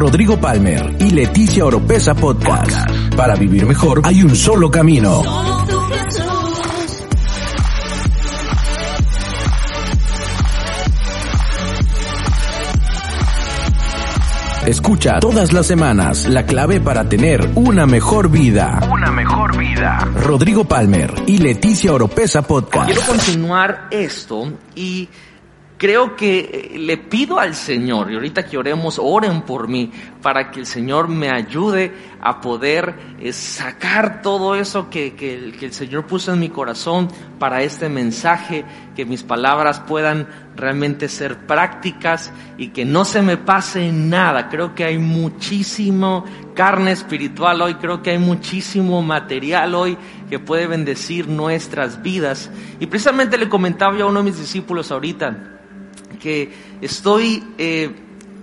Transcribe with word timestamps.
Rodrigo 0.00 0.40
Palmer 0.40 0.96
y 0.98 1.10
Leticia 1.10 1.62
Oropesa 1.66 2.14
Podcast. 2.14 2.90
Para 3.14 3.34
vivir 3.34 3.66
mejor 3.66 4.00
hay 4.02 4.22
un 4.22 4.34
solo 4.34 4.70
camino. 4.70 5.22
Escucha 14.66 15.20
todas 15.20 15.52
las 15.52 15.66
semanas 15.66 16.26
la 16.26 16.46
clave 16.46 16.80
para 16.80 17.06
tener 17.06 17.50
una 17.54 17.84
mejor 17.84 18.30
vida. 18.30 18.80
Una 18.90 19.10
mejor 19.10 19.58
vida. 19.58 19.98
Rodrigo 20.14 20.64
Palmer 20.64 21.12
y 21.26 21.36
Leticia 21.36 21.92
Oropesa 21.92 22.40
Podcast. 22.40 22.86
Quiero 22.86 23.02
continuar 23.02 23.88
esto 23.90 24.50
y 24.74 25.10
creo 25.80 26.14
que 26.14 26.40
eh, 26.74 26.78
le 26.78 26.98
pido 26.98 27.40
al 27.40 27.54
Señor, 27.54 28.12
y 28.12 28.14
ahorita 28.14 28.44
que 28.44 28.58
oremos, 28.58 29.00
oren 29.02 29.40
por 29.40 29.66
mí, 29.66 29.90
para 30.20 30.50
que 30.50 30.60
el 30.60 30.66
Señor 30.66 31.08
me 31.08 31.30
ayude 31.30 31.90
a 32.20 32.38
poder 32.42 32.94
eh, 33.18 33.32
sacar 33.32 34.20
todo 34.20 34.54
eso 34.54 34.90
que, 34.90 35.14
que, 35.14 35.54
que 35.58 35.64
el 35.64 35.72
Señor 35.72 36.06
puso 36.06 36.34
en 36.34 36.40
mi 36.40 36.50
corazón 36.50 37.08
para 37.38 37.62
este 37.62 37.88
mensaje, 37.88 38.66
que 38.94 39.06
mis 39.06 39.22
palabras 39.22 39.80
puedan 39.80 40.28
realmente 40.54 41.08
ser 41.08 41.46
prácticas 41.46 42.30
y 42.58 42.68
que 42.68 42.84
no 42.84 43.06
se 43.06 43.22
me 43.22 43.38
pase 43.38 43.90
nada. 43.90 44.50
Creo 44.50 44.74
que 44.74 44.84
hay 44.84 44.98
muchísimo 44.98 46.26
carne 46.54 46.92
espiritual 46.92 47.62
hoy, 47.62 47.76
creo 47.76 48.02
que 48.02 48.10
hay 48.10 48.18
muchísimo 48.18 49.00
material 49.00 49.74
hoy 49.74 49.96
que 50.28 50.38
puede 50.38 50.66
bendecir 50.66 51.26
nuestras 51.26 52.02
vidas. 52.02 52.50
Y 52.80 52.86
precisamente 52.86 53.38
le 53.38 53.48
comentaba 53.48 53.96
yo 53.96 54.04
a 54.04 54.10
uno 54.10 54.18
de 54.18 54.26
mis 54.26 54.38
discípulos 54.38 54.92
ahorita, 54.92 55.56
que 56.20 56.52
estoy 56.80 57.42
eh, 57.58 57.90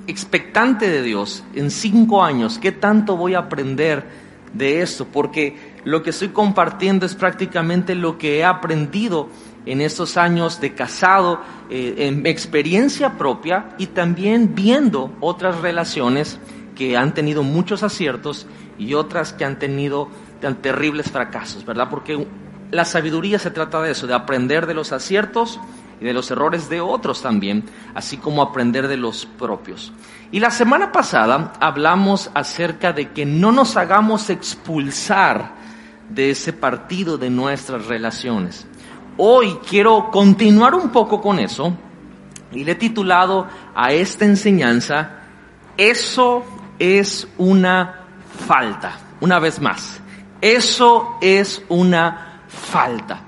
expectante 0.07 0.89
de 0.89 1.01
Dios 1.01 1.43
en 1.53 1.71
cinco 1.71 2.23
años. 2.23 2.59
¿Qué 2.59 2.71
tanto 2.71 3.15
voy 3.15 3.35
a 3.35 3.39
aprender 3.39 4.05
de 4.53 4.81
esto? 4.81 5.05
Porque 5.05 5.55
lo 5.85 6.03
que 6.03 6.09
estoy 6.09 6.29
compartiendo 6.29 7.05
es 7.05 7.15
prácticamente 7.15 7.95
lo 7.95 8.17
que 8.17 8.39
he 8.39 8.43
aprendido 8.43 9.29
en 9.65 9.81
estos 9.81 10.17
años 10.17 10.59
de 10.61 10.73
casado, 10.73 11.41
eh, 11.69 11.95
en 11.99 12.25
experiencia 12.25 13.17
propia 13.17 13.69
y 13.77 13.87
también 13.87 14.55
viendo 14.55 15.15
otras 15.19 15.61
relaciones 15.61 16.39
que 16.75 16.95
han 16.95 17.13
tenido 17.13 17.43
muchos 17.43 17.83
aciertos 17.83 18.47
y 18.77 18.93
otras 18.93 19.33
que 19.33 19.43
han 19.43 19.59
tenido 19.59 20.09
tan 20.39 20.55
terribles 20.55 21.11
fracasos, 21.11 21.65
¿verdad? 21.65 21.89
Porque 21.89 22.27
la 22.71 22.85
sabiduría 22.85 23.39
se 23.39 23.51
trata 23.51 23.81
de 23.81 23.91
eso, 23.91 24.07
de 24.07 24.13
aprender 24.13 24.67
de 24.67 24.73
los 24.73 24.91
aciertos 24.91 25.59
y 25.99 26.05
de 26.05 26.13
los 26.13 26.29
errores 26.31 26.69
de 26.69 26.81
otros 26.81 27.21
también, 27.21 27.63
así 27.95 28.17
como 28.17 28.41
aprender 28.41 28.87
de 28.87 28.97
los 28.97 29.25
propios. 29.25 29.93
Y 30.31 30.39
la 30.39 30.51
semana 30.51 30.91
pasada 30.91 31.53
hablamos 31.59 32.29
acerca 32.33 32.93
de 32.93 33.11
que 33.11 33.25
no 33.25 33.51
nos 33.51 33.77
hagamos 33.77 34.29
expulsar 34.29 35.55
de 36.09 36.31
ese 36.31 36.53
partido 36.53 37.17
de 37.17 37.29
nuestras 37.29 37.87
relaciones. 37.87 38.67
Hoy 39.17 39.57
quiero 39.67 40.09
continuar 40.11 40.75
un 40.75 40.89
poco 40.89 41.21
con 41.21 41.39
eso 41.39 41.73
y 42.51 42.63
le 42.63 42.73
he 42.73 42.75
titulado 42.75 43.47
a 43.75 43.91
esta 43.91 44.25
enseñanza, 44.25 45.11
Eso 45.77 46.43
es 46.79 47.27
una 47.37 48.05
falta. 48.47 48.97
Una 49.19 49.39
vez 49.39 49.59
más, 49.59 49.99
eso 50.41 51.17
es 51.21 51.63
una 51.69 52.41
falta. 52.47 53.21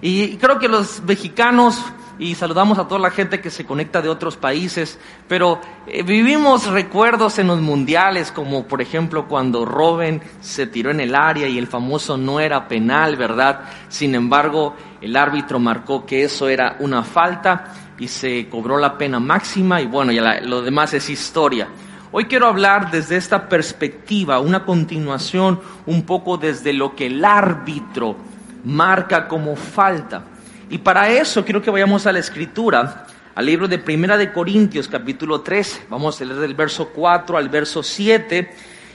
Y 0.00 0.36
creo 0.36 0.58
que 0.58 0.68
los 0.68 1.02
mexicanos 1.02 1.82
y 2.18 2.34
saludamos 2.34 2.78
a 2.78 2.86
toda 2.86 3.00
la 3.00 3.10
gente 3.10 3.40
que 3.40 3.50
se 3.50 3.64
conecta 3.64 4.00
de 4.00 4.08
otros 4.08 4.36
países, 4.36 4.98
pero 5.28 5.60
eh, 5.86 6.02
vivimos 6.02 6.66
recuerdos 6.66 7.38
en 7.38 7.48
los 7.48 7.60
mundiales, 7.60 8.30
como 8.30 8.64
por 8.64 8.80
ejemplo 8.80 9.26
cuando 9.26 9.64
Robin 9.64 10.20
se 10.40 10.66
tiró 10.66 10.90
en 10.90 11.00
el 11.00 11.14
área 11.14 11.48
y 11.48 11.58
el 11.58 11.66
famoso 11.66 12.16
no 12.16 12.40
era 12.40 12.68
penal, 12.68 13.16
¿verdad? 13.16 13.60
Sin 13.88 14.14
embargo, 14.14 14.74
el 15.00 15.16
árbitro 15.16 15.58
marcó 15.58 16.06
que 16.06 16.24
eso 16.24 16.48
era 16.48 16.76
una 16.80 17.02
falta 17.02 17.72
y 17.98 18.08
se 18.08 18.48
cobró 18.48 18.78
la 18.78 18.96
pena 18.96 19.18
máxima 19.20 19.80
y 19.80 19.86
bueno, 19.86 20.12
ya 20.12 20.22
la, 20.22 20.40
lo 20.40 20.62
demás 20.62 20.94
es 20.94 21.10
historia. 21.10 21.68
Hoy 22.12 22.26
quiero 22.26 22.46
hablar 22.46 22.92
desde 22.92 23.16
esta 23.16 23.48
perspectiva, 23.48 24.38
una 24.38 24.64
continuación 24.64 25.60
un 25.86 26.04
poco 26.04 26.36
desde 26.36 26.72
lo 26.72 26.94
que 26.94 27.06
el 27.06 27.24
árbitro 27.24 28.16
marca 28.64 29.26
como 29.26 29.56
falta. 29.56 30.22
Y 30.70 30.78
para 30.78 31.10
eso 31.10 31.44
quiero 31.44 31.60
que 31.60 31.70
vayamos 31.70 32.06
a 32.06 32.12
la 32.12 32.18
escritura, 32.20 33.06
al 33.34 33.46
libro 33.46 33.68
de 33.68 33.78
Primera 33.78 34.16
de 34.16 34.32
Corintios, 34.32 34.88
capítulo 34.88 35.42
3. 35.42 35.82
Vamos 35.90 36.20
a 36.20 36.24
leer 36.24 36.40
del 36.40 36.54
verso 36.54 36.88
4 36.88 37.36
al 37.36 37.50
verso 37.50 37.82
7. 37.82 38.50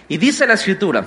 Y 0.08 0.18
dice 0.18 0.47
la 0.47 0.56
escritura, 0.56 1.06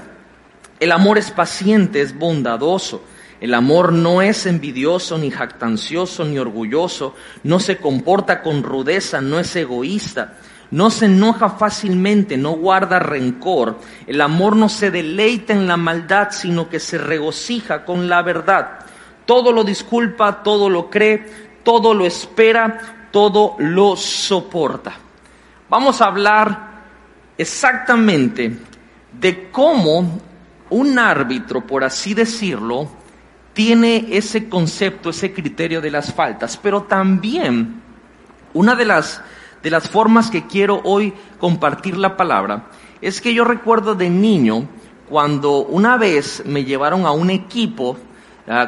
el 0.79 0.93
amor 0.93 1.19
es 1.19 1.33
paciente, 1.33 2.01
es 2.01 2.17
bondadoso. 2.17 3.03
El 3.41 3.55
amor 3.55 3.93
no 3.93 4.23
es 4.23 4.47
envidioso, 4.47 5.19
ni 5.19 5.33
jactancioso, 5.33 6.25
ni 6.25 6.39
orgulloso. 6.39 7.17
No 7.43 7.59
se 7.59 7.79
comporta 7.79 8.41
con 8.41 8.63
rudeza, 8.63 9.21
no 9.21 9.41
es 9.41 9.57
egoísta. 9.57 10.35
No 10.71 10.91
se 10.91 11.07
enoja 11.07 11.51
fácilmente, 11.51 12.37
no 12.37 12.53
guarda 12.53 13.01
rencor. 13.01 13.81
El 14.07 14.21
amor 14.21 14.55
no 14.55 14.69
se 14.69 14.93
deleita 14.93 15.53
en 15.53 15.67
la 15.67 15.77
maldad, 15.77 16.29
sino 16.31 16.69
que 16.69 16.79
se 16.79 16.99
regocija 16.99 17.85
con 17.85 18.09
la 18.09 18.23
verdad 18.23 18.79
todo 19.25 19.53
lo 19.53 19.65
disculpa, 19.65 20.43
todo 20.43 20.69
lo 20.69 20.91
cree, 20.91 21.25
todo 21.63 21.95
lo 21.95 22.05
espera, 22.05 23.09
todo 23.11 23.57
lo 23.59 23.97
soporta. 23.97 24.95
Vamos 25.69 26.01
a 26.01 26.07
hablar 26.07 26.73
exactamente 27.39 28.57
de 29.13 29.51
cómo 29.51 30.21
un 30.71 30.99
árbitro, 30.99 31.67
por 31.67 31.85
así 31.85 32.15
decirlo, 32.15 32.89
tiene 33.53 34.07
ese 34.11 34.49
concepto, 34.49 35.11
ese 35.11 35.33
criterio 35.33 35.81
de 35.81 35.91
las 35.91 36.13
faltas, 36.13 36.57
pero 36.57 36.83
también 36.83 37.83
una 38.55 38.75
de 38.75 38.85
las, 38.85 39.23
de 39.63 39.71
las 39.71 39.89
formas 39.89 40.31
que 40.31 40.47
quiero 40.47 40.81
hoy 40.85 41.13
compartir 41.39 41.97
la 41.97 42.17
palabra 42.17 42.67
es 43.01 43.21
que 43.21 43.35
yo 43.35 43.45
recuerdo 43.45 43.95
de 43.95 44.09
niño 44.09 44.69
cuando 45.09 45.59
una 45.59 45.97
vez 45.99 46.43
me 46.47 46.65
llevaron 46.65 47.05
a 47.05 47.11
un 47.13 47.31
equipo 47.31 47.99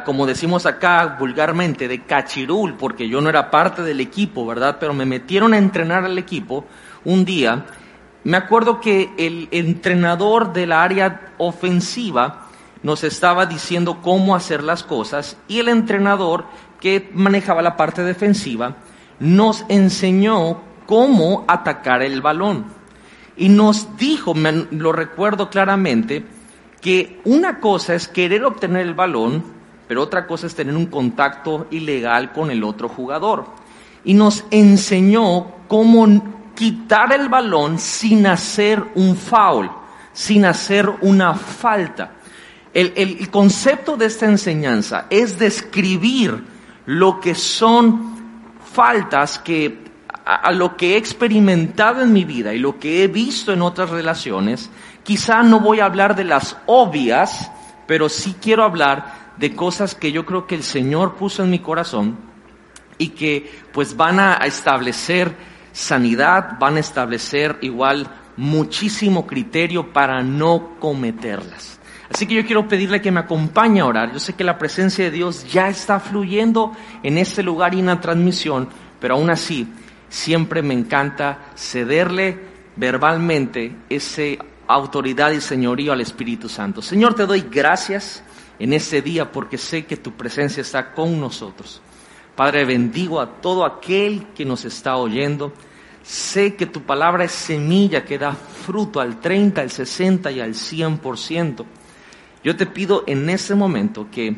como 0.05 0.25
decimos 0.25 0.65
acá 0.65 1.17
vulgarmente, 1.19 1.87
de 1.87 2.03
cachirul, 2.03 2.75
porque 2.75 3.09
yo 3.09 3.19
no 3.19 3.29
era 3.29 3.51
parte 3.51 3.81
del 3.81 3.99
equipo, 3.99 4.45
¿verdad? 4.45 4.77
Pero 4.79 4.93
me 4.93 5.05
metieron 5.05 5.53
a 5.53 5.57
entrenar 5.57 6.05
al 6.05 6.17
equipo 6.17 6.65
un 7.03 7.25
día. 7.25 7.65
Me 8.23 8.37
acuerdo 8.37 8.79
que 8.79 9.11
el 9.17 9.49
entrenador 9.51 10.53
de 10.53 10.65
la 10.65 10.83
área 10.83 11.33
ofensiva 11.37 12.47
nos 12.83 13.03
estaba 13.03 13.45
diciendo 13.45 13.99
cómo 14.01 14.35
hacer 14.35 14.63
las 14.63 14.83
cosas 14.83 15.37
y 15.47 15.59
el 15.59 15.67
entrenador 15.67 16.45
que 16.79 17.09
manejaba 17.13 17.61
la 17.61 17.75
parte 17.75 18.03
defensiva 18.03 18.75
nos 19.19 19.65
enseñó 19.69 20.61
cómo 20.85 21.45
atacar 21.47 22.01
el 22.01 22.21
balón. 22.21 22.65
Y 23.37 23.49
nos 23.49 23.97
dijo, 23.97 24.33
lo 24.71 24.91
recuerdo 24.93 25.49
claramente, 25.49 26.23
que 26.79 27.19
una 27.25 27.59
cosa 27.59 27.95
es 27.95 28.07
querer 28.07 28.45
obtener 28.45 28.83
el 28.83 28.93
balón 28.93 29.54
pero 29.87 30.01
otra 30.01 30.25
cosa 30.25 30.47
es 30.47 30.55
tener 30.55 30.75
un 30.75 30.87
contacto 30.87 31.67
ilegal 31.71 32.31
con 32.31 32.51
el 32.51 32.63
otro 32.63 32.89
jugador. 32.89 33.45
Y 34.03 34.13
nos 34.13 34.45
enseñó 34.51 35.47
cómo 35.67 36.51
quitar 36.55 37.13
el 37.13 37.29
balón 37.29 37.79
sin 37.79 38.25
hacer 38.27 38.83
un 38.95 39.15
foul, 39.15 39.69
sin 40.13 40.45
hacer 40.45 40.89
una 41.01 41.33
falta. 41.33 42.11
El, 42.73 42.93
el, 42.95 43.29
concepto 43.29 43.95
de 43.95 44.07
esta 44.07 44.25
enseñanza 44.25 45.05
es 45.09 45.39
describir 45.39 46.43
lo 46.85 47.19
que 47.19 47.33
son 47.33 48.15
faltas 48.73 49.39
que 49.39 49.85
a, 50.25 50.51
lo 50.51 50.75
que 50.75 50.93
he 50.93 50.97
experimentado 50.97 52.01
en 52.01 52.11
mi 52.11 52.25
vida 52.25 52.53
y 52.53 52.59
lo 52.59 52.79
que 52.79 53.03
he 53.03 53.07
visto 53.07 53.53
en 53.53 53.61
otras 53.61 53.91
relaciones, 53.91 54.69
quizá 55.03 55.43
no 55.43 55.59
voy 55.59 55.79
a 55.79 55.85
hablar 55.85 56.15
de 56.15 56.23
las 56.23 56.57
obvias, 56.65 57.51
pero 57.87 58.09
sí 58.09 58.35
quiero 58.41 58.63
hablar 58.63 59.24
de 59.37 59.55
cosas 59.55 59.95
que 59.95 60.11
yo 60.11 60.25
creo 60.25 60.47
que 60.47 60.55
el 60.55 60.63
Señor 60.63 61.15
puso 61.15 61.43
en 61.43 61.49
mi 61.49 61.59
corazón 61.59 62.17
y 62.97 63.09
que 63.09 63.51
pues 63.73 63.95
van 63.97 64.19
a 64.19 64.33
establecer 64.45 65.35
sanidad, 65.71 66.57
van 66.59 66.77
a 66.77 66.79
establecer 66.79 67.57
igual 67.61 68.07
muchísimo 68.37 69.27
criterio 69.27 69.91
para 69.91 70.23
no 70.23 70.75
cometerlas. 70.79 71.79
Así 72.09 72.27
que 72.27 72.35
yo 72.35 72.45
quiero 72.45 72.67
pedirle 72.67 73.01
que 73.01 73.11
me 73.11 73.21
acompañe 73.21 73.81
a 73.81 73.85
orar. 73.85 74.13
Yo 74.13 74.19
sé 74.19 74.33
que 74.33 74.43
la 74.43 74.57
presencia 74.57 75.05
de 75.05 75.11
Dios 75.11 75.51
ya 75.51 75.67
está 75.67 75.99
fluyendo 75.99 76.71
en 77.03 77.17
este 77.17 77.43
lugar 77.43 77.73
y 77.73 77.79
en 77.79 77.87
la 77.87 77.99
transmisión, 77.99 78.69
pero 78.99 79.15
aún 79.15 79.29
así 79.29 79.67
siempre 80.07 80.61
me 80.61 80.73
encanta 80.73 81.39
cederle 81.55 82.39
verbalmente 82.75 83.75
esa 83.89 84.43
autoridad 84.67 85.31
y 85.31 85.41
señorío 85.41 85.93
al 85.93 86.01
Espíritu 86.01 86.47
Santo. 86.47 86.81
Señor, 86.81 87.15
te 87.15 87.25
doy 87.25 87.45
gracias 87.51 88.23
en 88.59 88.73
este 88.73 89.01
día 89.01 89.31
porque 89.31 89.57
sé 89.57 89.85
que 89.85 89.97
tu 89.97 90.11
presencia 90.13 90.61
está 90.61 90.93
con 90.93 91.19
nosotros. 91.19 91.81
Padre, 92.35 92.65
bendigo 92.65 93.21
a 93.21 93.41
todo 93.41 93.65
aquel 93.65 94.27
que 94.35 94.45
nos 94.45 94.65
está 94.65 94.97
oyendo. 94.97 95.53
Sé 96.03 96.55
que 96.55 96.65
tu 96.65 96.81
palabra 96.81 97.23
es 97.23 97.31
semilla 97.31 98.03
que 98.03 98.17
da 98.17 98.33
fruto 98.33 98.99
al 98.99 99.19
30, 99.19 99.61
al 99.61 99.71
60 99.71 100.31
y 100.31 100.39
al 100.39 100.53
100%. 100.53 101.65
Yo 102.43 102.55
te 102.55 102.65
pido 102.65 103.03
en 103.07 103.29
este 103.29 103.55
momento 103.55 104.07
que 104.11 104.35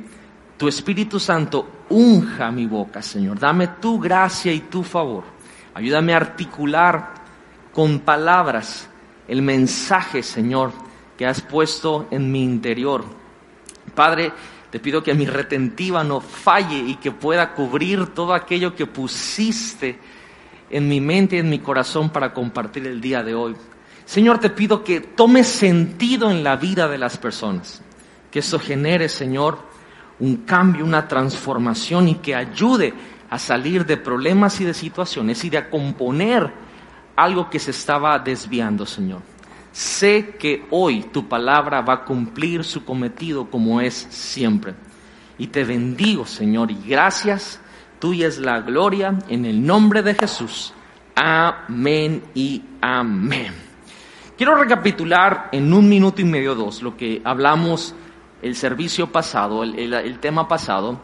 tu 0.58 0.68
Espíritu 0.68 1.20
Santo 1.20 1.84
unja 1.90 2.52
mi 2.52 2.66
boca, 2.66 3.02
Señor. 3.02 3.40
Dame 3.40 3.68
tu 3.82 4.00
gracia 4.00 4.54
y 4.54 4.62
tu 4.62 4.84
favor. 4.84 5.24
Ayúdame 5.74 6.14
a 6.14 6.18
articular 6.18 7.14
con 7.74 8.00
palabras 8.00 8.90
el 9.28 9.42
mensaje, 9.42 10.24
Señor, 10.24 10.72
que 11.18 11.26
has 11.26 11.42
puesto 11.42 12.08
en 12.12 12.32
mi 12.32 12.44
interior. 12.44 13.04
Padre, 13.98 14.32
te 14.70 14.80
pido 14.80 15.02
que 15.02 15.16
mi 15.16 15.26
retentiva 15.26 16.04
no 16.04 16.22
falle 16.22 16.78
y 16.78 16.98
que 16.98 17.12
pueda 17.12 17.56
cubrir 17.56 18.14
todo 18.14 18.36
aquello 18.36 18.76
que 18.76 18.86
pusiste 18.86 19.98
en 20.70 20.88
mi 20.88 21.02
mente 21.02 21.38
y 21.38 21.40
en 21.40 21.50
mi 21.50 21.58
corazón 21.58 22.12
para 22.12 22.32
compartir 22.32 22.86
el 22.86 23.02
día 23.02 23.24
de 23.24 23.34
hoy. 23.34 23.56
Señor, 24.06 24.38
te 24.38 24.52
pido 24.52 24.84
que 24.84 25.00
tome 25.02 25.44
sentido 25.44 26.30
en 26.30 26.44
la 26.44 26.58
vida 26.58 26.88
de 26.88 27.00
las 27.00 27.18
personas 27.18 27.82
que 28.32 28.40
eso 28.40 28.60
genere, 28.60 29.10
Señor, 29.10 29.58
un 30.20 30.38
cambio, 30.38 30.86
una 30.86 31.08
transformación 31.08 32.10
y 32.10 32.16
que 32.16 32.36
ayude 32.36 32.94
a 33.32 33.40
salir 33.40 33.84
de 33.84 33.98
problemas 33.98 34.62
y 34.62 34.66
de 34.66 34.76
situaciones 34.76 35.44
y 35.44 35.50
de 35.50 35.58
a 35.58 35.72
componer 35.72 36.52
algo 37.16 37.50
que 37.50 37.58
se 37.58 37.72
estaba 37.72 38.20
desviando, 38.20 38.86
Señor. 38.86 39.37
Sé 39.78 40.38
que 40.40 40.66
hoy 40.72 41.04
tu 41.04 41.30
palabra 41.30 41.82
va 41.82 41.94
a 41.94 42.04
cumplir 42.04 42.64
su 42.64 42.84
cometido 42.84 43.48
como 43.48 43.80
es 43.80 44.08
siempre. 44.10 44.74
Y 45.38 45.46
te 45.46 45.64
bendigo, 45.64 46.26
Señor, 46.26 46.72
y 46.72 46.80
gracias. 46.84 47.62
Tuya 48.00 48.26
es 48.26 48.40
la 48.40 48.62
gloria 48.62 49.20
en 49.30 49.46
el 49.46 49.64
nombre 49.64 50.02
de 50.02 50.16
Jesús. 50.16 50.74
Amén 51.14 52.24
y 52.34 52.64
amén. 52.82 53.54
Quiero 54.36 54.56
recapitular 54.56 55.50
en 55.52 55.72
un 55.72 55.88
minuto 55.88 56.22
y 56.22 56.26
medio 56.26 56.56
dos 56.56 56.82
lo 56.82 56.98
que 56.98 57.22
hablamos 57.24 57.94
el 58.42 58.56
servicio 58.56 59.12
pasado, 59.12 59.62
el, 59.62 60.18
tema 60.18 60.48
pasado, 60.48 61.00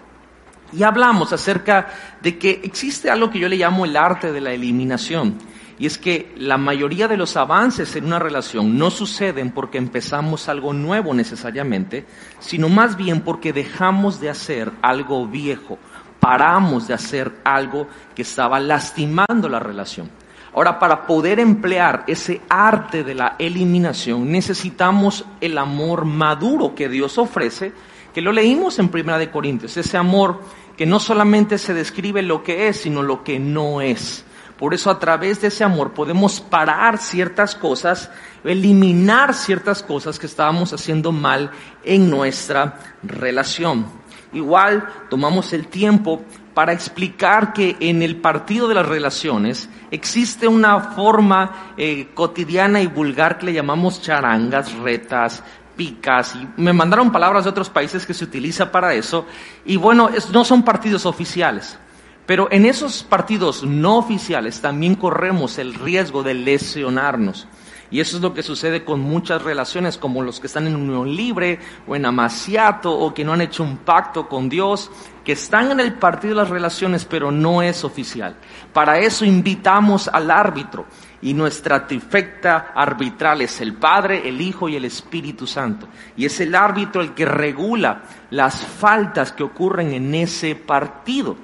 y 0.72 0.82
hablamos 0.82 1.32
acerca 1.32 1.90
de 2.24 2.40
que 2.40 2.62
existe 2.64 3.12
algo 3.12 3.30
que 3.30 3.38
yo 3.38 3.48
le 3.48 3.58
llamo 3.58 3.86
el 3.86 3.96
arte 3.96 4.32
de 4.32 4.42
la 4.42 4.52
eliminación. 4.52 5.38
Y 5.84 5.86
es 5.86 5.98
que 5.98 6.32
la 6.38 6.58
mayoría 6.58 7.10
de 7.10 7.18
los 7.18 7.36
avances 7.36 7.98
en 7.98 8.06
una 8.06 8.18
relación 8.18 8.78
no 8.78 8.90
suceden 8.90 9.52
porque 9.52 9.78
empezamos 9.78 10.48
algo 10.48 10.72
nuevo 10.72 11.14
necesariamente, 11.14 12.06
sino 12.40 12.70
más 12.70 12.96
bien 12.96 13.20
porque 13.20 13.52
dejamos 13.52 14.22
de 14.22 14.30
hacer 14.30 14.72
algo 14.82 15.28
viejo, 15.28 15.78
paramos 16.22 16.88
de 16.88 16.94
hacer 16.94 17.34
algo 17.44 17.90
que 18.16 18.22
estaba 18.22 18.62
lastimando 18.62 19.50
la 19.50 19.60
relación. 19.60 20.10
Ahora, 20.56 20.80
para 20.80 21.06
poder 21.06 21.42
emplear 21.42 22.06
ese 22.08 22.40
arte 22.48 23.04
de 23.04 23.16
la 23.16 23.36
eliminación, 23.38 24.32
necesitamos 24.32 25.26
el 25.42 25.58
amor 25.58 26.06
maduro 26.06 26.76
que 26.76 26.88
Dios 26.88 27.18
ofrece, 27.18 27.74
que 28.14 28.22
lo 28.22 28.32
leímos 28.32 28.80
en 28.80 28.88
Primera 28.88 29.18
de 29.18 29.30
Corintios, 29.30 29.76
ese 29.76 29.98
amor 29.98 30.40
que 30.78 30.86
no 30.86 31.02
solamente 31.02 31.58
se 31.58 31.74
describe 31.74 32.22
lo 32.22 32.42
que 32.42 32.70
es, 32.70 32.78
sino 32.78 33.04
lo 33.04 33.26
que 33.26 33.38
no 33.38 33.82
es. 33.82 34.24
Por 34.58 34.74
eso 34.74 34.90
a 34.90 35.00
través 35.00 35.42
de 35.42 35.48
ese 35.48 35.64
amor 35.64 35.94
podemos 35.94 36.40
parar 36.40 36.98
ciertas 36.98 37.56
cosas, 37.56 38.12
eliminar 38.44 39.34
ciertas 39.34 39.82
cosas 39.82 40.20
que 40.20 40.28
estábamos 40.28 40.74
haciendo 40.74 41.12
mal 41.12 41.52
en 41.84 42.10
nuestra 42.10 42.80
relación. 43.04 43.86
Igual 44.32 44.88
tomamos 45.10 45.54
el 45.54 45.68
tiempo 45.68 46.24
para 46.54 46.74
explicar 46.74 47.54
que 47.54 47.78
en 47.80 48.02
el 48.02 48.18
partido 48.18 48.68
de 48.68 48.76
las 48.76 48.86
relaciones 48.86 49.70
existe 49.92 50.48
una 50.48 50.80
forma 50.80 51.74
eh, 51.78 52.10
cotidiana 52.14 52.82
y 52.82 52.88
vulgar 52.88 53.38
que 53.38 53.48
le 53.48 53.54
llamamos 53.54 54.02
charangas, 54.02 54.74
retas, 54.74 55.44
picas, 55.76 56.36
y 56.36 56.48
me 56.62 56.74
mandaron 56.74 57.12
palabras 57.12 57.44
de 57.44 57.50
otros 57.50 57.70
países 57.70 58.06
que 58.06 58.14
se 58.14 58.24
utiliza 58.24 58.72
para 58.72 58.94
eso, 58.94 59.26
y 59.66 59.78
bueno, 59.78 60.10
no 60.32 60.46
son 60.46 60.64
partidos 60.64 61.06
oficiales. 61.06 61.78
Pero 62.26 62.48
en 62.52 62.66
esos 62.66 63.04
partidos 63.04 63.64
no 63.64 63.98
oficiales 63.98 64.62
también 64.62 64.96
corremos 64.96 65.58
el 65.58 65.74
riesgo 65.74 66.24
de 66.24 66.34
lesionarnos. 66.34 67.48
Y 67.94 68.00
eso 68.00 68.18
es 68.18 68.24
lo 68.24 68.34
que 68.34 68.42
sucede 68.42 68.84
con 68.84 69.02
muchas 69.02 69.44
relaciones, 69.44 70.00
como 70.00 70.24
los 70.24 70.40
que 70.40 70.48
están 70.48 70.66
en 70.66 70.76
unión 70.76 71.16
libre 71.16 71.60
o 71.86 71.96
en 71.96 72.08
amaciato 72.08 72.92
o 72.92 73.14
que 73.14 73.24
no 73.24 73.34
han 73.34 73.42
hecho 73.42 73.62
un 73.62 73.78
pacto 73.78 74.28
con 74.28 74.50
Dios, 74.50 74.90
que 75.24 75.34
están 75.34 75.70
en 75.70 75.80
el 75.80 75.94
partido 75.94 76.34
de 76.34 76.42
las 76.42 76.50
relaciones, 76.50 77.06
pero 77.06 77.30
no 77.30 77.62
es 77.62 77.84
oficial. 77.84 78.36
Para 78.74 78.98
eso 78.98 79.26
invitamos 79.26 80.08
al 80.08 80.32
árbitro. 80.32 80.88
Y 81.22 81.36
nuestra 81.36 81.86
trifecta 81.86 82.74
arbitral 82.76 83.42
es 83.42 83.62
el 83.62 83.76
Padre, 83.76 84.28
el 84.28 84.42
Hijo 84.42 84.68
y 84.68 84.76
el 84.76 84.86
Espíritu 84.86 85.46
Santo. 85.46 85.88
Y 86.18 86.26
es 86.26 86.40
el 86.40 86.56
árbitro 86.56 87.00
el 87.00 87.14
que 87.14 87.26
regula 87.26 88.02
las 88.32 88.66
faltas 88.66 89.32
que 89.32 89.44
ocurren 89.44 89.94
en 89.94 90.16
ese 90.16 90.56
partido. 90.56 91.38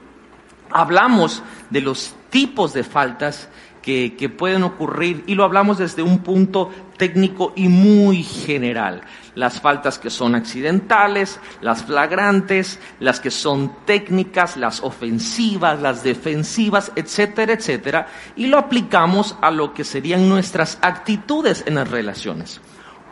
Hablamos 0.72 1.44
de 1.70 1.82
los 1.82 2.16
tipos 2.30 2.74
de 2.74 2.84
faltas 2.84 3.50
que, 3.82 4.30
pueden 4.38 4.64
ocurrir 4.64 5.24
y 5.26 5.36
lo 5.36 5.44
hablamos 5.44 5.80
desde 5.80 6.04
un 6.04 6.20
punto 6.20 6.70
técnico 6.98 7.54
y 7.56 7.68
muy 7.70 8.24
general. 8.24 9.02
Las 9.34 9.60
faltas 9.60 9.98
que 9.98 10.10
son 10.10 10.36
accidentales, 10.36 11.40
las 11.62 11.84
flagrantes, 11.84 12.80
las 13.00 13.20
que 13.20 13.32
son 13.32 13.72
técnicas, 13.86 14.58
las 14.58 14.84
ofensivas, 14.84 15.82
las 15.82 16.04
defensivas, 16.04 16.92
etcétera, 16.96 17.54
etcétera, 17.54 18.08
y 18.36 18.48
lo 18.48 18.58
aplicamos 18.58 19.36
a 19.42 19.50
lo 19.50 19.74
que 19.74 19.84
serían 19.84 20.30
nuestras 20.30 20.78
actitudes 20.82 21.64
en 21.66 21.76
las 21.76 21.90
relaciones. 21.90 22.62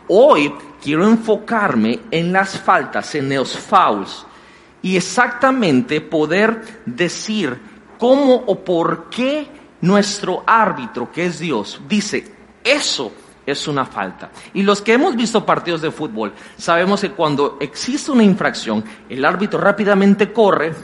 Hoy 0.06 0.54
quiero 0.82 1.08
enfocarme 1.08 2.00
en 2.10 2.32
las 2.32 2.58
faltas, 2.58 3.14
en 3.14 3.34
los 3.34 3.56
fouls, 3.56 4.26
y 4.88 4.96
exactamente 4.96 6.00
poder 6.00 6.62
decir 6.86 7.60
cómo 7.98 8.36
o 8.46 8.64
por 8.64 9.10
qué 9.10 9.46
nuestro 9.82 10.42
árbitro, 10.46 11.12
que 11.12 11.26
es 11.26 11.38
Dios, 11.38 11.78
dice, 11.86 12.24
eso 12.64 13.12
es 13.44 13.68
una 13.68 13.84
falta. 13.84 14.30
Y 14.54 14.62
los 14.62 14.80
que 14.80 14.94
hemos 14.94 15.14
visto 15.14 15.44
partidos 15.44 15.82
de 15.82 15.90
fútbol, 15.90 16.32
sabemos 16.56 17.02
que 17.02 17.10
cuando 17.10 17.58
existe 17.60 18.10
una 18.10 18.22
infracción, 18.22 18.82
el 19.10 19.22
árbitro 19.26 19.60
rápidamente 19.60 20.32
corre 20.32 20.74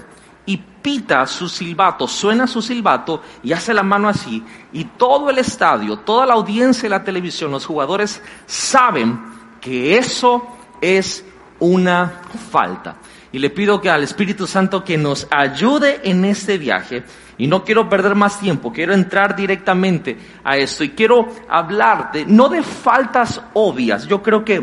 y 0.45 0.59
pita 0.59 1.27
su 1.27 1.49
silbato, 1.49 2.07
suena 2.07 2.47
su 2.47 2.61
silbato 2.61 3.23
y 3.43 3.55
hace 3.55 3.73
la 3.73 3.83
mano 3.83 4.11
así. 4.11 4.45
Y 4.75 4.85
todo 4.85 5.31
el 5.31 5.39
estadio, 5.39 6.01
toda 6.01 6.27
la 6.27 6.35
audiencia 6.35 6.91
la 6.91 7.03
televisión, 7.03 7.53
los 7.53 7.65
jugadores 7.65 8.21
saben 8.45 9.19
que 9.63 9.97
eso 9.97 10.47
es 10.83 11.25
una 11.59 12.21
falta. 12.51 12.97
Y 13.35 13.41
le 13.41 13.51
pido 13.51 13.81
que 13.81 13.91
al 13.91 14.05
Espíritu 14.05 14.47
Santo 14.47 14.85
que 14.85 14.97
nos 14.97 15.27
ayude 15.29 16.03
en 16.05 16.25
este 16.25 16.57
viaje. 16.57 17.03
Y 17.37 17.49
no 17.49 17.65
quiero 17.65 17.89
perder 17.89 18.15
más 18.15 18.39
tiempo, 18.39 18.73
quiero 18.73 18.95
entrar 18.95 19.35
directamente 19.35 20.17
a 20.45 20.57
esto. 20.57 20.85
Y 20.85 20.91
quiero 20.91 21.27
hablar 21.49 22.13
de, 22.13 22.27
no 22.27 22.49
de 22.49 22.63
faltas 22.63 23.43
obvias, 23.55 24.07
yo 24.07 24.23
creo 24.23 24.45
que 24.45 24.63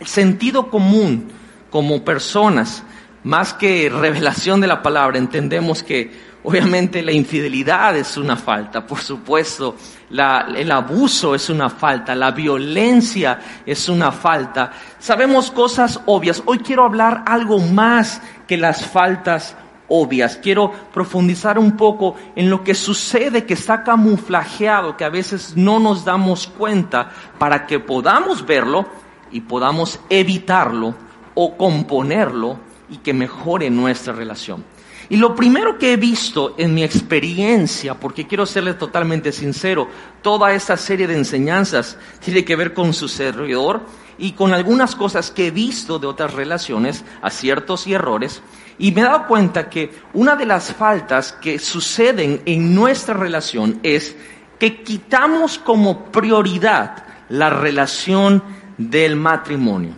el 0.00 0.06
sentido 0.06 0.68
común 0.68 1.30
como 1.70 2.04
personas, 2.04 2.84
más 3.24 3.54
que 3.54 3.88
revelación 3.88 4.60
de 4.60 4.66
la 4.66 4.82
palabra, 4.82 5.16
entendemos 5.16 5.82
que 5.82 6.12
obviamente 6.48 7.02
la 7.02 7.12
infidelidad 7.12 7.94
es 7.94 8.16
una 8.16 8.34
falta, 8.34 8.86
por 8.86 9.00
supuesto, 9.00 9.76
el 10.10 10.72
abuso 10.72 11.34
es 11.34 11.50
una 11.50 11.68
falta, 11.68 12.14
la 12.14 12.30
violencia 12.30 13.38
es 13.66 13.86
una 13.90 14.10
falta. 14.10 14.72
Sabemos 14.98 15.50
cosas 15.50 16.00
obvias. 16.06 16.42
Hoy 16.46 16.60
quiero 16.60 16.86
hablar 16.86 17.22
algo 17.26 17.58
más 17.58 18.22
que 18.46 18.56
las 18.56 18.86
faltas 18.86 19.58
obvias. 19.88 20.38
Quiero 20.42 20.72
profundizar 20.90 21.58
un 21.58 21.76
poco 21.76 22.16
en 22.34 22.48
lo 22.48 22.64
que 22.64 22.74
sucede 22.74 23.44
que 23.44 23.52
está 23.52 23.84
camuflajeado, 23.84 24.96
que 24.96 25.04
a 25.04 25.10
veces 25.10 25.54
no 25.54 25.78
nos 25.78 26.02
damos 26.02 26.46
cuenta 26.46 27.10
para 27.38 27.66
que 27.66 27.78
podamos 27.78 28.46
verlo 28.46 28.86
y 29.30 29.42
podamos 29.42 30.00
evitarlo 30.08 30.94
o 31.34 31.58
componerlo 31.58 32.58
y 32.88 32.96
que 32.96 33.12
mejore 33.12 33.68
nuestra 33.68 34.14
relación. 34.14 34.77
Y 35.10 35.16
lo 35.16 35.34
primero 35.34 35.78
que 35.78 35.94
he 35.94 35.96
visto 35.96 36.54
en 36.58 36.74
mi 36.74 36.84
experiencia, 36.84 37.94
porque 37.94 38.26
quiero 38.26 38.44
serle 38.44 38.74
totalmente 38.74 39.32
sincero, 39.32 39.88
toda 40.20 40.52
esta 40.52 40.76
serie 40.76 41.06
de 41.06 41.16
enseñanzas 41.16 41.96
tiene 42.22 42.44
que 42.44 42.56
ver 42.56 42.74
con 42.74 42.92
su 42.92 43.08
servidor 43.08 43.80
y 44.18 44.32
con 44.32 44.52
algunas 44.52 44.94
cosas 44.94 45.30
que 45.30 45.46
he 45.46 45.50
visto 45.50 45.98
de 45.98 46.08
otras 46.08 46.34
relaciones, 46.34 47.04
aciertos 47.22 47.86
y 47.86 47.94
errores, 47.94 48.42
y 48.78 48.92
me 48.92 49.00
he 49.00 49.04
dado 49.04 49.26
cuenta 49.26 49.70
que 49.70 49.90
una 50.12 50.36
de 50.36 50.44
las 50.44 50.74
faltas 50.74 51.32
que 51.32 51.58
suceden 51.58 52.42
en 52.44 52.74
nuestra 52.74 53.14
relación 53.14 53.80
es 53.82 54.14
que 54.58 54.82
quitamos 54.82 55.58
como 55.58 56.04
prioridad 56.06 57.04
la 57.30 57.48
relación 57.48 58.42
del 58.76 59.16
matrimonio. 59.16 59.94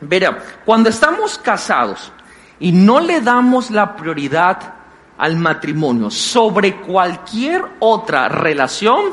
Verá, 0.00 0.42
cuando 0.64 0.88
estamos 0.88 1.38
casados 1.38 2.12
y 2.60 2.72
no 2.72 3.00
le 3.00 3.20
damos 3.20 3.70
la 3.70 3.96
prioridad 3.96 4.74
al 5.18 5.36
matrimonio 5.36 6.10
sobre 6.10 6.76
cualquier 6.76 7.62
otra 7.80 8.28
relación, 8.28 9.12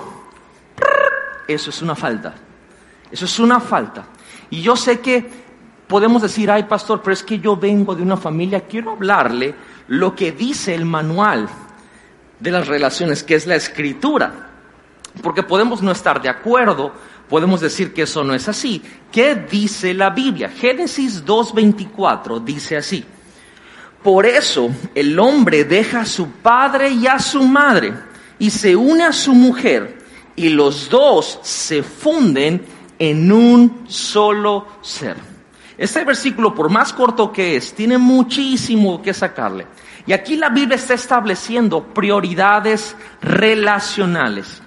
eso 1.47 1.69
es 1.69 1.81
una 1.81 1.95
falta. 1.95 2.33
Eso 3.11 3.25
es 3.25 3.39
una 3.39 3.59
falta. 3.59 4.05
Y 4.49 4.61
yo 4.61 4.75
sé 4.75 4.99
que 4.99 5.29
podemos 5.87 6.21
decir, 6.21 6.49
ay 6.49 6.63
pastor, 6.63 7.01
pero 7.01 7.13
es 7.13 7.23
que 7.23 7.39
yo 7.39 7.55
vengo 7.55 7.95
de 7.95 8.01
una 8.01 8.17
familia, 8.17 8.61
quiero 8.61 8.91
hablarle 8.91 9.53
lo 9.87 10.15
que 10.15 10.31
dice 10.31 10.73
el 10.73 10.85
manual 10.85 11.47
de 12.39 12.51
las 12.51 12.67
relaciones, 12.67 13.23
que 13.23 13.35
es 13.35 13.45
la 13.45 13.55
escritura. 13.55 14.49
Porque 15.21 15.43
podemos 15.43 15.81
no 15.83 15.91
estar 15.91 16.21
de 16.21 16.29
acuerdo, 16.29 16.91
podemos 17.29 17.61
decir 17.61 17.93
que 17.93 18.03
eso 18.03 18.23
no 18.23 18.33
es 18.33 18.49
así. 18.49 18.81
¿Qué 19.11 19.35
dice 19.35 19.93
la 19.93 20.09
Biblia? 20.09 20.49
Génesis 20.49 21.23
2.24 21.23 22.43
dice 22.43 22.77
así. 22.77 23.05
Por 24.03 24.25
eso 24.25 24.69
el 24.93 25.17
hombre 25.17 25.63
deja 25.63 26.01
a 26.01 26.05
su 26.05 26.29
padre 26.29 26.89
y 26.89 27.07
a 27.07 27.19
su 27.19 27.43
madre 27.43 27.93
y 28.37 28.49
se 28.49 28.75
une 28.75 29.03
a 29.03 29.13
su 29.13 29.33
mujer 29.33 30.03
y 30.35 30.49
los 30.49 30.89
dos 30.89 31.39
se 31.41 31.83
funden 31.83 32.65
en 32.99 33.31
un 33.31 33.85
solo 33.87 34.67
ser. 34.81 35.15
Este 35.77 36.03
versículo, 36.03 36.53
por 36.53 36.69
más 36.69 36.91
corto 36.91 37.31
que 37.31 37.55
es, 37.55 37.73
tiene 37.73 37.97
muchísimo 37.97 39.01
que 39.01 39.13
sacarle. 39.13 39.67
Y 40.05 40.13
aquí 40.13 40.35
la 40.35 40.49
Biblia 40.49 40.75
está 40.75 40.93
estableciendo 40.93 41.83
prioridades 41.93 42.95
relacionales. 43.21 44.61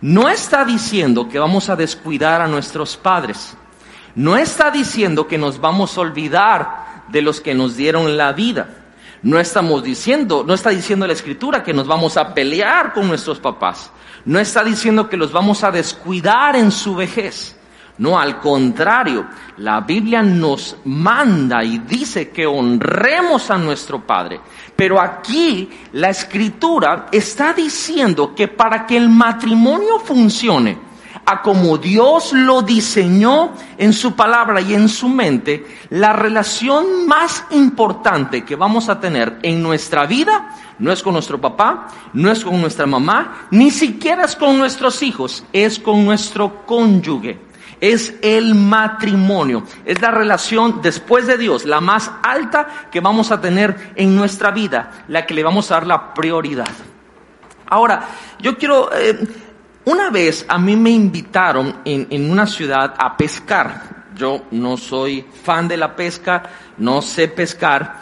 No 0.00 0.28
está 0.28 0.64
diciendo 0.64 1.28
que 1.28 1.38
vamos 1.38 1.68
a 1.68 1.76
descuidar 1.76 2.40
a 2.40 2.48
nuestros 2.48 2.96
padres. 2.96 3.54
No 4.14 4.36
está 4.36 4.70
diciendo 4.70 5.28
que 5.28 5.38
nos 5.38 5.60
vamos 5.60 5.96
a 5.96 6.00
olvidar 6.00 7.04
de 7.08 7.22
los 7.22 7.40
que 7.40 7.54
nos 7.54 7.76
dieron 7.76 8.16
la 8.16 8.32
vida. 8.32 8.79
No 9.22 9.38
estamos 9.38 9.82
diciendo, 9.82 10.44
no 10.46 10.54
está 10.54 10.70
diciendo 10.70 11.06
la 11.06 11.12
escritura 11.12 11.62
que 11.62 11.74
nos 11.74 11.86
vamos 11.86 12.16
a 12.16 12.32
pelear 12.32 12.92
con 12.92 13.06
nuestros 13.08 13.38
papás. 13.38 13.90
No 14.24 14.38
está 14.38 14.64
diciendo 14.64 15.08
que 15.08 15.16
los 15.16 15.32
vamos 15.32 15.62
a 15.62 15.70
descuidar 15.70 16.56
en 16.56 16.70
su 16.70 16.94
vejez. 16.94 17.56
No, 17.98 18.18
al 18.18 18.40
contrario, 18.40 19.26
la 19.58 19.82
Biblia 19.82 20.22
nos 20.22 20.74
manda 20.84 21.62
y 21.62 21.80
dice 21.80 22.30
que 22.30 22.46
honremos 22.46 23.50
a 23.50 23.58
nuestro 23.58 24.06
Padre. 24.06 24.40
Pero 24.74 24.98
aquí 24.98 25.68
la 25.92 26.08
escritura 26.08 27.08
está 27.12 27.52
diciendo 27.52 28.34
que 28.34 28.48
para 28.48 28.86
que 28.86 28.96
el 28.96 29.10
matrimonio 29.10 29.98
funcione, 29.98 30.78
como 31.42 31.78
Dios 31.78 32.32
lo 32.32 32.62
diseñó 32.62 33.52
en 33.78 33.92
su 33.92 34.14
palabra 34.16 34.60
y 34.60 34.74
en 34.74 34.88
su 34.88 35.08
mente, 35.08 35.64
la 35.90 36.12
relación 36.12 37.06
más 37.06 37.44
importante 37.50 38.44
que 38.44 38.56
vamos 38.56 38.88
a 38.88 38.98
tener 38.98 39.38
en 39.42 39.62
nuestra 39.62 40.06
vida 40.06 40.56
no 40.78 40.90
es 40.90 41.02
con 41.02 41.12
nuestro 41.12 41.40
papá, 41.40 41.88
no 42.12 42.30
es 42.30 42.44
con 42.44 42.60
nuestra 42.60 42.86
mamá, 42.86 43.46
ni 43.50 43.70
siquiera 43.70 44.24
es 44.24 44.34
con 44.34 44.58
nuestros 44.58 45.02
hijos, 45.02 45.44
es 45.52 45.78
con 45.78 46.04
nuestro 46.04 46.66
cónyuge 46.66 47.50
es 47.80 48.14
el 48.22 48.54
matrimonio. 48.54 49.62
Es 49.84 50.00
la 50.00 50.10
relación 50.10 50.80
después 50.82 51.26
de 51.26 51.38
Dios, 51.38 51.64
la 51.64 51.80
más 51.80 52.10
alta 52.22 52.88
que 52.90 53.00
vamos 53.00 53.30
a 53.32 53.40
tener 53.40 53.92
en 53.96 54.14
nuestra 54.14 54.50
vida, 54.50 55.04
la 55.08 55.26
que 55.26 55.34
le 55.34 55.42
vamos 55.42 55.70
a 55.70 55.74
dar 55.74 55.86
la 55.86 56.14
prioridad. 56.14 56.68
Ahora, 57.66 58.08
yo 58.40 58.58
quiero, 58.58 58.90
eh, 58.92 59.18
una 59.84 60.10
vez 60.10 60.44
a 60.48 60.58
mí 60.58 60.76
me 60.76 60.90
invitaron 60.90 61.76
en, 61.84 62.06
en 62.10 62.30
una 62.30 62.46
ciudad 62.46 62.94
a 62.98 63.16
pescar. 63.16 64.00
Yo 64.14 64.44
no 64.50 64.76
soy 64.76 65.24
fan 65.44 65.68
de 65.68 65.76
la 65.76 65.96
pesca, 65.96 66.42
no 66.78 67.00
sé 67.00 67.28
pescar. 67.28 68.00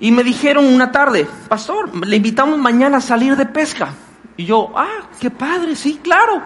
Y 0.00 0.10
me 0.10 0.22
dijeron 0.22 0.64
una 0.64 0.92
tarde, 0.92 1.26
pastor, 1.48 2.06
le 2.06 2.16
invitamos 2.16 2.58
mañana 2.58 2.98
a 2.98 3.00
salir 3.00 3.36
de 3.36 3.46
pesca. 3.46 3.94
Y 4.36 4.44
yo, 4.44 4.72
ah, 4.76 5.08
qué 5.20 5.30
padre, 5.30 5.74
sí, 5.74 6.00
claro. 6.02 6.42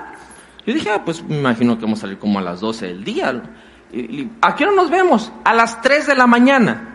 Yo 0.66 0.73
dije, 0.73 0.90
ah, 0.90 1.02
pues 1.04 1.23
me 1.23 1.38
imagino 1.38 1.76
que 1.76 1.82
vamos 1.85 1.99
a 1.99 2.02
salir 2.02 2.18
como 2.18 2.38
a 2.38 2.42
las 2.42 2.61
12 2.61 2.87
del 2.87 3.04
día. 3.04 3.42
¿A 4.40 4.54
qué 4.54 4.64
hora 4.64 4.75
nos 4.75 4.90
vemos? 4.90 5.32
A 5.44 5.52
las 5.52 5.82
3 5.82 6.06
de 6.06 6.14
la 6.14 6.26
mañana. 6.26 6.92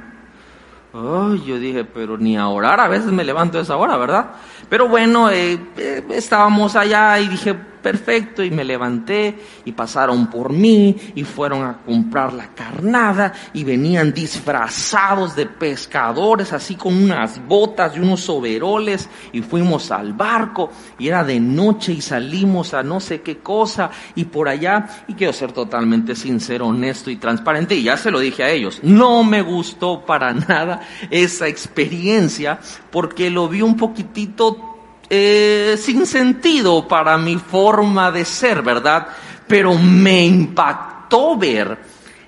Ay, 0.99 1.43
yo 1.45 1.59
dije, 1.59 1.85
pero 1.85 2.17
ni 2.17 2.37
a 2.37 2.47
orar, 2.47 2.79
a 2.79 2.87
veces 2.87 3.11
me 3.11 3.23
levanto 3.23 3.59
a 3.59 3.61
esa 3.61 3.77
hora, 3.77 3.97
¿verdad? 3.97 4.31
Pero 4.67 4.89
bueno, 4.89 5.29
eh, 5.29 5.59
eh, 5.77 6.03
estábamos 6.09 6.75
allá 6.75 7.19
y 7.19 7.27
dije, 7.27 7.55
perfecto 7.81 8.43
y 8.43 8.51
me 8.51 8.63
levanté 8.63 9.37
y 9.65 9.71
pasaron 9.71 10.27
por 10.29 10.51
mí 10.51 10.95
y 11.15 11.23
fueron 11.23 11.63
a 11.63 11.77
comprar 11.85 12.33
la 12.33 12.53
carnada 12.53 13.33
y 13.53 13.63
venían 13.63 14.13
disfrazados 14.13 15.35
de 15.35 15.45
pescadores 15.45 16.53
así 16.53 16.75
con 16.75 16.93
unas 16.93 17.45
botas 17.47 17.95
y 17.95 17.99
unos 17.99 18.27
overoles 18.29 19.09
y 19.31 19.41
fuimos 19.41 19.91
al 19.91 20.13
barco 20.13 20.71
y 20.99 21.07
era 21.07 21.23
de 21.23 21.39
noche 21.39 21.93
y 21.93 22.01
salimos 22.01 22.73
a 22.73 22.83
no 22.83 22.99
sé 22.99 23.21
qué 23.21 23.37
cosa 23.39 23.89
y 24.15 24.25
por 24.25 24.49
allá 24.49 24.87
y 25.07 25.13
quiero 25.13 25.33
ser 25.33 25.51
totalmente 25.51 26.15
sincero, 26.15 26.67
honesto 26.67 27.09
y 27.09 27.17
transparente 27.17 27.75
y 27.75 27.83
ya 27.83 27.97
se 27.97 28.11
lo 28.11 28.19
dije 28.19 28.43
a 28.43 28.49
ellos, 28.49 28.79
no 28.83 29.23
me 29.23 29.41
gustó 29.41 30.05
para 30.05 30.33
nada 30.33 30.81
esa 31.09 31.47
experiencia 31.47 32.59
porque 32.91 33.29
lo 33.29 33.47
vi 33.47 33.61
un 33.61 33.77
poquitito 33.77 34.76
eh, 35.09 35.77
sin 35.79 36.05
sentido 36.05 36.87
para 36.87 37.17
mi 37.17 37.37
forma 37.37 38.11
de 38.11 38.25
ser, 38.25 38.61
¿verdad? 38.61 39.07
Pero 39.47 39.75
me 39.75 40.25
impactó 40.25 41.37
ver 41.37 41.77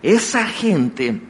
esa 0.02 0.46
gente 0.46 1.22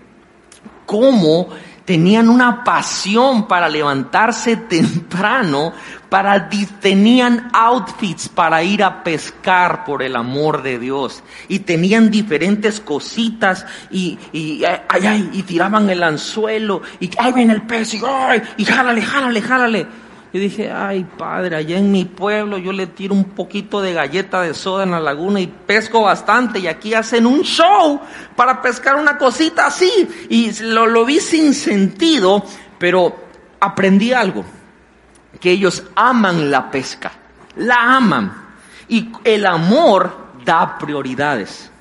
cómo 0.85 1.49
tenían 1.89 2.29
una 2.29 2.63
pasión 2.63 3.47
para 3.47 3.67
levantarse 3.67 4.55
temprano, 4.55 5.73
para 6.07 6.47
tenían 6.79 7.49
outfits 7.51 8.29
para 8.29 8.61
ir 8.61 8.83
a 8.83 9.03
pescar 9.03 9.85
por 9.85 10.03
el 10.03 10.15
amor 10.15 10.61
de 10.61 10.77
Dios 10.77 11.23
y 11.47 11.59
tenían 11.59 12.11
diferentes 12.11 12.79
cositas 12.79 13.65
y 13.89 14.19
y, 14.31 14.63
tiraban 15.47 15.89
el 15.89 16.03
anzuelo 16.03 16.83
y 16.99 17.09
ahí 17.17 17.33
viene 17.33 17.53
el 17.53 17.63
pez 17.63 17.95
y 17.95 18.01
ay, 18.07 18.43
y 18.57 18.65
jálale, 18.65 19.01
jálale, 19.01 19.41
jálale. 19.41 20.08
Y 20.31 20.37
dije, 20.37 20.71
ay 20.71 21.05
padre, 21.17 21.55
allá 21.55 21.77
en 21.77 21.91
mi 21.91 22.05
pueblo 22.05 22.59
yo 22.59 22.71
le 22.71 22.85
tiro 22.85 23.15
un 23.15 23.23
poquito 23.23 23.81
de 23.81 23.93
galleta 23.93 24.41
de 24.41 24.53
soda 24.53 24.83
en 24.83 24.91
la 24.91 24.99
laguna 24.99 25.39
y 25.39 25.47
pesco 25.47 26.03
bastante 26.03 26.59
y 26.59 26.67
aquí 26.67 26.93
hacen 26.93 27.25
un 27.25 27.41
show 27.41 27.99
para 28.35 28.61
pescar 28.61 28.97
una 28.97 29.17
cosita 29.17 29.65
así. 29.65 29.89
Y 30.29 30.51
lo, 30.61 30.85
lo 30.85 31.03
vi 31.03 31.19
sin 31.19 31.55
sentido, 31.55 32.43
pero 32.77 33.15
aprendí 33.59 34.13
algo, 34.13 34.45
que 35.39 35.51
ellos 35.51 35.83
aman 35.95 36.51
la 36.51 36.69
pesca, 36.69 37.11
la 37.55 37.95
aman. 37.95 38.49
Y 38.87 39.11
el 39.23 39.45
amor 39.47 40.15
da 40.45 40.77
prioridades. 40.77 41.71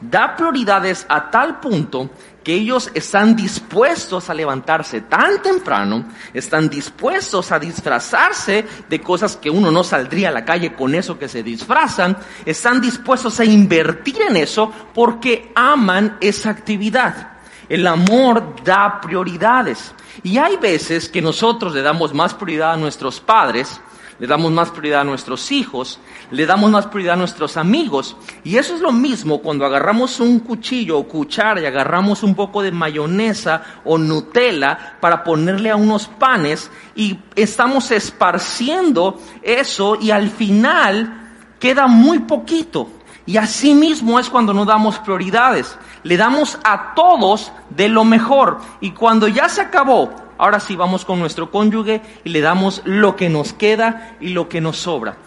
Da 0.00 0.34
prioridades 0.36 1.04
a 1.08 1.30
tal 1.30 1.60
punto 1.60 2.10
que 2.42 2.54
ellos 2.54 2.90
están 2.94 3.36
dispuestos 3.36 4.30
a 4.30 4.34
levantarse 4.34 5.02
tan 5.02 5.42
temprano, 5.42 6.06
están 6.32 6.68
dispuestos 6.68 7.52
a 7.52 7.58
disfrazarse 7.58 8.66
de 8.88 9.00
cosas 9.00 9.36
que 9.36 9.50
uno 9.50 9.70
no 9.70 9.84
saldría 9.84 10.28
a 10.28 10.32
la 10.32 10.44
calle 10.44 10.74
con 10.74 10.94
eso 10.94 11.18
que 11.18 11.28
se 11.28 11.42
disfrazan, 11.42 12.16
están 12.44 12.80
dispuestos 12.80 13.40
a 13.40 13.44
invertir 13.44 14.22
en 14.22 14.36
eso 14.36 14.72
porque 14.94 15.52
aman 15.54 16.16
esa 16.20 16.50
actividad. 16.50 17.32
El 17.68 17.86
amor 17.86 18.56
da 18.64 19.00
prioridades. 19.00 19.94
Y 20.24 20.38
hay 20.38 20.56
veces 20.56 21.08
que 21.08 21.22
nosotros 21.22 21.72
le 21.72 21.82
damos 21.82 22.12
más 22.12 22.34
prioridad 22.34 22.72
a 22.72 22.76
nuestros 22.76 23.20
padres 23.20 23.80
le 24.20 24.26
damos 24.26 24.52
más 24.52 24.70
prioridad 24.70 25.00
a 25.00 25.04
nuestros 25.04 25.50
hijos, 25.50 25.98
le 26.30 26.44
damos 26.44 26.70
más 26.70 26.86
prioridad 26.86 27.14
a 27.14 27.16
nuestros 27.16 27.56
amigos. 27.56 28.16
Y 28.44 28.58
eso 28.58 28.74
es 28.74 28.82
lo 28.82 28.92
mismo 28.92 29.38
cuando 29.38 29.64
agarramos 29.64 30.20
un 30.20 30.40
cuchillo 30.40 30.98
o 30.98 31.08
cuchara 31.08 31.60
y 31.60 31.66
agarramos 31.66 32.22
un 32.22 32.34
poco 32.34 32.62
de 32.62 32.70
mayonesa 32.70 33.62
o 33.84 33.96
Nutella 33.96 34.98
para 35.00 35.24
ponerle 35.24 35.70
a 35.70 35.76
unos 35.76 36.06
panes 36.06 36.70
y 36.94 37.18
estamos 37.34 37.90
esparciendo 37.90 39.18
eso 39.42 39.96
y 39.98 40.10
al 40.10 40.28
final 40.28 41.30
queda 41.58 41.86
muy 41.86 42.20
poquito. 42.20 42.90
Y 43.24 43.38
así 43.38 43.74
mismo 43.74 44.18
es 44.18 44.28
cuando 44.28 44.52
no 44.52 44.66
damos 44.66 44.98
prioridades. 44.98 45.78
Le 46.02 46.16
damos 46.16 46.58
a 46.62 46.94
todos 46.94 47.52
de 47.70 47.88
lo 47.88 48.04
mejor. 48.04 48.58
Y 48.80 48.90
cuando 48.90 49.28
ya 49.28 49.48
se 49.48 49.60
acabó, 49.60 50.10
ahora 50.40 50.58
sí 50.58 50.74
vamos 50.74 51.04
con 51.04 51.18
nuestro 51.18 51.50
cónyuge 51.50 52.00
y 52.24 52.30
le 52.30 52.40
damos 52.40 52.82
lo 52.84 53.14
que 53.14 53.28
nos 53.28 53.52
queda 53.52 54.16
y 54.20 54.30
lo 54.30 54.48
que 54.48 54.60
nos 54.60 54.78
sobra. 54.78 55.18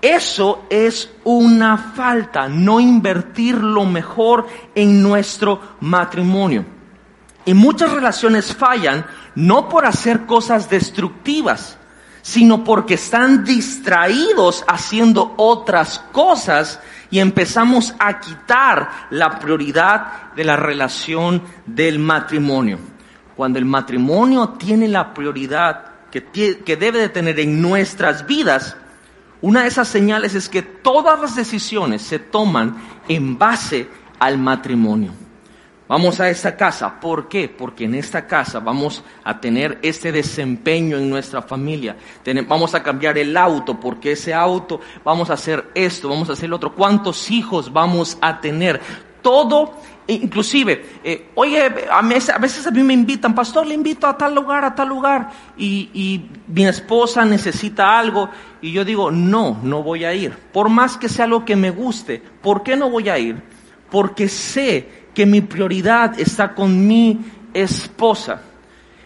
Eso 0.00 0.64
es 0.70 1.10
una 1.24 1.76
falta, 1.76 2.48
no 2.48 2.80
invertir 2.80 3.56
lo 3.56 3.84
mejor 3.84 4.48
en 4.74 5.02
nuestro 5.02 5.60
matrimonio. 5.80 6.64
Y 7.44 7.54
muchas 7.54 7.92
relaciones 7.92 8.54
fallan 8.54 9.06
no 9.34 9.68
por 9.68 9.84
hacer 9.84 10.26
cosas 10.26 10.70
destructivas, 10.70 11.78
sino 12.22 12.64
porque 12.64 12.94
están 12.94 13.44
distraídos 13.44 14.64
haciendo 14.66 15.34
otras 15.36 15.98
cosas 16.12 16.80
y 17.10 17.18
empezamos 17.18 17.94
a 17.98 18.20
quitar 18.20 18.90
la 19.10 19.38
prioridad 19.38 20.32
de 20.34 20.44
la 20.44 20.56
relación 20.56 21.42
del 21.66 21.98
matrimonio. 21.98 22.78
Cuando 23.42 23.58
el 23.58 23.64
matrimonio 23.64 24.50
tiene 24.50 24.86
la 24.86 25.12
prioridad 25.12 25.86
que, 26.12 26.22
que 26.64 26.76
debe 26.76 27.00
de 27.00 27.08
tener 27.08 27.40
en 27.40 27.60
nuestras 27.60 28.24
vidas, 28.24 28.76
una 29.40 29.62
de 29.62 29.66
esas 29.66 29.88
señales 29.88 30.36
es 30.36 30.48
que 30.48 30.62
todas 30.62 31.20
las 31.20 31.34
decisiones 31.34 32.02
se 32.02 32.20
toman 32.20 32.76
en 33.08 33.36
base 33.36 33.88
al 34.20 34.38
matrimonio. 34.38 35.10
Vamos 35.88 36.20
a 36.20 36.30
esta 36.30 36.56
casa. 36.56 37.00
¿Por 37.00 37.26
qué? 37.26 37.48
Porque 37.48 37.86
en 37.86 37.96
esta 37.96 38.28
casa 38.28 38.60
vamos 38.60 39.02
a 39.24 39.40
tener 39.40 39.80
este 39.82 40.12
desempeño 40.12 40.96
en 40.96 41.10
nuestra 41.10 41.42
familia. 41.42 41.96
vamos 42.46 42.76
a 42.76 42.82
cambiar 42.84 43.18
el 43.18 43.36
auto 43.36 43.80
porque 43.80 44.12
ese 44.12 44.32
auto 44.32 44.80
vamos 45.02 45.30
a 45.30 45.32
hacer 45.32 45.72
esto, 45.74 46.08
vamos 46.08 46.30
a 46.30 46.34
hacer 46.34 46.48
lo 46.48 46.54
otro. 46.54 46.76
¿Cuántos 46.76 47.28
hijos 47.32 47.72
vamos 47.72 48.16
a 48.20 48.40
tener? 48.40 48.80
Todo, 49.20 49.74
inclusive, 50.06 50.84
eh, 51.04 51.30
oye, 51.34 51.70
a 51.90 52.02
veces, 52.02 52.66
a 52.66 52.70
mí 52.70 52.82
me 52.82 52.94
invitan, 52.94 53.34
pastor, 53.34 53.66
le 53.66 53.74
invito 53.74 54.06
a 54.06 54.16
tal 54.16 54.34
lugar, 54.34 54.64
a 54.64 54.74
tal 54.74 54.88
lugar, 54.88 55.30
y, 55.56 55.90
y 55.94 56.28
mi 56.48 56.66
esposa 56.66 57.24
necesita 57.24 57.98
algo, 57.98 58.28
y 58.60 58.72
yo 58.72 58.84
digo, 58.84 59.10
no, 59.10 59.58
no 59.62 59.82
voy 59.82 60.04
a 60.04 60.14
ir. 60.14 60.32
Por 60.52 60.68
más 60.68 60.96
que 60.96 61.08
sea 61.08 61.26
lo 61.26 61.44
que 61.44 61.56
me 61.56 61.70
guste, 61.70 62.22
¿por 62.42 62.62
qué 62.62 62.76
no 62.76 62.90
voy 62.90 63.08
a 63.08 63.18
ir? 63.18 63.42
Porque 63.90 64.28
sé 64.28 65.02
que 65.14 65.26
mi 65.26 65.40
prioridad 65.40 66.18
está 66.18 66.54
con 66.54 66.86
mi 66.86 67.20
esposa. 67.54 68.42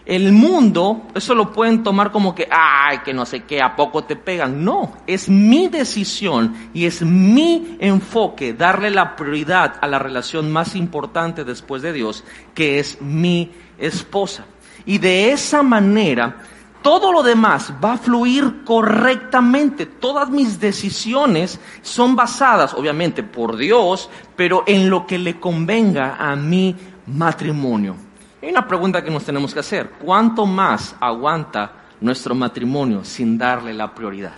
El 0.07 0.31
mundo, 0.31 1.01
eso 1.13 1.35
lo 1.35 1.51
pueden 1.51 1.83
tomar 1.83 2.13
como 2.13 2.33
que, 2.33 2.47
ay, 2.49 2.99
que 2.99 3.13
no 3.13 3.25
sé 3.25 3.41
qué, 3.43 3.61
a 3.61 3.75
poco 3.75 4.05
te 4.05 4.15
pegan. 4.15 4.63
No, 4.63 4.93
es 5.05 5.27
mi 5.27 5.67
decisión 5.67 6.69
y 6.73 6.85
es 6.85 7.01
mi 7.01 7.75
enfoque 7.81 8.53
darle 8.53 8.89
la 8.89 9.17
prioridad 9.17 9.75
a 9.81 9.85
la 9.85 9.99
relación 9.99 10.49
más 10.49 10.77
importante 10.77 11.43
después 11.43 11.81
de 11.81 11.91
Dios, 11.91 12.23
que 12.53 12.79
es 12.79 13.01
mi 13.01 13.51
esposa. 13.77 14.45
Y 14.85 14.97
de 14.97 15.33
esa 15.33 15.61
manera 15.61 16.37
todo 16.81 17.11
lo 17.11 17.21
demás 17.21 17.73
va 17.83 17.95
a 17.95 17.97
fluir 17.97 18.63
correctamente. 18.63 19.85
Todas 19.85 20.29
mis 20.29 20.57
decisiones 20.57 21.59
son 21.81 22.15
basadas, 22.15 22.73
obviamente, 22.73 23.23
por 23.23 23.57
Dios, 23.57 24.09
pero 24.37 24.63
en 24.67 24.89
lo 24.89 25.05
que 25.05 25.19
le 25.19 25.37
convenga 25.37 26.15
a 26.15 26.33
mi 26.37 26.77
matrimonio. 27.07 28.06
Hay 28.41 28.49
una 28.49 28.67
pregunta 28.67 29.03
que 29.03 29.09
nos 29.09 29.25
tenemos 29.25 29.53
que 29.53 29.61
hacer. 29.61 29.91
¿Cuánto 29.91 30.45
más 30.45 30.95
aguanta 30.99 31.71
nuestro 32.01 32.35
matrimonio 32.35 33.03
sin 33.03 33.37
darle 33.37 33.73
la 33.73 33.93
prioridad? 33.93 34.35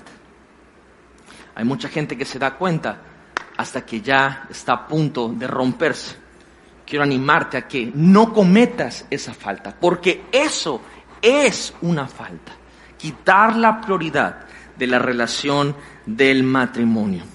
Hay 1.56 1.66
mucha 1.66 1.90
gente 1.90 2.18
que 2.18 2.24
se 2.24 2.40
da 2.40 2.56
cuenta 2.56 3.02
hasta 3.58 3.86
que 3.86 4.00
ya 4.00 4.48
está 4.50 4.74
a 4.74 4.88
punto 4.88 5.28
de 5.28 5.46
romperse. 5.48 6.16
Quiero 6.86 7.04
animarte 7.04 7.58
a 7.58 7.68
que 7.68 7.92
no 7.94 8.34
cometas 8.34 9.06
esa 9.10 9.34
falta, 9.34 9.76
porque 9.78 10.26
eso 10.32 10.82
es 11.22 11.74
una 11.82 12.08
falta. 12.08 12.54
Quitar 12.98 13.58
la 13.58 13.82
prioridad 13.82 14.46
de 14.78 14.88
la 14.88 14.98
relación 14.98 15.76
del 16.06 16.44
matrimonio. 16.44 17.26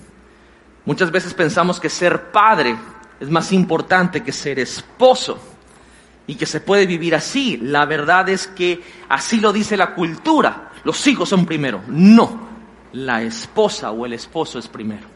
Muchas 0.87 1.11
veces 1.11 1.35
pensamos 1.35 1.79
que 1.79 1.91
ser 1.91 2.33
padre 2.33 2.75
es 3.21 3.29
más 3.29 3.53
importante 3.53 4.23
que 4.23 4.33
ser 4.33 4.59
esposo 4.59 5.54
y 6.27 6.35
que 6.37 6.47
se 6.47 6.61
puede 6.61 6.87
vivir 6.87 7.15
así. 7.15 7.59
La 7.59 7.87
verdad 7.87 8.29
es 8.29 8.47
que 8.47 8.83
así 9.09 9.41
lo 9.41 9.53
dice 9.53 9.77
la 9.77 9.95
cultura. 9.95 10.71
Los 10.85 11.07
hijos 11.07 11.29
son 11.29 11.47
primero. 11.47 11.83
No, 11.89 12.49
la 12.93 13.23
esposa 13.23 13.91
o 13.91 14.07
el 14.07 14.13
esposo 14.13 14.59
es 14.59 14.69
primero. 14.69 15.07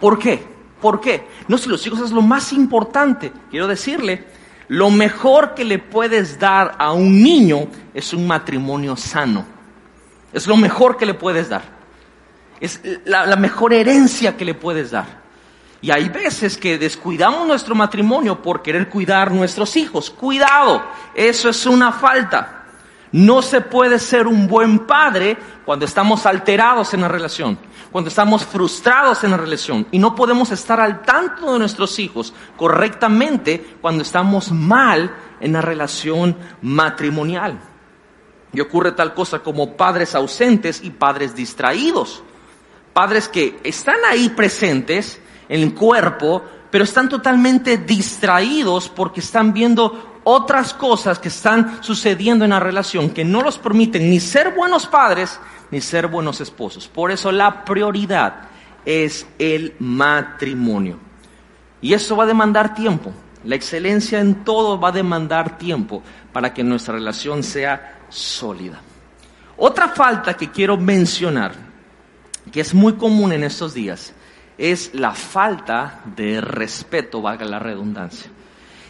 ¿Por 0.00 0.18
qué? 0.18 0.42
¿Por 0.80 1.00
qué? 1.00 1.28
No, 1.48 1.58
si 1.58 1.68
los 1.68 1.86
hijos 1.86 2.00
es 2.00 2.10
lo 2.10 2.22
más 2.22 2.52
importante. 2.52 3.32
Quiero 3.50 3.66
decirle 3.68 4.24
lo 4.72 4.90
mejor 4.90 5.54
que 5.54 5.64
le 5.64 5.78
puedes 5.78 6.38
dar 6.38 6.76
a 6.78 6.92
un 6.92 7.22
niño 7.22 7.66
es 7.92 8.14
un 8.14 8.26
matrimonio 8.26 8.96
sano. 8.96 9.44
Es 10.32 10.46
lo 10.46 10.56
mejor 10.56 10.96
que 10.96 11.04
le 11.04 11.14
puedes 11.14 11.50
dar. 11.50 11.62
Es 12.58 12.80
la, 13.04 13.36
mejor 13.36 13.74
herencia 13.74 14.36
que 14.36 14.44
le 14.44 14.54
puedes 14.54 14.92
dar. 14.92 15.21
Y 15.82 15.90
hay 15.90 16.08
veces 16.08 16.56
que 16.56 16.78
descuidamos 16.78 17.46
nuestro 17.46 17.74
matrimonio 17.74 18.40
por 18.40 18.62
querer 18.62 18.88
cuidar 18.88 19.30
nuestros 19.32 19.76
hijos. 19.76 20.08
Cuidado, 20.10 20.82
eso 21.14 21.48
es 21.48 21.66
una 21.66 21.92
falta. 21.92 22.64
No 23.10 23.42
se 23.42 23.60
puede 23.60 23.98
ser 23.98 24.26
un 24.26 24.48
buen 24.48 24.86
padre 24.86 25.36
cuando 25.66 25.84
estamos 25.84 26.24
alterados 26.24 26.94
en 26.94 27.02
la 27.02 27.08
relación 27.08 27.58
cuando 27.92 28.08
estamos 28.08 28.44
frustrados 28.44 29.22
en 29.22 29.30
la 29.32 29.36
relación 29.36 29.86
y 29.90 29.98
no 29.98 30.14
podemos 30.14 30.50
estar 30.50 30.80
al 30.80 31.02
tanto 31.02 31.52
de 31.52 31.58
nuestros 31.58 31.98
hijos 31.98 32.32
correctamente 32.56 33.76
cuando 33.80 34.02
estamos 34.02 34.50
mal 34.50 35.14
en 35.38 35.52
la 35.52 35.60
relación 35.60 36.34
matrimonial. 36.62 37.60
Y 38.54 38.60
ocurre 38.60 38.92
tal 38.92 39.14
cosa 39.14 39.40
como 39.40 39.76
padres 39.76 40.14
ausentes 40.14 40.82
y 40.82 40.90
padres 40.90 41.36
distraídos. 41.36 42.22
Padres 42.92 43.28
que 43.28 43.60
están 43.62 43.96
ahí 44.08 44.30
presentes 44.30 45.20
en 45.48 45.62
el 45.62 45.74
cuerpo, 45.74 46.42
pero 46.70 46.84
están 46.84 47.08
totalmente 47.08 47.78
distraídos 47.78 48.88
porque 48.88 49.20
están 49.20 49.52
viendo 49.52 50.20
otras 50.24 50.72
cosas 50.72 51.18
que 51.18 51.28
están 51.28 51.82
sucediendo 51.82 52.44
en 52.44 52.50
la 52.50 52.60
relación 52.60 53.10
que 53.10 53.24
no 53.24 53.42
los 53.42 53.58
permiten 53.58 54.08
ni 54.08 54.20
ser 54.20 54.54
buenos 54.54 54.86
padres 54.86 55.38
ni 55.70 55.80
ser 55.80 56.06
buenos 56.06 56.40
esposos. 56.40 56.86
Por 56.88 57.10
eso 57.10 57.32
la 57.32 57.64
prioridad 57.64 58.48
es 58.84 59.26
el 59.38 59.74
matrimonio. 59.78 60.98
Y 61.80 61.94
eso 61.94 62.16
va 62.16 62.24
a 62.24 62.28
demandar 62.28 62.74
tiempo. 62.74 63.12
La 63.44 63.56
excelencia 63.56 64.20
en 64.20 64.44
todo 64.44 64.78
va 64.78 64.88
a 64.88 64.92
demandar 64.92 65.58
tiempo 65.58 66.02
para 66.32 66.54
que 66.54 66.62
nuestra 66.62 66.94
relación 66.94 67.42
sea 67.42 68.00
sólida. 68.08 68.80
Otra 69.56 69.88
falta 69.88 70.34
que 70.34 70.50
quiero 70.50 70.76
mencionar, 70.76 71.52
que 72.52 72.60
es 72.60 72.72
muy 72.72 72.94
común 72.94 73.32
en 73.32 73.44
estos 73.44 73.74
días, 73.74 74.14
es 74.62 74.94
la 74.94 75.10
falta 75.10 76.02
de 76.14 76.40
respeto, 76.40 77.20
valga 77.20 77.44
la 77.44 77.58
redundancia. 77.58 78.30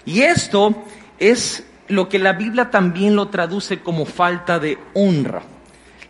Y 0.04 0.20
esto 0.20 0.84
es 1.18 1.64
lo 1.88 2.10
que 2.10 2.18
la 2.18 2.34
Biblia 2.34 2.70
también 2.70 3.16
lo 3.16 3.28
traduce 3.28 3.80
como 3.80 4.04
falta 4.04 4.58
de 4.58 4.76
honra. 4.92 5.42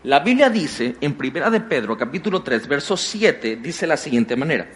La 0.02 0.18
Biblia 0.18 0.50
dice 0.50 0.96
en 1.00 1.14
Primera 1.14 1.48
de 1.48 1.60
Pedro, 1.60 1.96
capítulo 1.96 2.42
3, 2.42 2.66
verso 2.66 2.96
7, 2.96 3.60
dice 3.62 3.86
la 3.86 3.96
siguiente 3.96 4.34
manera. 4.34 4.66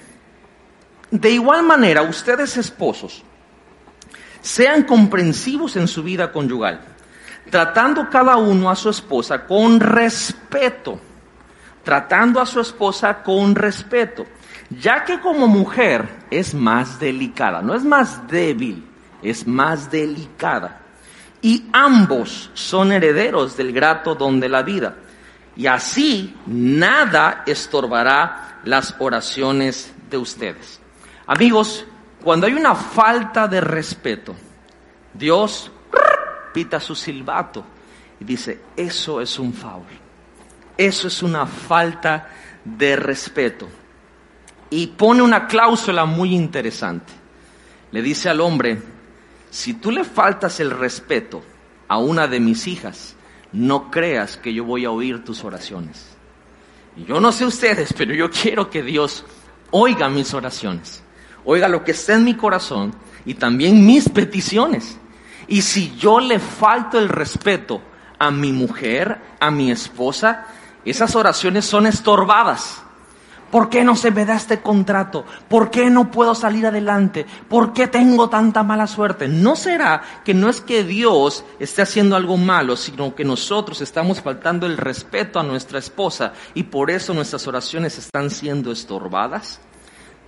De 1.10 1.30
igual 1.30 1.64
manera, 1.64 2.02
ustedes 2.02 2.56
esposos, 2.56 3.24
sean 4.40 4.84
comprensivos 4.84 5.74
en 5.74 5.88
su 5.88 6.04
vida 6.04 6.30
conyugal, 6.30 6.80
tratando 7.50 8.08
cada 8.08 8.36
uno 8.36 8.70
a 8.70 8.76
su 8.76 8.88
esposa 8.88 9.46
con 9.46 9.80
respeto, 9.80 11.00
tratando 11.82 12.40
a 12.40 12.46
su 12.46 12.60
esposa 12.60 13.24
con 13.24 13.56
respeto, 13.56 14.26
ya 14.70 15.04
que 15.04 15.20
como 15.20 15.46
mujer 15.46 16.08
es 16.30 16.54
más 16.54 16.98
delicada, 16.98 17.62
no 17.62 17.74
es 17.74 17.84
más 17.84 18.26
débil, 18.28 18.84
es 19.22 19.46
más 19.46 19.90
delicada. 19.90 20.80
Y 21.42 21.66
ambos 21.72 22.50
son 22.54 22.92
herederos 22.92 23.56
del 23.56 23.72
grato 23.72 24.14
don 24.14 24.40
de 24.40 24.48
la 24.48 24.62
vida 24.62 24.96
y 25.56 25.66
así 25.66 26.34
nada 26.46 27.42
estorbará 27.46 28.60
las 28.64 28.94
oraciones 28.98 29.92
de 30.10 30.18
ustedes. 30.18 30.80
Amigos, 31.26 31.84
cuando 32.22 32.46
hay 32.46 32.52
una 32.52 32.74
falta 32.74 33.48
de 33.48 33.60
respeto, 33.60 34.36
Dios 35.14 35.70
pita 36.52 36.78
su 36.78 36.94
silbato 36.94 37.64
y 38.20 38.24
dice, 38.24 38.60
eso 38.76 39.20
es 39.20 39.38
un 39.38 39.52
foul, 39.52 39.86
eso 40.76 41.08
es 41.08 41.22
una 41.22 41.46
falta 41.46 42.28
de 42.64 42.96
respeto. 42.96 43.68
Y 44.70 44.88
pone 44.88 45.22
una 45.22 45.46
cláusula 45.46 46.04
muy 46.04 46.34
interesante. 46.34 47.12
Le 47.92 48.02
dice 48.02 48.28
al 48.28 48.40
hombre, 48.40 48.82
si 49.50 49.74
tú 49.74 49.90
le 49.90 50.04
faltas 50.04 50.60
el 50.60 50.70
respeto 50.70 51.42
a 51.88 51.98
una 51.98 52.26
de 52.26 52.40
mis 52.40 52.66
hijas, 52.66 53.14
no 53.52 53.90
creas 53.90 54.36
que 54.36 54.52
yo 54.52 54.64
voy 54.64 54.84
a 54.84 54.90
oír 54.90 55.24
tus 55.24 55.44
oraciones. 55.44 56.16
Yo 56.96 57.20
no 57.20 57.30
sé 57.30 57.44
ustedes, 57.44 57.92
pero 57.92 58.14
yo 58.14 58.30
quiero 58.30 58.70
que 58.70 58.82
Dios 58.82 59.24
oiga 59.70 60.08
mis 60.08 60.32
oraciones, 60.34 61.02
oiga 61.44 61.68
lo 61.68 61.84
que 61.84 61.92
está 61.92 62.14
en 62.14 62.24
mi 62.24 62.34
corazón 62.34 62.94
y 63.24 63.34
también 63.34 63.84
mis 63.84 64.08
peticiones. 64.08 64.98
Y 65.48 65.62
si 65.62 65.94
yo 65.96 66.20
le 66.20 66.38
falto 66.38 66.98
el 66.98 67.08
respeto 67.08 67.82
a 68.18 68.30
mi 68.30 68.52
mujer, 68.52 69.20
a 69.38 69.50
mi 69.50 69.70
esposa, 69.70 70.46
esas 70.84 71.14
oraciones 71.14 71.64
son 71.64 71.86
estorbadas. 71.86 72.82
¿Por 73.50 73.70
qué 73.70 73.84
no 73.84 73.94
se 73.94 74.10
me 74.10 74.24
da 74.24 74.34
este 74.34 74.60
contrato? 74.60 75.24
¿Por 75.48 75.70
qué 75.70 75.88
no 75.88 76.10
puedo 76.10 76.34
salir 76.34 76.66
adelante? 76.66 77.26
¿Por 77.48 77.72
qué 77.72 77.86
tengo 77.86 78.28
tanta 78.28 78.64
mala 78.64 78.88
suerte? 78.88 79.28
No 79.28 79.54
será 79.54 80.02
que 80.24 80.34
no 80.34 80.48
es 80.48 80.60
que 80.60 80.82
Dios 80.82 81.44
esté 81.60 81.82
haciendo 81.82 82.16
algo 82.16 82.36
malo, 82.36 82.76
sino 82.76 83.14
que 83.14 83.24
nosotros 83.24 83.80
estamos 83.80 84.20
faltando 84.20 84.66
el 84.66 84.76
respeto 84.76 85.38
a 85.38 85.44
nuestra 85.44 85.78
esposa 85.78 86.32
y 86.54 86.64
por 86.64 86.90
eso 86.90 87.14
nuestras 87.14 87.46
oraciones 87.46 87.98
están 87.98 88.30
siendo 88.30 88.72
estorbadas. 88.72 89.60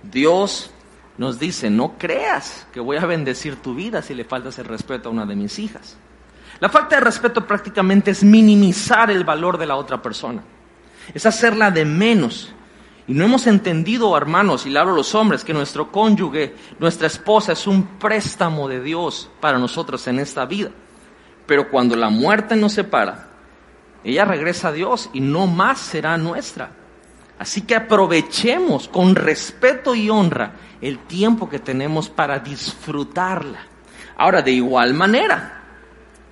Dios 0.01 0.71
nos 1.17 1.37
dice, 1.37 1.69
no 1.69 1.97
creas 1.97 2.67
que 2.71 2.79
voy 2.79 2.95
a 2.95 3.05
bendecir 3.05 3.57
tu 3.57 3.75
vida 3.75 4.01
si 4.01 4.13
le 4.13 4.23
faltas 4.23 4.57
el 4.59 4.65
respeto 4.65 5.09
a 5.09 5.11
una 5.11 5.25
de 5.25 5.35
mis 5.35 5.59
hijas. 5.59 5.97
La 6.61 6.69
falta 6.69 6.95
de 6.95 7.01
respeto 7.01 7.45
prácticamente 7.45 8.11
es 8.11 8.23
minimizar 8.23 9.11
el 9.11 9.25
valor 9.25 9.57
de 9.57 9.65
la 9.65 9.75
otra 9.75 10.01
persona, 10.01 10.41
es 11.13 11.25
hacerla 11.25 11.71
de 11.71 11.83
menos 11.83 12.53
y 13.09 13.13
no 13.15 13.25
hemos 13.25 13.47
entendido, 13.47 14.15
hermanos, 14.15 14.67
y 14.67 14.69
le 14.69 14.77
hablo 14.77 14.93
a 14.93 14.97
los 14.97 15.15
hombres, 15.15 15.43
que 15.43 15.51
nuestro 15.51 15.91
cónyuge, 15.91 16.53
nuestra 16.77 17.07
esposa 17.07 17.53
es 17.53 17.65
un 17.65 17.97
préstamo 17.97 18.67
de 18.67 18.83
Dios 18.83 19.31
para 19.39 19.57
nosotros 19.57 20.05
en 20.05 20.19
esta 20.19 20.45
vida. 20.45 20.69
Pero 21.47 21.71
cuando 21.71 21.95
la 21.95 22.11
muerte 22.11 22.55
nos 22.55 22.73
separa, 22.73 23.29
ella 24.03 24.25
regresa 24.25 24.67
a 24.67 24.73
Dios 24.73 25.09
y 25.11 25.21
no 25.21 25.47
más 25.47 25.79
será 25.79 26.19
nuestra. 26.19 26.69
Así 27.39 27.61
que 27.63 27.73
aprovechemos 27.73 28.87
con 28.87 29.15
respeto 29.15 29.95
y 29.95 30.11
honra 30.11 30.51
el 30.79 30.99
tiempo 30.99 31.49
que 31.49 31.57
tenemos 31.57 32.09
para 32.09 32.37
disfrutarla. 32.37 33.65
Ahora, 34.17 34.43
de 34.43 34.51
igual 34.51 34.93
manera, 34.93 35.63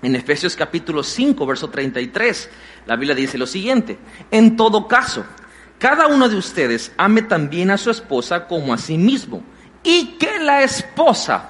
en 0.03 0.15
Efesios 0.15 0.55
capítulo 0.55 1.01
5, 1.01 1.43
verso 1.43 1.71
33, 1.71 2.51
la 2.85 2.95
Biblia 2.95 3.15
dice 3.15 3.39
lo 3.39 3.47
siguiente, 3.47 3.97
en 4.29 4.55
todo 4.55 4.87
caso, 4.87 5.25
cada 5.79 6.07
uno 6.07 6.27
de 6.27 6.35
ustedes 6.35 6.91
ame 6.97 7.21
también 7.21 7.69
a 7.69 7.77
su 7.77 7.91
esposa 7.91 8.47
como 8.47 8.73
a 8.73 8.77
sí 8.77 8.97
mismo 8.97 9.43
y 9.83 10.17
que 10.17 10.39
la 10.39 10.63
esposa 10.63 11.49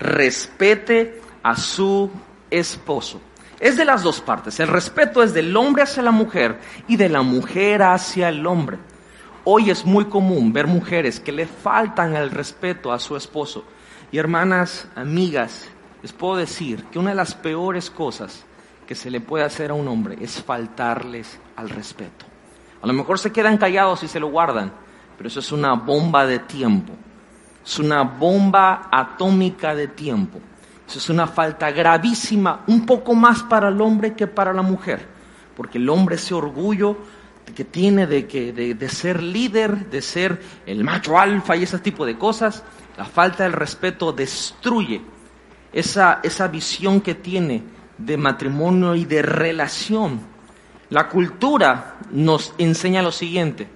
respete 0.00 1.20
a 1.42 1.56
su 1.56 2.10
esposo. 2.50 3.20
Es 3.60 3.76
de 3.76 3.84
las 3.84 4.02
dos 4.02 4.20
partes. 4.20 4.58
El 4.60 4.68
respeto 4.68 5.22
es 5.22 5.32
del 5.32 5.56
hombre 5.56 5.82
hacia 5.82 6.02
la 6.02 6.10
mujer 6.10 6.58
y 6.86 6.96
de 6.96 7.08
la 7.08 7.22
mujer 7.22 7.82
hacia 7.82 8.28
el 8.28 8.46
hombre. 8.46 8.78
Hoy 9.44 9.70
es 9.70 9.84
muy 9.84 10.06
común 10.06 10.52
ver 10.52 10.66
mujeres 10.66 11.20
que 11.20 11.32
le 11.32 11.46
faltan 11.46 12.14
el 12.14 12.30
respeto 12.30 12.92
a 12.92 12.98
su 12.98 13.16
esposo. 13.16 13.64
Y 14.12 14.18
hermanas, 14.18 14.88
amigas, 14.94 15.68
les 16.02 16.12
puedo 16.12 16.36
decir 16.36 16.84
que 16.84 16.98
una 16.98 17.10
de 17.10 17.16
las 17.16 17.34
peores 17.34 17.90
cosas 17.90 18.44
que 18.86 18.94
se 18.94 19.10
le 19.10 19.20
puede 19.20 19.44
hacer 19.44 19.70
a 19.70 19.74
un 19.74 19.88
hombre 19.88 20.16
es 20.20 20.42
faltarles 20.42 21.38
al 21.56 21.70
respeto. 21.70 22.27
A 22.82 22.86
lo 22.86 22.92
mejor 22.92 23.18
se 23.18 23.32
quedan 23.32 23.58
callados 23.58 24.02
y 24.02 24.08
se 24.08 24.20
lo 24.20 24.28
guardan, 24.28 24.72
pero 25.16 25.28
eso 25.28 25.40
es 25.40 25.50
una 25.52 25.74
bomba 25.74 26.26
de 26.26 26.38
tiempo. 26.38 26.92
Es 27.64 27.78
una 27.78 28.02
bomba 28.02 28.88
atómica 28.90 29.74
de 29.74 29.88
tiempo. 29.88 30.38
Eso 30.86 30.98
es 30.98 31.10
una 31.10 31.26
falta 31.26 31.70
gravísima, 31.70 32.62
un 32.66 32.86
poco 32.86 33.14
más 33.14 33.42
para 33.42 33.68
el 33.68 33.80
hombre 33.80 34.14
que 34.14 34.26
para 34.26 34.54
la 34.54 34.62
mujer, 34.62 35.06
porque 35.54 35.76
el 35.76 35.88
hombre 35.90 36.14
ese 36.14 36.32
orgullo 36.32 36.96
que 37.54 37.64
tiene 37.64 38.06
de, 38.06 38.26
que, 38.26 38.52
de, 38.52 38.88
ser 38.88 39.22
líder, 39.22 39.90
de 39.90 40.00
ser 40.00 40.40
el 40.64 40.84
macho 40.84 41.18
alfa 41.18 41.56
y 41.56 41.64
ese 41.64 41.78
tipo 41.78 42.06
de 42.06 42.16
cosas, 42.16 42.62
la 42.96 43.04
falta 43.04 43.42
del 43.42 43.52
respeto 43.52 44.12
destruye 44.12 45.02
esa, 45.72 46.20
esa 46.22 46.48
visión 46.48 47.00
que 47.00 47.14
tiene 47.14 47.62
de 47.98 48.16
matrimonio 48.16 48.94
y 48.94 49.04
de 49.04 49.22
relación 49.22 50.20
la 50.90 51.08
cultura 51.08 51.96
nos 52.12 52.54
enseña 52.58 53.02
lo 53.02 53.12
siguiente. 53.12 53.68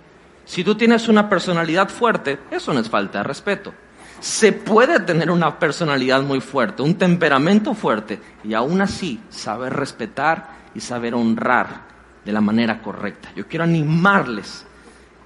Si 0.45 0.65
tú 0.65 0.75
tienes 0.75 1.09
una 1.09 1.29
personalidad 1.29 1.89
fuerte, 1.89 2.39
eso 2.51 2.73
no 2.73 2.81
es 2.81 2.89
falta 2.89 3.19
de 3.19 3.25
respeto. 3.25 3.73
Se 4.21 4.53
puede 4.53 5.01
tener 5.01 5.31
una 5.31 5.59
personalidad 5.59 6.23
muy 6.23 6.41
fuerte, 6.41 6.83
un 6.83 6.95
temperamento 6.95 7.75
fuerte, 7.75 8.21
y 8.45 8.55
aún 8.55 8.81
así 8.81 9.21
saber 9.31 9.73
respetar 9.73 10.63
y 10.75 10.81
saber 10.81 11.15
honrar 11.15 11.83
de 12.25 12.33
la 12.33 12.41
manera 12.41 12.81
correcta. 12.81 13.31
Yo 13.35 13.47
quiero 13.47 13.65
animarles 13.65 14.65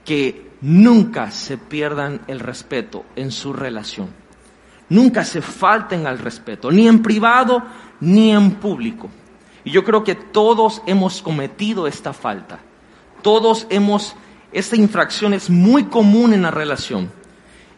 que 0.04 0.50
nunca 0.62 1.30
se 1.30 1.58
pierdan 1.58 2.22
el 2.26 2.40
respeto 2.40 3.04
en 3.16 3.30
su 3.30 3.52
relación. 3.52 4.08
Nunca 4.88 5.24
se 5.24 5.42
falten 5.42 6.06
al 6.06 6.18
respeto, 6.18 6.70
ni 6.70 6.88
en 6.88 7.02
privado 7.02 7.62
ni 8.00 8.32
en 8.32 8.52
público. 8.52 9.10
Y 9.66 9.72
yo 9.72 9.82
creo 9.82 10.04
que 10.04 10.14
todos 10.14 10.80
hemos 10.86 11.20
cometido 11.20 11.88
esta 11.88 12.12
falta. 12.12 12.60
Todos 13.20 13.66
hemos, 13.68 14.14
esta 14.52 14.76
infracción 14.76 15.34
es 15.34 15.50
muy 15.50 15.86
común 15.86 16.32
en 16.32 16.42
la 16.42 16.52
relación. 16.52 17.10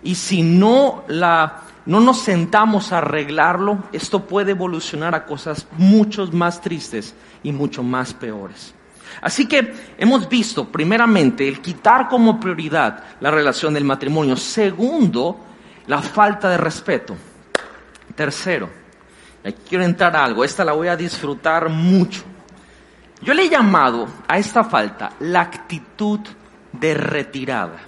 Y 0.03 0.17
si 0.17 0.43
no 0.43 1.05
la, 1.09 1.63
no 1.87 2.01
nos 2.01 2.21
sentamos 2.21 2.93
a 2.93 2.99
arreglarlo, 2.99 3.85
esto 3.91 4.27
puede 4.27 4.51
evolucionar 4.51 5.15
a 5.15 5.25
cosas 5.25 5.67
mucho 5.79 6.29
más 6.31 6.61
tristes 6.61 7.15
y 7.43 7.53
mucho 7.53 7.83
más 7.83 8.13
peores. 8.13 8.75
Así 9.23 9.47
que 9.47 9.73
hemos 9.97 10.29
visto, 10.29 10.69
primeramente, 10.69 11.49
el 11.49 11.63
quitar 11.63 12.11
como 12.11 12.39
prioridad 12.39 13.03
la 13.21 13.31
relación 13.31 13.73
del 13.73 13.85
matrimonio. 13.85 14.37
Segundo, 14.37 15.41
la 15.87 16.03
falta 16.03 16.51
de 16.51 16.59
respeto. 16.59 17.17
Tercero, 18.15 18.69
quiero 19.69 19.85
entrar 19.85 20.15
a 20.17 20.25
algo, 20.25 20.45
esta 20.45 20.65
la 20.65 20.73
voy 20.73 20.89
a 20.89 20.97
disfrutar 20.97 21.69
mucho. 21.69 22.23
Yo 23.21 23.35
le 23.35 23.45
he 23.45 23.49
llamado 23.49 24.09
a 24.27 24.39
esta 24.39 24.65
falta 24.65 25.13
la 25.21 25.41
actitud 25.41 26.21
de 26.73 26.95
retirada. 26.95 27.79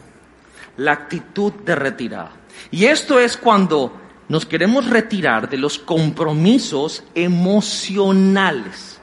La 0.77 0.93
actitud 0.93 1.53
de 1.53 1.75
retirada. 1.75 2.33
Y 2.71 2.87
esto 2.87 3.19
es 3.21 3.37
cuando 3.37 3.93
nos 4.29 4.47
queremos 4.47 4.89
retirar 4.89 5.49
de 5.49 5.59
los 5.59 5.79
compromisos 5.79 7.05
emocionales. 7.15 9.01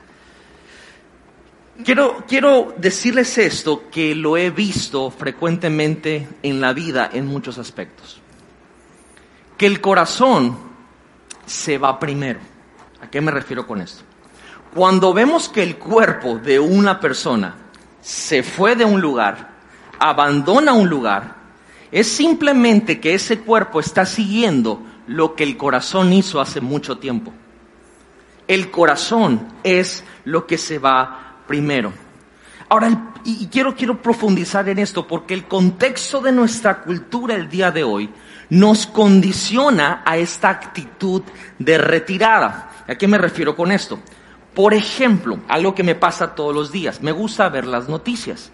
Quiero, 1.84 2.24
quiero 2.28 2.74
decirles 2.78 3.38
esto 3.38 3.90
que 3.92 4.16
lo 4.16 4.36
he 4.36 4.50
visto 4.50 5.12
frecuentemente 5.12 6.28
en 6.42 6.60
la 6.60 6.74
vida 6.74 7.10
en 7.14 7.28
muchos 7.28 7.58
aspectos. 7.58 8.20
Que 9.58 9.68
el 9.68 9.80
corazón 9.80 10.67
se 11.48 11.80
va 11.80 12.00
primero. 12.00 12.40
¿A 13.02 13.10
qué 13.10 13.20
me 13.22 13.32
refiero 13.32 13.66
con 13.66 13.82
esto? 13.82 14.04
Cuando 14.74 15.14
vemos 15.14 15.50
que 15.50 15.64
el 15.64 15.78
cuerpo 15.78 16.38
de 16.38 16.60
una 16.60 17.00
persona 17.00 17.56
se 18.02 18.44
fue 18.44 18.76
de 18.76 18.86
un 18.86 19.02
lugar, 19.02 19.50
abandona 19.98 20.74
un 20.74 20.88
lugar, 20.88 21.36
es 21.92 22.08
simplemente 22.08 23.00
que 23.00 23.16
ese 23.16 23.40
cuerpo 23.40 23.80
está 23.80 24.06
siguiendo 24.06 24.84
lo 25.08 25.36
que 25.36 25.44
el 25.44 25.58
corazón 25.58 26.14
hizo 26.14 26.40
hace 26.42 26.62
mucho 26.62 26.98
tiempo. 26.98 27.34
El 28.48 28.70
corazón 28.72 29.48
es 29.64 30.04
lo 30.26 30.46
que 30.46 30.58
se 30.58 30.80
va 30.80 31.38
primero. 31.48 31.94
Ahora, 32.70 33.14
y 33.24 33.48
quiero, 33.48 33.76
quiero 33.76 34.02
profundizar 34.02 34.68
en 34.68 34.80
esto 34.80 35.08
porque 35.08 35.34
el 35.34 35.48
contexto 35.48 36.20
de 36.20 36.34
nuestra 36.34 36.82
cultura 36.82 37.36
el 37.36 37.48
día 37.50 37.72
de 37.72 37.84
hoy 37.84 38.10
nos 38.50 38.88
condiciona 38.88 40.02
a 40.06 40.18
esta 40.18 40.50
actitud 40.50 41.22
de 41.60 41.78
retirada. 41.78 42.72
¿A 42.88 42.96
qué 42.96 43.08
me 43.08 43.18
refiero 43.18 43.56
con 43.56 43.72
esto? 43.72 44.00
Por 44.54 44.74
ejemplo, 44.74 45.40
algo 45.48 45.76
que 45.76 45.84
me 45.84 45.96
pasa 45.96 46.36
todos 46.36 46.54
los 46.54 46.72
días, 46.72 47.02
me 47.02 47.12
gusta 47.12 47.48
ver 47.50 47.66
las 47.66 47.88
noticias. 47.88 48.52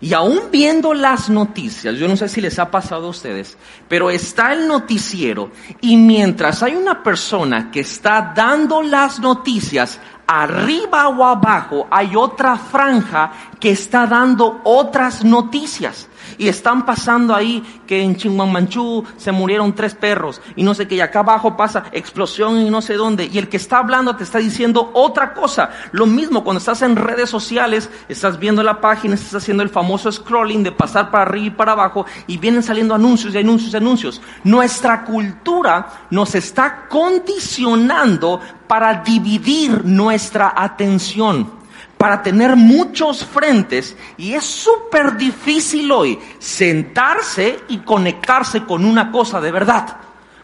Y 0.00 0.14
aún 0.14 0.50
viendo 0.50 0.94
las 0.94 1.30
noticias, 1.30 1.96
yo 1.96 2.08
no 2.08 2.16
sé 2.16 2.28
si 2.28 2.40
les 2.40 2.58
ha 2.58 2.72
pasado 2.72 3.06
a 3.06 3.10
ustedes, 3.10 3.56
pero 3.86 4.10
está 4.10 4.52
el 4.52 4.66
noticiero 4.66 5.52
y 5.80 5.96
mientras 5.96 6.64
hay 6.64 6.74
una 6.74 7.04
persona 7.04 7.70
que 7.70 7.80
está 7.80 8.32
dando 8.34 8.82
las 8.82 9.20
noticias, 9.20 10.00
arriba 10.26 11.08
o 11.08 11.24
abajo 11.24 11.86
hay 11.90 12.16
otra 12.16 12.56
franja 12.56 13.32
que 13.60 13.70
está 13.70 14.06
dando 14.06 14.60
otras 14.64 15.24
noticias 15.24 16.08
y 16.38 16.48
están 16.48 16.84
pasando 16.84 17.34
ahí 17.34 17.62
que 17.86 18.02
en 18.02 18.16
Chinguanmanchú 18.16 19.04
se 19.16 19.32
murieron 19.32 19.74
tres 19.74 19.94
perros 19.94 20.40
y 20.56 20.62
no 20.62 20.74
sé 20.74 20.88
qué, 20.88 20.96
y 20.96 21.00
acá 21.00 21.20
abajo 21.20 21.56
pasa 21.56 21.84
explosión 21.92 22.58
y 22.58 22.70
no 22.70 22.82
sé 22.82 22.94
dónde, 22.94 23.28
y 23.32 23.38
el 23.38 23.48
que 23.48 23.56
está 23.56 23.78
hablando 23.78 24.16
te 24.16 24.24
está 24.24 24.38
diciendo 24.38 24.90
otra 24.94 25.34
cosa. 25.34 25.70
Lo 25.92 26.06
mismo 26.06 26.42
cuando 26.44 26.58
estás 26.58 26.82
en 26.82 26.96
redes 26.96 27.30
sociales, 27.30 27.90
estás 28.08 28.38
viendo 28.38 28.62
la 28.62 28.80
página, 28.80 29.14
estás 29.14 29.42
haciendo 29.42 29.62
el 29.62 29.68
famoso 29.68 30.10
scrolling 30.10 30.62
de 30.62 30.72
pasar 30.72 31.10
para 31.10 31.24
arriba 31.24 31.46
y 31.46 31.50
para 31.50 31.72
abajo 31.72 32.06
y 32.26 32.38
vienen 32.38 32.62
saliendo 32.62 32.94
anuncios 32.94 33.34
y 33.34 33.38
anuncios 33.38 33.72
y 33.72 33.76
anuncios. 33.76 34.22
Nuestra 34.44 35.04
cultura 35.04 36.06
nos 36.10 36.34
está 36.34 36.86
condicionando 36.88 38.40
para 38.66 39.02
dividir 39.02 39.84
nuestra 39.84 40.52
atención 40.56 41.62
para 42.02 42.20
tener 42.20 42.56
muchos 42.56 43.24
frentes 43.24 43.96
y 44.16 44.32
es 44.32 44.42
súper 44.42 45.16
difícil 45.16 45.92
hoy 45.92 46.18
sentarse 46.40 47.60
y 47.68 47.78
conectarse 47.78 48.64
con 48.64 48.84
una 48.84 49.12
cosa 49.12 49.40
de 49.40 49.52
verdad, 49.52 49.98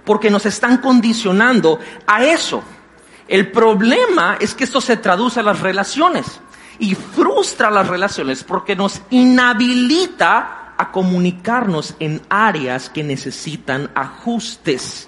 porque 0.05 0.31
nos 0.31 0.47
están 0.47 0.79
condicionando 0.79 1.81
a 2.07 2.25
eso. 2.25 2.63
El 3.27 3.51
problema 3.51 4.37
es 4.39 4.55
que 4.55 4.63
esto 4.63 4.81
se 4.81 4.99
traduce 4.99 5.41
a 5.41 5.43
las 5.43 5.59
relaciones 5.59 6.41
y 6.79 6.95
frustra 6.95 7.73
las 7.73 7.89
relaciones 7.89 8.45
porque 8.45 8.77
nos 8.77 9.03
inhabilita 9.11 10.75
a 10.79 10.93
comunicarnos 10.93 11.97
en 11.99 12.23
áreas 12.29 12.89
que 12.89 13.03
necesitan 13.03 13.91
ajustes. 13.97 15.08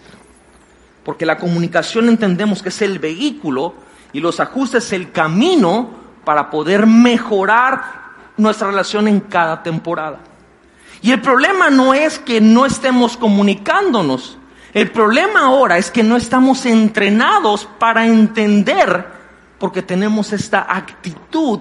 Porque 1.10 1.26
la 1.26 1.38
comunicación 1.38 2.08
entendemos 2.08 2.62
que 2.62 2.68
es 2.68 2.82
el 2.82 3.00
vehículo 3.00 3.74
y 4.12 4.20
los 4.20 4.38
ajustes 4.38 4.92
el 4.92 5.10
camino 5.10 5.90
para 6.24 6.48
poder 6.48 6.86
mejorar 6.86 7.82
nuestra 8.36 8.68
relación 8.68 9.08
en 9.08 9.18
cada 9.18 9.60
temporada. 9.60 10.20
Y 11.02 11.10
el 11.10 11.20
problema 11.20 11.68
no 11.68 11.94
es 11.94 12.20
que 12.20 12.40
no 12.40 12.64
estemos 12.64 13.16
comunicándonos. 13.16 14.38
El 14.72 14.92
problema 14.92 15.46
ahora 15.46 15.78
es 15.78 15.90
que 15.90 16.04
no 16.04 16.16
estamos 16.16 16.64
entrenados 16.64 17.68
para 17.80 18.06
entender 18.06 19.04
porque 19.58 19.82
tenemos 19.82 20.32
esta 20.32 20.64
actitud 20.72 21.58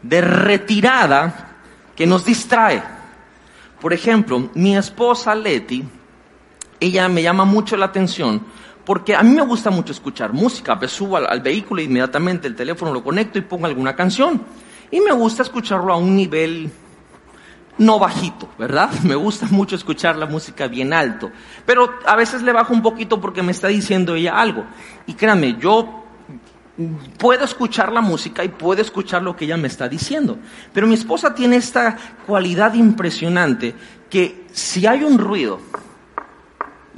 de 0.00 0.20
retirada 0.20 1.56
que 1.96 2.06
nos 2.06 2.24
distrae. 2.24 2.84
Por 3.80 3.92
ejemplo, 3.92 4.48
mi 4.54 4.76
esposa 4.76 5.34
Leti, 5.34 5.84
ella 6.78 7.08
me 7.08 7.24
llama 7.24 7.44
mucho 7.44 7.76
la 7.76 7.86
atención 7.86 8.54
porque 8.86 9.16
a 9.16 9.22
mí 9.24 9.34
me 9.34 9.42
gusta 9.42 9.70
mucho 9.70 9.92
escuchar 9.92 10.32
música. 10.32 10.76
Me 10.76 10.86
subo 10.86 11.16
al, 11.16 11.40
vehículo 11.40 11.80
e 11.80 11.84
inmediatamente 11.84 12.46
el 12.46 12.54
teléfono 12.54 12.94
lo 12.94 13.02
conecto 13.02 13.36
y 13.36 13.42
pongo 13.42 13.66
alguna 13.66 13.96
canción. 13.96 14.40
Y 14.92 15.00
me 15.00 15.12
gusta 15.12 15.42
escucharlo 15.42 15.92
a 15.92 15.96
un 15.96 16.14
nivel 16.16 16.70
no 17.78 17.98
bajito, 17.98 18.48
¿verdad? 18.56 18.90
Me 19.02 19.16
gusta 19.16 19.46
mucho 19.50 19.76
escuchar 19.76 20.16
la 20.16 20.24
música 20.24 20.66
bien 20.68 20.94
alto, 20.94 21.30
pero 21.66 21.98
a 22.06 22.16
veces 22.16 22.40
le 22.42 22.52
bajo 22.52 22.72
un 22.72 22.80
poquito 22.80 23.20
porque 23.20 23.42
me 23.42 23.52
está 23.52 23.68
diciendo 23.68 24.14
ella 24.14 24.40
algo. 24.40 24.64
Y 25.06 25.12
créanme, 25.12 25.58
yo 25.60 26.04
puedo 27.18 27.44
escuchar 27.44 27.92
la 27.92 28.00
música 28.00 28.44
y 28.44 28.48
puedo 28.48 28.80
escuchar 28.80 29.22
lo 29.22 29.36
que 29.36 29.44
ella 29.44 29.56
me 29.58 29.68
está 29.68 29.88
diciendo, 29.88 30.38
pero 30.72 30.86
mi 30.86 30.94
esposa 30.94 31.34
tiene 31.34 31.56
esta 31.56 31.96
cualidad 32.26 32.72
impresionante 32.74 33.74
que 34.08 34.46
si 34.52 34.86
hay 34.86 35.02
un 35.02 35.18
ruido 35.18 35.60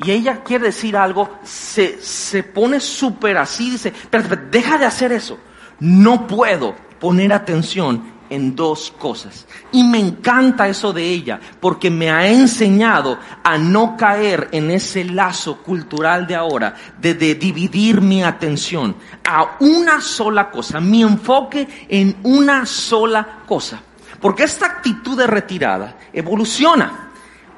y 0.02 0.12
ella 0.12 0.42
quiere 0.44 0.66
decir 0.66 0.96
algo, 0.96 1.38
se, 1.42 2.00
se 2.00 2.42
pone 2.44 2.78
súper 2.80 3.36
así, 3.36 3.70
dice, 3.70 3.92
pero, 4.10 4.28
deja 4.50 4.78
de 4.78 4.86
hacer 4.86 5.12
eso, 5.12 5.38
no 5.80 6.26
puedo 6.26 6.74
poner 7.00 7.32
atención 7.32 8.18
en 8.30 8.54
dos 8.54 8.92
cosas. 8.96 9.46
Y 9.72 9.82
me 9.82 9.98
encanta 9.98 10.68
eso 10.68 10.92
de 10.92 11.02
ella, 11.02 11.40
porque 11.60 11.90
me 11.90 12.10
ha 12.10 12.28
enseñado 12.28 13.18
a 13.42 13.58
no 13.58 13.96
caer 13.96 14.48
en 14.52 14.70
ese 14.70 15.04
lazo 15.04 15.62
cultural 15.62 16.26
de 16.26 16.36
ahora, 16.36 16.74
de, 17.00 17.14
de, 17.14 17.34
dividir 17.34 18.00
mi 18.00 18.22
atención 18.22 18.94
a 19.24 19.56
una 19.60 20.00
sola 20.00 20.50
cosa, 20.50 20.80
mi 20.80 21.02
enfoque 21.02 21.66
en 21.88 22.16
una 22.22 22.66
sola 22.66 23.40
cosa. 23.46 23.80
Porque 24.20 24.44
esta 24.44 24.66
actitud 24.66 25.16
de 25.16 25.26
retirada 25.26 25.96
evoluciona. 26.12 27.07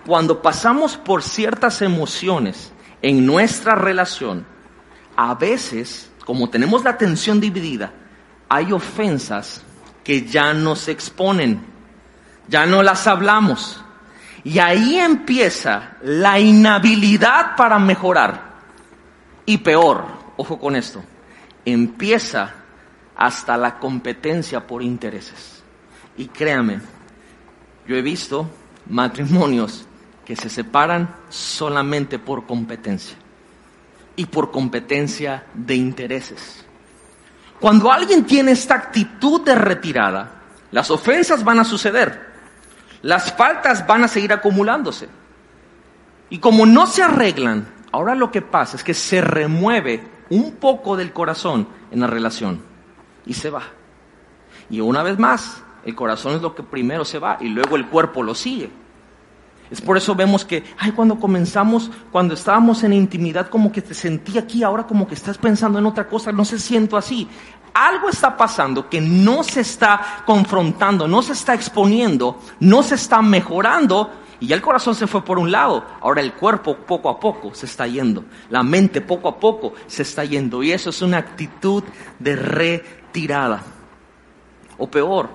Cuando 0.07 0.41
pasamos 0.41 0.97
por 0.97 1.23
ciertas 1.23 1.83
emociones 1.83 2.73
en 3.03 3.27
nuestra 3.27 3.75
relación, 3.75 4.47
a 5.17 5.35
veces, 5.35 6.11
como 6.25 6.49
tenemos 6.49 6.85
la 6.85 6.91
atención 6.91 7.41
dividida, 7.41 7.93
hay 8.49 8.73
ofensas 8.73 9.63
que 10.03 10.25
ya 10.25 10.55
nos 10.55 10.89
exponen, 10.89 11.61
ya 12.49 12.67
no 12.67 12.83
las 12.83 13.07
hablamos. 13.07 13.85
Y 14.43 14.59
ahí 14.59 14.99
empieza 14.99 15.97
la 16.03 16.41
inhabilidad 16.41 17.55
para 17.57 17.79
mejorar. 17.79 18.51
Y 19.45 19.59
peor, 19.59 20.07
ojo 20.37 20.59
con 20.59 20.77
esto, 20.77 21.03
empieza 21.65 22.55
hasta 23.15 23.59
la 23.59 23.79
competencia 23.79 24.67
por 24.67 24.83
intereses. 24.83 25.63
Y 26.17 26.29
créame, 26.29 26.81
yo 27.87 27.97
he 27.97 28.03
visto 28.03 28.49
matrimonios 28.89 29.87
que 30.31 30.37
se 30.37 30.49
separan 30.49 31.13
solamente 31.29 32.21
por 32.21 32.47
competencia 32.47 33.17
y 34.15 34.27
por 34.27 34.53
competencia 34.53 35.45
de 35.55 35.75
intereses. 35.75 36.65
Cuando 37.59 37.91
alguien 37.91 38.25
tiene 38.25 38.53
esta 38.53 38.77
actitud 38.77 39.41
de 39.45 39.57
retirada, 39.57 40.31
las 40.71 40.89
ofensas 40.93 41.43
van 41.43 41.59
a 41.59 41.65
suceder, 41.65 42.29
las 43.03 43.33
faltas 43.33 43.85
van 43.89 44.05
a 44.05 44.07
seguir 44.07 44.33
acumulándose. 44.33 45.09
Y 46.29 46.39
como 46.39 46.65
no 46.65 46.87
se 46.87 47.03
arreglan, 47.03 47.67
ahora 47.91 48.15
lo 48.15 48.31
que 48.31 48.41
pasa 48.41 48.77
es 48.77 48.85
que 48.85 48.95
se 48.95 49.21
remueve 49.21 50.01
un 50.29 50.53
poco 50.53 50.97
del 50.97 51.13
corazón 51.13 51.67
en 51.91 51.99
la 51.99 52.07
relación 52.07 52.63
y 53.27 53.35
se 53.35 53.51
va. 53.51 53.65
Y 54.71 54.79
una 54.79 55.03
vez 55.03 55.19
más, 55.19 55.61
el 55.85 55.97
corazón 55.97 56.37
es 56.37 56.41
lo 56.41 56.55
que 56.55 56.63
primero 56.63 57.05
se 57.05 57.19
va 57.19 57.37
y 57.41 57.49
luego 57.49 57.75
el 57.75 57.89
cuerpo 57.89 58.23
lo 58.23 58.37
sigue. 58.37 58.71
Es 59.71 59.81
por 59.81 59.97
eso 59.97 60.15
vemos 60.15 60.45
que, 60.45 60.65
ay, 60.79 60.93
cuando 60.93 61.19
comenzamos, 61.21 61.91
cuando 62.11 62.35
estábamos 62.35 62.83
en 62.83 62.93
intimidad, 62.93 63.49
como 63.49 63.71
que 63.71 63.83
te 63.83 63.95
sentí 63.95 64.37
aquí, 64.37 64.65
ahora 64.65 64.85
como 64.85 65.07
que 65.07 65.15
estás 65.15 65.39
pensando 65.39 65.79
en 65.79 65.87
otra 65.87 66.09
cosa, 66.09 66.33
no 66.33 66.45
se 66.45 66.59
siento 66.59 66.97
así. 66.97 67.29
Algo 67.73 68.09
está 68.09 68.37
pasando 68.37 68.89
que 68.89 69.01
no 69.01 69.45
se 69.45 69.61
está 69.61 70.25
confrontando, 70.27 71.07
no 71.07 71.23
se 71.23 71.35
está 71.35 71.55
exponiendo, 71.55 72.41
no 72.59 72.83
se 72.83 72.97
está 72.97 73.23
mejorando 73.23 74.11
y 74.41 74.49
ya 74.49 74.57
el 74.57 74.63
corazón 74.63 74.95
se 74.95 75.07
fue 75.07 75.23
por 75.23 75.39
un 75.39 75.53
lado, 75.53 75.85
ahora 76.01 76.23
el 76.23 76.33
cuerpo 76.33 76.75
poco 76.75 77.11
a 77.11 77.21
poco 77.21 77.55
se 77.55 77.67
está 77.67 77.87
yendo, 77.87 78.25
la 78.49 78.63
mente 78.63 79.03
poco 79.03 79.29
a 79.29 79.39
poco 79.39 79.75
se 79.87 80.03
está 80.03 80.25
yendo 80.25 80.63
y 80.63 80.73
eso 80.73 80.91
es 80.91 81.03
una 81.03 81.19
actitud 81.19 81.85
de 82.19 82.35
retirada. 82.35 83.63
O 84.79 84.91
peor, 84.91 85.29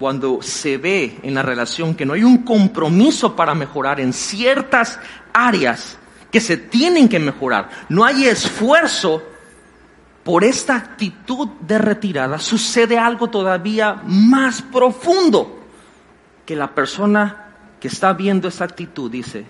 cuando 0.00 0.40
se 0.40 0.78
ve 0.78 1.18
en 1.22 1.34
la 1.34 1.42
relación 1.42 1.94
que 1.94 2.06
no 2.06 2.14
hay 2.14 2.24
un 2.24 2.38
compromiso 2.38 3.36
para 3.36 3.54
mejorar 3.54 4.00
en 4.00 4.14
ciertas 4.14 4.98
áreas 5.34 5.98
que 6.32 6.40
se 6.40 6.56
tienen 6.56 7.06
que 7.06 7.18
mejorar, 7.18 7.68
no 7.90 8.06
hay 8.06 8.24
esfuerzo 8.24 9.22
por 10.24 10.42
esta 10.42 10.74
actitud 10.74 11.48
de 11.60 11.76
retirada, 11.76 12.38
sucede 12.38 12.96
algo 12.96 13.28
todavía 13.28 14.00
más 14.06 14.62
profundo, 14.62 15.66
que 16.46 16.56
la 16.56 16.74
persona 16.74 17.48
que 17.78 17.88
está 17.88 18.14
viendo 18.14 18.48
esa 18.48 18.64
actitud 18.64 19.10
dice, 19.10 19.44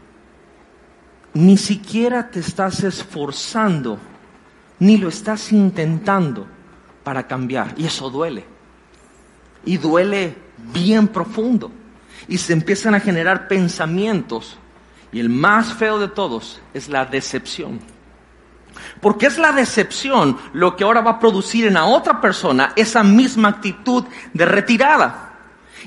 ni 1.32 1.58
siquiera 1.58 2.28
te 2.28 2.40
estás 2.40 2.82
esforzando, 2.82 4.00
ni 4.80 4.96
lo 4.96 5.10
estás 5.10 5.52
intentando 5.52 6.48
para 7.04 7.28
cambiar, 7.28 7.72
y 7.76 7.86
eso 7.86 8.10
duele 8.10 8.59
y 9.64 9.76
duele 9.76 10.36
bien 10.72 11.08
profundo. 11.08 11.70
Y 12.28 12.38
se 12.38 12.52
empiezan 12.52 12.94
a 12.94 13.00
generar 13.00 13.48
pensamientos. 13.48 14.58
Y 15.12 15.20
el 15.20 15.28
más 15.28 15.74
feo 15.74 15.98
de 15.98 16.08
todos 16.08 16.60
es 16.74 16.88
la 16.88 17.04
decepción. 17.04 17.80
Porque 19.00 19.26
es 19.26 19.38
la 19.38 19.52
decepción 19.52 20.38
lo 20.52 20.76
que 20.76 20.84
ahora 20.84 21.00
va 21.00 21.12
a 21.12 21.18
producir 21.18 21.66
en 21.66 21.74
la 21.74 21.84
otra 21.84 22.20
persona 22.20 22.72
esa 22.76 23.02
misma 23.02 23.48
actitud 23.48 24.04
de 24.32 24.44
retirada. 24.44 25.32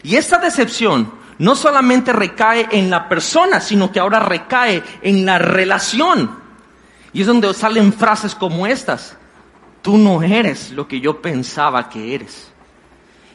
Y 0.01 0.15
esa 0.15 0.37
decepción 0.37 1.11
no 1.37 1.55
solamente 1.55 2.13
recae 2.13 2.67
en 2.71 2.89
la 2.89 3.07
persona, 3.07 3.59
sino 3.59 3.91
que 3.91 3.99
ahora 3.99 4.19
recae 4.19 4.83
en 5.01 5.25
la 5.25 5.37
relación. 5.37 6.39
Y 7.13 7.21
es 7.21 7.27
donde 7.27 7.53
salen 7.53 7.93
frases 7.93 8.35
como 8.35 8.67
estas. 8.67 9.17
Tú 9.81 9.97
no 9.97 10.23
eres 10.23 10.71
lo 10.71 10.87
que 10.87 10.99
yo 10.99 11.21
pensaba 11.21 11.89
que 11.89 12.15
eres. 12.15 12.52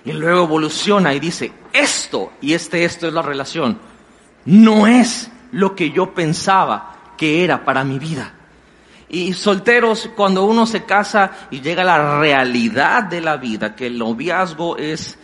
Y 0.09 0.13
luego 0.13 0.45
evoluciona 0.45 1.13
y 1.13 1.21
dice, 1.21 1.53
esto, 1.71 2.33
y 2.41 2.55
este 2.55 2.83
esto 2.83 3.07
es 3.07 3.13
la 3.13 3.21
relación, 3.21 3.79
no 4.47 4.87
es 4.87 5.31
lo 5.53 5.77
que 5.77 5.91
yo 5.91 6.15
pensaba 6.15 7.13
que 7.19 7.45
era 7.45 7.63
para 7.63 7.85
mi 7.85 7.99
vida. 7.99 8.33
Y 9.11 9.35
solteros, 9.35 10.09
cuando 10.17 10.47
uno 10.47 10.65
se 10.65 10.85
casa 10.85 11.49
y 11.51 11.61
llega 11.61 11.83
a 11.83 11.99
la 11.99 12.21
realidad 12.21 13.03
de 13.03 13.21
la 13.21 13.37
vida, 13.37 13.77
que 13.77 13.89
el 13.89 13.99
noviazgo 13.99 14.79
es 14.79 15.19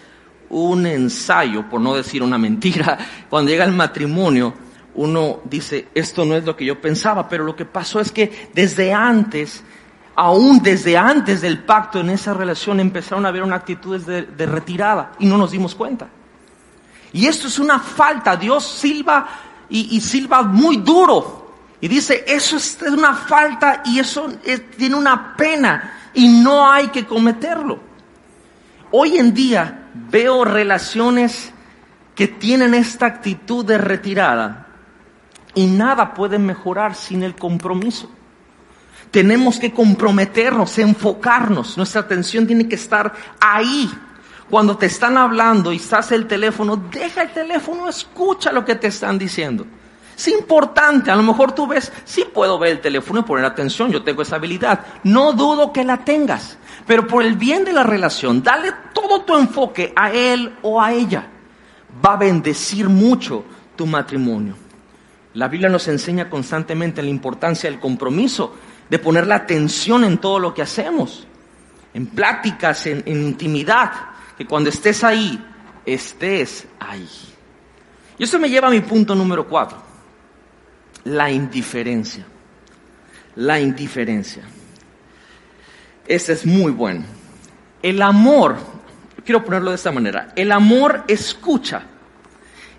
un 0.51 0.85
ensayo, 0.85 1.67
por 1.71 1.81
no 1.81 1.95
decir 1.95 2.23
una 2.23 2.37
mentira, 2.37 2.99
cuando 3.31 3.51
llega 3.51 3.65
el 3.65 3.73
matrimonio, 3.73 4.53
uno 4.97 5.41
dice, 5.45 5.89
esto 5.95 6.27
no 6.27 6.35
es 6.35 6.45
lo 6.45 6.55
que 6.55 6.67
yo 6.67 6.79
pensaba, 6.79 7.27
pero 7.27 7.43
lo 7.43 7.57
que 7.57 7.65
pasó 7.65 8.01
es 8.01 8.13
que 8.13 8.51
desde 8.53 8.93
antes 8.93 9.65
aún 10.17 10.63
desde 10.63 10.97
antes 10.97 11.41
del 11.41 11.65
pacto 11.65 12.01
en 12.01 12.11
esa 12.11 12.35
relación 12.35 12.81
empezaron 12.81 13.27
a 13.27 13.29
haber 13.29 13.43
una 13.43 13.57
actitud 13.57 14.01
de, 14.01 14.47
retirada 14.47 15.13
y 15.19 15.27
no 15.27 15.37
nos 15.37 15.51
dimos 15.51 15.75
cuenta. 15.75 16.09
Y 17.13 17.27
esto 17.27 17.49
es 17.49 17.59
una 17.59 17.79
falta. 17.79 18.37
Dios 18.37 18.65
silba 18.65 19.27
y, 19.69 19.97
y 19.97 20.01
silba 20.01 20.43
muy 20.43 20.79
duro. 20.79 21.45
Y 21.81 21.89
dice, 21.89 22.25
eso 22.27 22.57
es 22.57 22.79
una 22.83 23.15
falta 23.15 23.83
y 23.85 23.99
eso 23.99 24.33
es, 24.45 24.71
tiene 24.71 24.97
una 24.97 25.37
pena 25.37 26.11
y 26.15 26.29
no 26.29 26.71
hay 26.71 26.89
que 26.89 27.05
cometerlo. 27.05 27.79
Hoy 28.91 29.19
en 29.19 29.35
día 29.35 29.89
veo 30.11 30.45
relaciones 30.45 31.53
que 32.15 32.29
tienen 32.29 32.75
esta 32.75 33.07
actitud 33.07 33.65
de 33.65 33.79
retirada 33.79 34.69
y 35.55 35.67
nada 35.67 36.15
puede 36.15 36.39
mejorar 36.39 36.95
sin 36.95 37.23
el 37.23 37.35
compromiso. 37.35 38.11
Tenemos 39.15 39.61
que 39.61 39.73
comprometernos, 39.73 40.77
enfocarnos. 40.77 41.77
Nuestra 41.77 42.01
atención 42.01 42.49
tiene 42.49 42.67
que 42.67 42.75
estar 42.75 43.13
ahí. 43.39 43.89
Cuando 44.51 44.77
te 44.77 44.87
están 44.87 45.17
hablando 45.17 45.73
y 45.73 45.77
estás 45.77 46.11
el 46.11 46.27
teléfono, 46.27 46.77
deja 46.91 47.23
el 47.23 47.31
teléfono, 47.31 47.89
escucha 47.89 48.51
lo 48.51 48.65
que 48.65 48.75
te 48.75 48.89
están 48.89 49.17
diciendo. 49.17 49.67
Es 50.17 50.27
importante, 50.27 51.13
a 51.13 51.15
lo 51.15 51.23
mejor 51.23 51.53
tú 51.53 51.69
ves, 51.69 51.93
sí 52.05 52.25
puedo 52.35 52.59
ver 52.59 52.73
el 52.73 52.81
teléfono 52.81 53.21
y 53.21 53.23
poner 53.23 53.45
atención, 53.45 53.93
yo 53.93 54.03
tengo 54.03 54.23
esa 54.23 54.35
habilidad. 54.35 54.85
No 55.05 55.33
dudo 55.33 55.73
que 55.73 55.85
la 55.85 55.99
tengas, 55.99 56.59
pero 56.85 57.07
por 57.07 57.23
el 57.23 57.37
bien 57.37 57.65
de 57.65 57.73
la 57.73 57.85
relación, 57.85 58.43
dale 58.43 58.73
todo 58.93 59.21
tu 59.21 59.37
enfoque 59.37 59.93
a 59.95 60.11
él 60.11 60.57
o 60.63 60.83
a 60.83 60.93
ella. 60.93 61.29
Va 62.05 62.15
a 62.15 62.17
bendecir 62.17 62.89
mucho 62.89 63.45
tu 63.77 63.87
matrimonio. 63.87 64.57
La 65.35 65.49
Biblia 65.49 65.69
nos 65.69 65.89
enseña 65.89 66.31
constantemente 66.31 67.03
la 67.03 67.11
importancia 67.11 67.69
del 67.69 67.81
compromiso, 67.81 68.55
de 68.89 68.99
poner 68.99 69.27
la 69.27 69.37
atención 69.37 70.05
en 70.05 70.19
todo 70.19 70.39
lo 70.39 70.55
que 70.55 70.63
hacemos, 70.63 71.27
en 71.93 72.07
pláticas, 72.07 72.87
en, 72.87 73.03
intimidad, 73.07 73.93
que 74.37 74.47
cuando 74.47 74.71
estés 74.71 75.05
ahí, 75.05 75.43
estés 75.85 76.67
ahí. 76.81 77.09
Y 78.19 78.25
eso 78.25 78.39
me 78.39 78.49
lleva 78.49 78.69
a 78.69 78.71
mi 78.71 78.81
punto 78.81 79.15
número 79.15 79.49
cuatro 79.49 79.95
la 81.05 81.31
indiferencia. 81.31 82.25
La 83.37 83.61
indiferencia. 83.61 84.45
Ese 86.07 86.33
es 86.33 86.47
muy 86.47 86.73
bueno. 86.73 87.05
El 87.83 88.01
amor, 88.03 88.57
quiero 89.25 89.45
ponerlo 89.45 89.71
de 89.71 89.77
esta 89.77 89.93
manera, 89.93 90.33
el 90.37 90.53
amor 90.53 91.05
escucha 91.09 91.83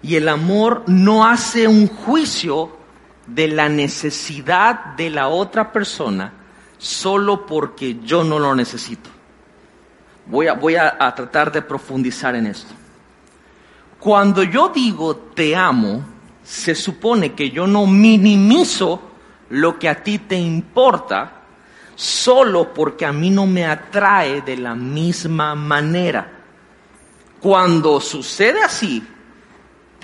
y 0.01 0.15
el 0.15 0.27
amor 0.27 0.83
no 0.87 1.25
hace 1.25 1.67
un 1.67 1.87
juicio 1.87 2.77
de 3.27 3.47
la 3.47 3.69
necesidad 3.69 4.95
de 4.95 5.09
la 5.09 5.27
otra 5.27 5.71
persona 5.71 6.31
solo 6.77 7.45
porque 7.45 7.99
yo 8.03 8.23
no 8.23 8.39
lo 8.39 8.53
necesito. 8.55 9.09
Voy 10.27 10.47
a, 10.47 10.53
voy 10.53 10.75
a, 10.75 10.97
tratar 11.15 11.51
de 11.51 11.61
profundizar 11.61 12.35
en 12.35 12.47
esto. 12.47 12.73
Cuando 13.99 14.43
yo 14.43 14.69
digo 14.69 15.15
te 15.15 15.55
amo, 15.55 16.03
se 16.43 16.75
supone 16.75 17.33
que 17.33 17.49
yo 17.49 17.67
no 17.67 17.87
minimizo 17.87 19.01
lo 19.49 19.79
que 19.79 19.89
a 19.89 20.03
ti 20.03 20.19
te 20.19 20.35
importa 20.35 21.41
solo 21.95 22.73
porque 22.73 23.05
a 23.05 23.13
mí 23.13 23.29
no 23.29 23.45
me 23.47 23.65
atrae 23.65 24.41
de 24.41 24.57
la 24.57 24.75
misma 24.75 25.55
manera. 25.55 26.31
Cuando 27.39 28.01
sucede 28.01 28.61
así, 28.63 29.03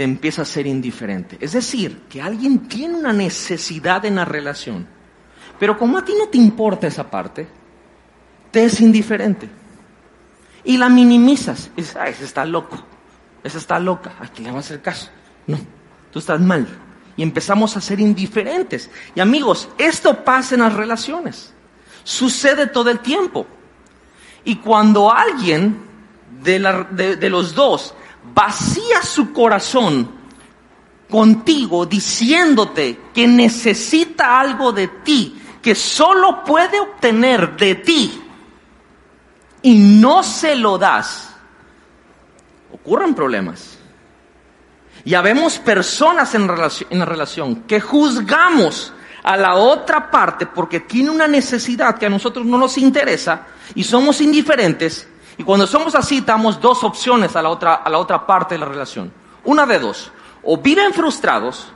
empieza 0.04 0.42
a 0.44 0.46
ser 0.46 0.68
indiferente. 0.68 1.38
Es 1.40 1.54
decir, 1.54 2.04
que 2.10 2.22
alguien 2.22 2.68
tiene 2.68 2.96
una 2.96 3.14
necesidad 3.14 4.06
en 4.06 4.16
la 4.16 4.26
relación, 4.26 4.88
pero 5.60 5.78
como 5.78 5.98
a 5.98 6.06
ti 6.06 6.14
no 6.18 6.28
te 6.28 6.38
importa 6.38 6.88
esa 6.88 7.10
parte, 7.10 7.48
te 8.52 8.66
es 8.66 8.82
indiferente. 8.82 9.50
Y 10.64 10.78
la 10.78 10.90
minimizas. 10.90 11.72
Y 11.76 11.82
dices, 11.82 11.96
ah, 11.96 12.08
ese 12.08 12.26
está 12.26 12.46
loco, 12.46 12.84
esa 13.44 13.58
está 13.58 13.80
loca, 13.80 14.14
¿a 14.20 14.28
quién 14.28 14.46
le 14.46 14.52
va 14.52 14.58
a 14.58 14.62
hacer 14.62 14.82
caso? 14.82 15.10
No 15.48 15.58
tú 16.12 16.20
estás 16.20 16.40
mal. 16.40 16.68
Y 17.18 17.24
empezamos 17.24 17.76
a 17.76 17.82
ser 17.82 18.00
indiferentes. 18.00 18.90
Y 19.16 19.20
amigos, 19.20 19.70
esto 19.78 20.24
pasa 20.24 20.56
en 20.56 20.62
las 20.62 20.74
relaciones. 20.74 21.54
Sucede 22.04 22.68
todo 22.68 22.90
el 22.90 23.00
tiempo. 23.00 23.48
Y 24.44 24.58
cuando 24.58 25.12
alguien 25.12 25.90
de 26.42 27.30
los 27.30 27.54
dos 27.54 27.94
vacía 28.34 29.02
su 29.04 29.32
corazón 29.34 30.10
contigo 31.10 31.86
diciéndote 31.86 33.00
que 33.14 33.28
necesita 33.28 34.40
algo 34.40 34.72
de 34.72 34.88
ti, 34.88 35.42
que 35.62 35.76
solo 35.76 36.44
puede 36.44 36.80
obtener 36.80 37.56
de 37.58 37.76
ti, 37.76 38.22
y 39.62 39.78
no 39.78 40.24
se 40.24 40.56
lo 40.56 40.78
das, 40.78 41.36
ocurren 42.72 43.14
problemas. 43.14 43.78
Ya 45.06 45.22
vemos 45.22 45.60
personas 45.60 46.34
en, 46.36 46.48
relación, 46.48 46.90
en 46.92 47.00
la 47.00 47.06
relación 47.06 47.56
que 47.64 47.80
juzgamos 47.80 48.94
a 49.24 49.38
la 49.38 49.56
otra 49.56 50.10
parte 50.10 50.46
porque 50.48 50.82
tiene 50.82 51.10
una 51.10 51.28
necesidad 51.28 51.98
que 51.98 52.06
a 52.06 52.10
nosotros 52.10 52.46
no 52.46 52.58
nos 52.58 52.78
interesa 52.78 53.48
y 53.76 53.84
somos 53.84 54.22
indiferentes. 54.22 55.08
Y 55.42 55.44
cuando 55.44 55.66
somos 55.66 55.96
así, 55.96 56.22
damos 56.22 56.62
dos 56.62 56.84
opciones 56.84 57.36
a 57.36 57.42
la 57.42 57.50
otra, 57.50 57.74
a 57.74 57.90
la 57.90 57.98
otra 57.98 58.28
parte 58.28 58.54
de 58.54 58.60
la 58.60 58.68
relación. 58.68 59.12
Una 59.44 59.66
de 59.66 59.80
dos. 59.80 60.12
O 60.44 60.58
viven 60.58 60.94
frustrados, 60.94 61.74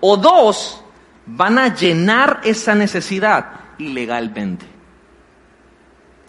o 0.00 0.16
dos, 0.16 0.82
van 1.26 1.58
a 1.58 1.74
llenar 1.74 2.40
esa 2.44 2.74
necesidad 2.74 3.50
ilegalmente. 3.76 4.64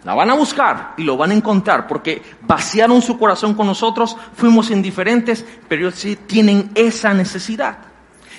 La 0.04 0.12
van 0.12 0.28
a 0.28 0.34
buscar 0.34 0.92
y 0.98 1.02
lo 1.02 1.16
van 1.16 1.30
a 1.30 1.34
encontrar 1.34 1.86
porque 1.86 2.20
vaciaron 2.42 3.00
su 3.00 3.18
corazón 3.18 3.54
con 3.54 3.66
nosotros, 3.66 4.14
fuimos 4.34 4.70
indiferentes, 4.70 5.46
pero 5.66 5.88
ellos 5.88 5.94
sí 5.98 6.14
tienen 6.14 6.72
esa 6.74 7.14
necesidad. 7.14 7.78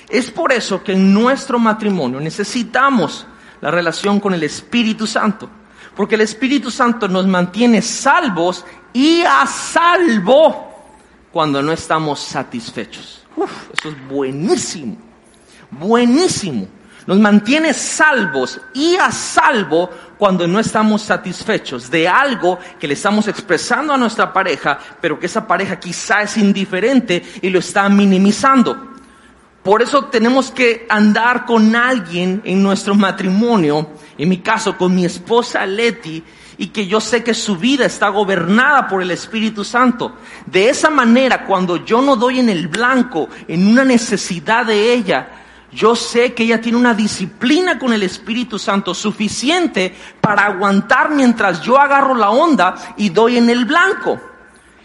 Es 0.08 0.30
por 0.30 0.54
eso 0.54 0.84
que 0.84 0.94
en 0.94 1.12
nuestro 1.12 1.58
matrimonio 1.58 2.20
necesitamos 2.20 3.26
la 3.62 3.72
relación 3.72 4.20
con 4.20 4.36
el 4.36 4.44
Espíritu 4.44 5.08
Santo, 5.08 5.50
porque 5.96 6.16
el 6.16 6.22
Espíritu 6.22 6.72
Santo 6.72 7.08
nos 7.08 7.28
mantiene 7.28 7.82
salvos 7.82 8.66
y 8.94 9.22
a 9.22 9.46
salvo 9.46 10.72
cuando 11.32 11.62
no 11.62 11.72
estamos 11.72 12.20
satisfechos. 12.20 13.26
Uf, 13.36 13.70
eso 13.78 13.90
es 13.90 14.08
buenísimo, 14.08 14.98
buenísimo. 15.72 16.68
Nos 17.08 17.20
mantiene 17.20 17.74
salvos 17.74 18.60
y 18.74 18.96
a 18.96 19.12
salvo 19.12 19.90
cuando 20.18 20.48
no 20.48 20.60
estamos 20.60 21.02
satisfechos 21.02 21.90
de 21.90 22.08
algo 22.08 22.60
que 22.80 22.88
le 22.88 22.94
estamos 22.94 23.28
expresando 23.28 23.94
a 23.94 23.98
nuestra 23.98 24.32
pareja, 24.32 24.78
pero 25.02 25.20
que 25.20 25.26
esa 25.26 25.48
pareja 25.48 25.80
quizá 25.80 26.22
es 26.22 26.38
indiferente 26.38 27.24
y 27.42 27.50
lo 27.50 27.58
está 27.58 27.90
minimizando. 27.90 28.92
Por 29.64 29.82
eso 29.82 30.06
tenemos 30.06 30.52
que 30.52 30.86
andar 30.90 31.46
con 31.46 31.76
alguien 31.76 32.42
en 32.46 32.62
nuestro 32.64 32.96
matrimonio, 32.96 33.90
en 34.22 34.30
mi 34.30 34.38
caso 34.38 34.78
con 34.78 34.94
mi 34.94 35.04
esposa 35.04 35.66
Leti, 35.66 36.24
y 36.60 36.68
que 36.68 36.86
yo 36.86 37.02
sé 37.02 37.24
que 37.24 37.34
su 37.34 37.58
vida 37.58 37.88
está 37.88 38.10
gobernada 38.10 38.88
por 38.88 39.02
el 39.02 39.10
Espíritu 39.10 39.64
Santo. 39.64 40.16
De 40.46 40.70
esa 40.70 40.92
manera, 40.92 41.44
cuando 41.48 41.78
yo 41.78 42.04
no 42.04 42.16
doy 42.16 42.40
en 42.40 42.48
el 42.48 42.68
blanco, 42.68 43.30
en 43.48 43.66
una 43.66 43.84
necesidad 43.84 44.68
de 44.68 44.94
ella, 44.94 45.28
yo 45.72 45.96
sé 45.96 46.36
que 46.36 46.44
ella 46.44 46.62
tiene 46.62 46.78
una 46.78 46.94
disciplina 46.94 47.80
con 47.80 47.94
el 47.94 48.04
Espíritu 48.04 48.60
Santo 48.60 48.94
suficiente 48.94 49.96
para 50.22 50.46
aguantar 50.46 51.10
mientras 51.10 51.64
yo 51.64 51.82
agarro 51.82 52.14
la 52.14 52.30
onda 52.30 52.76
y 52.98 53.10
doy 53.10 53.38
en 53.38 53.50
el 53.50 53.66
blanco. 53.66 54.22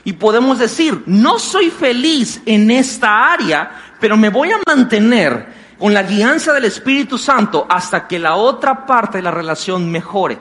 Y 0.03 0.15
podemos 0.15 0.59
decir, 0.59 1.03
no 1.05 1.39
soy 1.39 1.69
feliz 1.69 2.41
en 2.47 2.71
esta 2.71 3.31
área, 3.35 3.71
pero 4.01 4.17
me 4.17 4.31
voy 4.31 4.51
a 4.51 4.61
mantener 4.67 5.66
con 5.79 5.93
la 5.93 6.03
guianza 6.03 6.53
del 6.53 6.65
Espíritu 6.65 7.19
Santo 7.19 7.67
hasta 7.69 8.07
que 8.07 8.19
la 8.19 8.37
otra 8.37 8.87
parte 8.87 9.19
de 9.19 9.23
la 9.23 9.31
relación 9.31 9.91
mejore. 9.91 10.39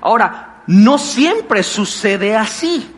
Ahora, 0.00 0.62
no 0.66 0.98
siempre 0.98 1.62
sucede 1.62 2.36
así. 2.36 2.90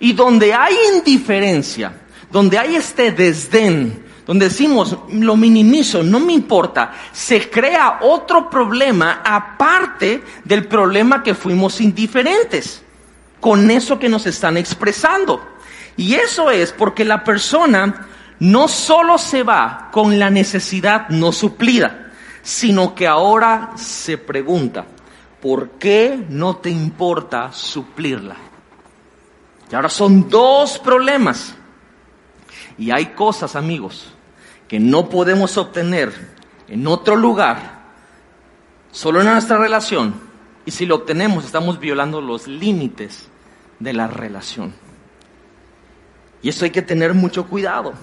Y 0.00 0.12
donde 0.12 0.54
hay 0.54 0.76
indiferencia, 0.94 1.92
donde 2.30 2.58
hay 2.58 2.76
este 2.76 3.10
desdén, 3.12 4.04
donde 4.26 4.48
decimos, 4.48 4.96
lo 5.10 5.36
minimizo, 5.36 6.02
no 6.02 6.20
me 6.20 6.34
importa, 6.34 6.92
se 7.12 7.48
crea 7.48 8.00
otro 8.02 8.48
problema 8.48 9.22
aparte 9.24 10.22
del 10.44 10.66
problema 10.66 11.22
que 11.22 11.34
fuimos 11.34 11.80
indiferentes 11.80 12.82
con 13.40 13.70
eso 13.70 13.98
que 13.98 14.08
nos 14.08 14.26
están 14.26 14.56
expresando. 14.56 15.42
Y 15.96 16.14
eso 16.14 16.50
es 16.50 16.72
porque 16.72 17.04
la 17.04 17.24
persona 17.24 18.07
no 18.40 18.68
solo 18.68 19.18
se 19.18 19.42
va 19.42 19.88
con 19.92 20.18
la 20.18 20.30
necesidad 20.30 21.08
no 21.08 21.32
suplida, 21.32 22.12
sino 22.42 22.94
que 22.94 23.06
ahora 23.06 23.72
se 23.76 24.18
pregunta, 24.18 24.84
¿por 25.40 25.70
qué 25.70 26.24
no 26.28 26.56
te 26.56 26.70
importa 26.70 27.52
suplirla? 27.52 28.36
Y 29.70 29.74
ahora 29.74 29.88
son 29.88 30.28
dos 30.28 30.78
problemas. 30.78 31.54
Y 32.78 32.90
hay 32.90 33.06
cosas, 33.06 33.56
amigos, 33.56 34.12
que 34.66 34.78
no 34.78 35.08
podemos 35.08 35.56
obtener 35.56 36.12
en 36.68 36.86
otro 36.86 37.16
lugar, 37.16 37.78
solo 38.92 39.20
en 39.20 39.26
nuestra 39.26 39.58
relación, 39.58 40.14
y 40.64 40.70
si 40.70 40.86
lo 40.86 40.96
obtenemos 40.96 41.44
estamos 41.44 41.80
violando 41.80 42.20
los 42.20 42.46
límites 42.46 43.28
de 43.78 43.92
la 43.92 44.06
relación. 44.06 44.74
Y 46.42 46.50
eso 46.50 46.64
hay 46.64 46.70
que 46.70 46.82
tener 46.82 47.14
mucho 47.14 47.46
cuidado, 47.46 47.94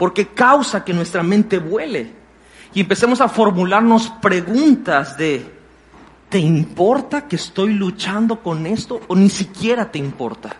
porque 0.00 0.28
causa 0.28 0.82
que 0.82 0.94
nuestra 0.94 1.22
mente 1.22 1.58
vuele 1.58 2.10
y 2.72 2.80
empecemos 2.80 3.20
a 3.20 3.28
formularnos 3.28 4.08
preguntas 4.22 5.14
de, 5.18 5.44
¿te 6.30 6.38
importa 6.38 7.28
que 7.28 7.36
estoy 7.36 7.74
luchando 7.74 8.42
con 8.42 8.66
esto 8.66 9.02
o 9.08 9.14
ni 9.14 9.28
siquiera 9.28 9.92
te 9.92 9.98
importa? 9.98 10.56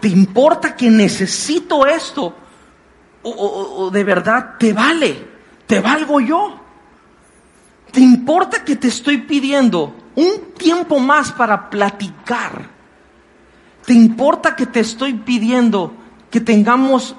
¿Te 0.00 0.08
importa 0.08 0.76
que 0.76 0.90
necesito 0.90 1.86
esto 1.86 2.34
o, 3.22 3.90
de 3.90 4.04
verdad 4.04 4.56
te 4.58 4.74
vale, 4.74 5.26
te 5.66 5.80
valgo 5.80 6.20
yo. 6.20 6.60
¿Te 7.90 8.00
importa 8.00 8.62
que 8.66 8.76
te 8.76 8.88
estoy 8.88 9.16
pidiendo 9.16 9.94
un 10.14 10.52
tiempo 10.58 10.98
más 10.98 11.32
para 11.32 11.70
platicar? 11.70 12.68
¿Te 13.86 13.94
importa 13.94 14.54
que 14.54 14.66
te 14.66 14.80
estoy 14.80 15.14
pidiendo 15.14 15.94
que 16.30 16.42
tengamos 16.42 17.16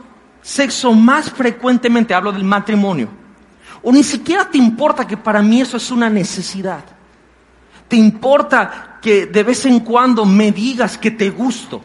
sexo 0.49 0.93
más 0.93 1.29
frecuentemente? 1.29 2.13
Hablo 2.13 2.31
del 2.31 2.43
matrimonio. 2.43 3.09
O 3.83 3.91
ni 3.91 4.03
siquiera 4.03 4.49
te 4.49 4.57
importa 4.57 5.05
que 5.05 5.15
para 5.15 5.41
mí 5.41 5.61
eso 5.61 5.77
es 5.77 5.91
una 5.91 6.09
necesidad. 6.09 6.83
Te 7.87 7.95
importa 7.95 8.97
que 9.01 9.27
de 9.27 9.43
vez 9.43 9.65
en 9.65 9.79
cuando 9.81 10.25
me 10.25 10.51
digas 10.51 10.97
que 10.97 11.11
te 11.11 11.29
gusto. 11.29 11.81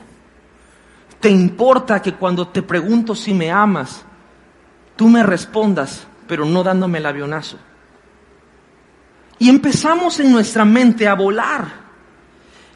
Te 1.21 1.31
importa 1.31 2.01
que 2.01 2.15
cuando 2.15 2.49
te 2.49 2.63
pregunto 2.63 3.15
si 3.15 3.33
me 3.33 3.51
amas, 3.51 4.03
tú 4.97 5.09
me 5.09 5.23
respondas, 5.23 6.07
pero 6.27 6.45
no 6.45 6.63
dándome 6.63 6.99
el 6.99 7.07
avionazo. 7.07 7.59
Y 9.39 9.49
empezamos 9.49 10.21
en 10.21 10.33
nuestra 10.33 10.65
mente 10.65 11.07
a 11.07 11.15
volar. 11.15 11.85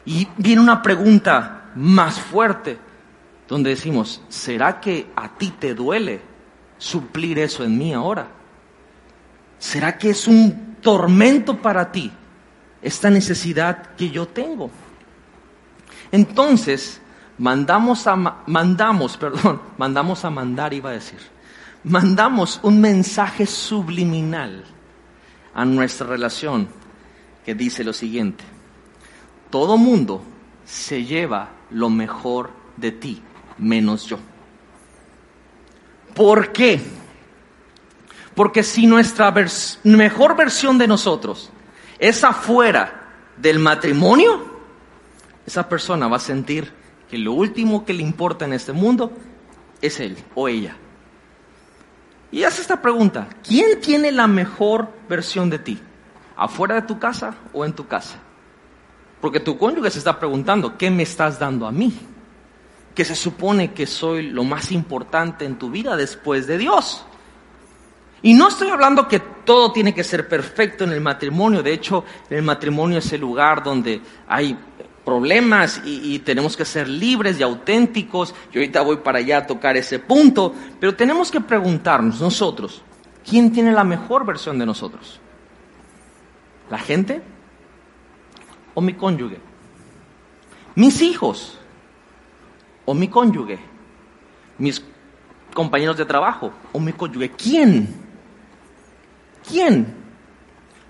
Y 0.05 0.27
viene 0.37 0.61
una 0.61 0.81
pregunta 0.81 1.71
más 1.75 2.19
fuerte, 2.19 2.79
donde 3.49 3.71
decimos, 3.71 4.21
¿será 4.29 4.79
que 4.79 5.07
a 5.15 5.35
ti 5.35 5.49
te 5.59 5.73
duele 5.73 6.21
suplir 6.77 7.39
eso 7.39 7.63
en 7.63 7.77
mí 7.77 7.93
ahora? 7.93 8.27
¿Será 9.57 9.97
que 9.97 10.11
es 10.11 10.27
un 10.27 10.77
tormento 10.81 11.57
para 11.57 11.91
ti 11.91 12.11
esta 12.81 13.09
necesidad 13.09 13.95
que 13.95 14.11
yo 14.11 14.27
tengo? 14.27 14.69
Entonces, 16.11 17.01
mandamos 17.39 18.05
a, 18.05 18.15
mandamos, 18.15 19.17
perdón, 19.17 19.59
mandamos 19.79 20.23
a 20.23 20.29
mandar, 20.29 20.73
iba 20.75 20.91
a 20.91 20.93
decir, 20.93 21.19
mandamos 21.83 22.59
un 22.61 22.79
mensaje 22.79 23.47
subliminal 23.47 24.63
a 25.55 25.65
nuestra 25.65 26.05
relación 26.05 26.67
que 27.43 27.55
dice 27.55 27.83
lo 27.83 27.93
siguiente, 27.93 28.43
todo 29.49 29.75
mundo 29.75 30.21
se 30.65 31.03
lleva 31.03 31.49
lo 31.71 31.89
mejor 31.89 32.51
de 32.77 32.91
ti, 32.91 33.23
menos 33.59 34.05
yo. 34.05 34.17
¿Por 36.15 36.51
qué? 36.51 36.81
Porque 38.35 38.63
si 38.63 38.87
nuestra 38.87 39.33
mejor 39.83 40.35
versión 40.35 40.77
de 40.77 40.87
nosotros 40.87 41.51
es 41.97 42.23
afuera 42.23 43.07
del 43.37 43.59
matrimonio, 43.59 44.59
esa 45.45 45.67
persona 45.67 46.07
va 46.07 46.17
a 46.17 46.21
sentir 46.21 46.71
que 47.09 47.17
lo 47.17 47.33
último 47.33 47.85
que 47.85 47.93
le 47.93 48.03
importa 48.03 48.45
en 48.45 48.53
este 48.53 48.71
mundo 48.71 49.11
es 49.81 49.99
él 49.99 50.17
o 50.35 50.47
ella. 50.47 50.75
Y 52.31 52.43
hace 52.43 52.61
esta 52.61 52.81
pregunta, 52.81 53.27
¿quién 53.45 53.81
tiene 53.81 54.11
la 54.11 54.27
mejor 54.27 54.89
versión 55.07 55.49
de 55.49 55.59
ti? 55.59 55.79
¿Afuera 56.35 56.75
de 56.75 56.83
tu 56.83 56.99
casa 56.99 57.35
o 57.51 57.65
en 57.65 57.73
tu 57.73 57.87
casa? 57.87 58.19
Porque 59.19 59.39
tu 59.39 59.57
cónyuge 59.57 59.89
se 59.89 59.97
está 59.97 60.19
preguntando, 60.19 60.77
¿qué 60.77 60.91
me 60.91 61.03
estás 61.03 61.39
dando 61.39 61.65
a 61.65 61.71
mí? 61.71 61.93
Que 62.99 63.05
se 63.05 63.15
supone 63.15 63.71
que 63.71 63.87
soy 63.87 64.23
lo 64.23 64.43
más 64.43 64.73
importante 64.73 65.45
en 65.45 65.57
tu 65.57 65.69
vida 65.69 65.95
después 65.95 66.47
de 66.47 66.57
Dios. 66.57 67.05
Y 68.21 68.33
no 68.33 68.49
estoy 68.49 68.71
hablando 68.71 69.07
que 69.07 69.19
todo 69.21 69.71
tiene 69.71 69.93
que 69.93 70.03
ser 70.03 70.27
perfecto 70.27 70.83
en 70.83 70.91
el 70.91 70.99
matrimonio. 70.99 71.63
De 71.63 71.71
hecho, 71.71 72.03
el 72.29 72.43
matrimonio 72.43 72.97
es 72.97 73.13
el 73.13 73.21
lugar 73.21 73.63
donde 73.63 74.01
hay 74.27 74.57
problemas 75.05 75.81
y, 75.85 76.19
tenemos 76.19 76.57
que 76.57 76.65
ser 76.65 76.89
libres 76.89 77.39
y 77.39 77.43
auténticos. 77.43 78.35
Yo 78.51 78.59
ahorita 78.59 78.81
voy 78.81 78.97
para 78.97 79.19
allá 79.19 79.37
a 79.37 79.47
tocar 79.47 79.77
ese 79.77 79.99
punto, 79.99 80.53
pero 80.77 80.93
tenemos 80.93 81.31
que 81.31 81.39
preguntarnos 81.39 82.19
nosotros, 82.19 82.81
¿quién 83.25 83.53
tiene 83.53 83.71
la 83.71 83.85
mejor 83.85 84.25
versión 84.25 84.59
de 84.59 84.65
nosotros? 84.65 85.21
¿La 86.69 86.79
gente 86.79 87.21
o 88.73 88.81
mi 88.81 88.95
cónyuge? 88.95 89.39
¿Mis 90.75 91.01
hijos 91.01 91.58
o 92.89 92.93
mi 92.93 93.07
cónyuge? 93.07 93.59
¿Mis 94.57 94.83
compañeros 95.53 95.97
de 95.97 96.05
trabajo 96.05 96.51
o 96.73 96.79
mi 96.79 96.93
cónyuge? 96.93 97.31
¿Quién? 97.31 97.93
¿Quién? 99.47 99.95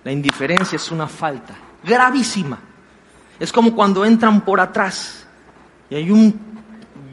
La 0.04 0.12
indiferencia 0.12 0.76
es 0.76 0.92
una 0.92 1.08
falta 1.08 1.56
gravísima 1.84 2.60
es 3.40 3.52
como 3.52 3.74
cuando 3.74 4.04
entran 4.04 4.42
por 4.42 4.60
atrás 4.60 5.26
y 5.90 5.96
hay 5.96 6.12
un 6.12 6.38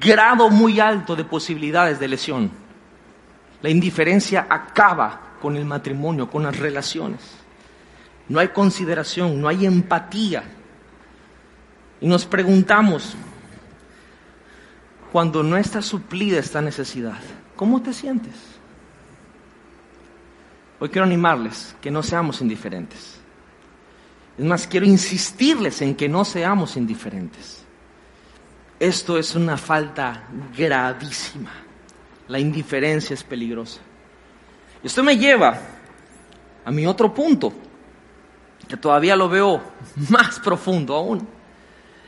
grado 0.00 0.50
muy 0.50 0.80
alto 0.80 1.14
de 1.14 1.24
posibilidades 1.24 2.00
de 2.00 2.08
lesión. 2.08 2.50
La 3.62 3.70
indiferencia 3.70 4.46
acaba 4.50 5.20
con 5.40 5.56
el 5.56 5.64
matrimonio, 5.64 6.28
con 6.28 6.42
las 6.42 6.58
relaciones. 6.58 7.20
No 8.28 8.40
hay 8.40 8.48
consideración, 8.48 9.40
no 9.40 9.46
hay 9.46 9.66
empatía. 9.66 10.42
Y 12.00 12.08
nos 12.08 12.26
preguntamos, 12.26 13.14
cuando 15.12 15.42
no 15.42 15.56
está 15.56 15.82
suplida 15.82 16.38
esta 16.38 16.60
necesidad, 16.60 17.18
¿cómo 17.54 17.82
te 17.82 17.92
sientes? 17.92 18.34
Hoy 20.78 20.90
quiero 20.90 21.06
animarles 21.06 21.74
que 21.80 21.90
no 21.90 22.02
seamos 22.02 22.40
indiferentes. 22.40 23.18
Es 24.36 24.44
más, 24.44 24.66
quiero 24.66 24.84
insistirles 24.84 25.80
en 25.80 25.94
que 25.94 26.08
no 26.08 26.24
seamos 26.24 26.76
indiferentes. 26.76 27.64
Esto 28.78 29.16
es 29.16 29.34
una 29.34 29.56
falta 29.56 30.28
gravísima. 30.56 31.52
La 32.28 32.38
indiferencia 32.38 33.14
es 33.14 33.24
peligrosa. 33.24 33.80
Esto 34.82 35.02
me 35.02 35.16
lleva 35.16 35.58
a 36.64 36.70
mi 36.70 36.86
otro 36.86 37.14
punto, 37.14 37.52
que 38.68 38.76
todavía 38.76 39.16
lo 39.16 39.28
veo 39.28 39.62
más 40.10 40.38
profundo 40.40 40.94
aún, 40.94 41.26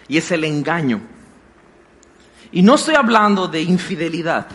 y 0.09 0.19
es 0.19 0.31
el 0.31 0.45
engaño. 0.45 1.01
Y 2.51 2.63
no 2.63 2.77
estoy 2.77 2.95
hablando 2.95 3.47
de 3.47 3.63
infidelidad, 3.63 4.47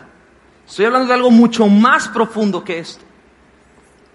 estoy 0.67 0.85
hablando 0.85 1.07
de 1.07 1.13
algo 1.13 1.31
mucho 1.31 1.67
más 1.67 2.07
profundo 2.07 2.63
que 2.63 2.79
esto. 2.79 3.03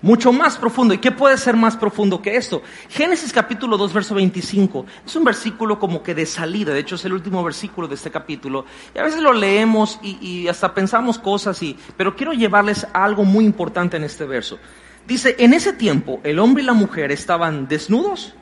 Mucho 0.00 0.32
más 0.32 0.56
profundo. 0.56 0.94
¿Y 0.94 0.98
qué 0.98 1.10
puede 1.10 1.36
ser 1.36 1.56
más 1.56 1.76
profundo 1.76 2.22
que 2.22 2.36
esto? 2.36 2.62
Génesis 2.88 3.32
capítulo 3.32 3.76
2, 3.76 3.92
verso 3.92 4.14
25. 4.14 4.86
Es 5.04 5.16
un 5.16 5.24
versículo 5.24 5.80
como 5.80 6.04
que 6.04 6.14
de 6.14 6.24
salida. 6.24 6.72
De 6.72 6.78
hecho, 6.78 6.94
es 6.94 7.04
el 7.04 7.12
último 7.12 7.42
versículo 7.42 7.88
de 7.88 7.96
este 7.96 8.08
capítulo. 8.08 8.64
Y 8.94 8.98
a 9.00 9.02
veces 9.02 9.20
lo 9.20 9.32
leemos 9.32 9.98
y, 10.00 10.46
hasta 10.46 10.72
pensamos 10.72 11.18
cosas, 11.18 11.60
pero 11.96 12.14
quiero 12.14 12.32
llevarles 12.32 12.86
algo 12.92 13.24
muy 13.24 13.44
importante 13.44 13.96
en 13.96 14.04
este 14.04 14.24
verso. 14.24 14.60
Dice, 15.04 15.34
en 15.40 15.52
ese 15.52 15.72
tiempo 15.72 16.20
el 16.22 16.38
hombre 16.38 16.62
y 16.62 16.66
la 16.66 16.74
mujer 16.74 17.10
estaban 17.10 17.66
desnudos, 17.66 18.34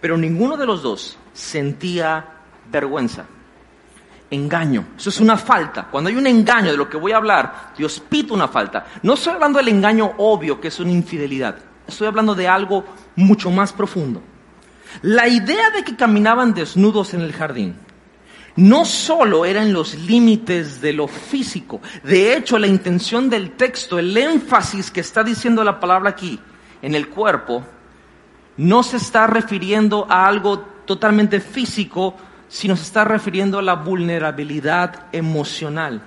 pero 0.00 0.16
ninguno 0.16 0.56
de 0.56 0.66
los 0.66 0.82
dos 0.82 1.16
sentía 1.32 2.40
vergüenza 2.72 3.26
engaño. 4.34 4.88
Eso 4.96 5.10
es 5.10 5.20
una 5.20 5.36
falta. 5.36 5.88
Cuando 5.90 6.10
hay 6.10 6.16
un 6.16 6.26
engaño 6.26 6.70
de 6.70 6.76
lo 6.76 6.88
que 6.88 6.96
voy 6.96 7.12
a 7.12 7.16
hablar, 7.16 7.72
Dios 7.76 8.02
pita 8.08 8.34
una 8.34 8.48
falta. 8.48 8.86
No 9.02 9.14
estoy 9.14 9.34
hablando 9.34 9.58
del 9.58 9.68
engaño 9.68 10.12
obvio, 10.18 10.60
que 10.60 10.68
es 10.68 10.80
una 10.80 10.92
infidelidad. 10.92 11.56
Estoy 11.86 12.06
hablando 12.06 12.34
de 12.34 12.48
algo 12.48 12.84
mucho 13.16 13.50
más 13.50 13.72
profundo. 13.72 14.22
La 15.02 15.28
idea 15.28 15.70
de 15.70 15.82
que 15.84 15.96
caminaban 15.96 16.54
desnudos 16.54 17.14
en 17.14 17.20
el 17.20 17.32
jardín 17.32 17.76
no 18.56 18.84
solo 18.84 19.44
era 19.44 19.62
en 19.62 19.72
los 19.72 19.94
límites 19.94 20.80
de 20.80 20.92
lo 20.92 21.08
físico. 21.08 21.80
De 22.04 22.36
hecho, 22.36 22.58
la 22.58 22.66
intención 22.66 23.28
del 23.28 23.52
texto, 23.52 23.98
el 23.98 24.16
énfasis 24.16 24.90
que 24.90 25.00
está 25.00 25.24
diciendo 25.24 25.64
la 25.64 25.80
palabra 25.80 26.10
aquí, 26.10 26.38
en 26.80 26.94
el 26.94 27.08
cuerpo, 27.08 27.64
no 28.56 28.82
se 28.82 28.98
está 28.98 29.26
refiriendo 29.26 30.06
a 30.08 30.26
algo 30.26 30.60
totalmente 30.84 31.40
físico, 31.40 32.14
si 32.54 32.68
nos 32.68 32.82
está 32.82 33.02
refiriendo 33.02 33.58
a 33.58 33.62
la 33.62 33.74
vulnerabilidad 33.74 35.06
emocional. 35.10 36.00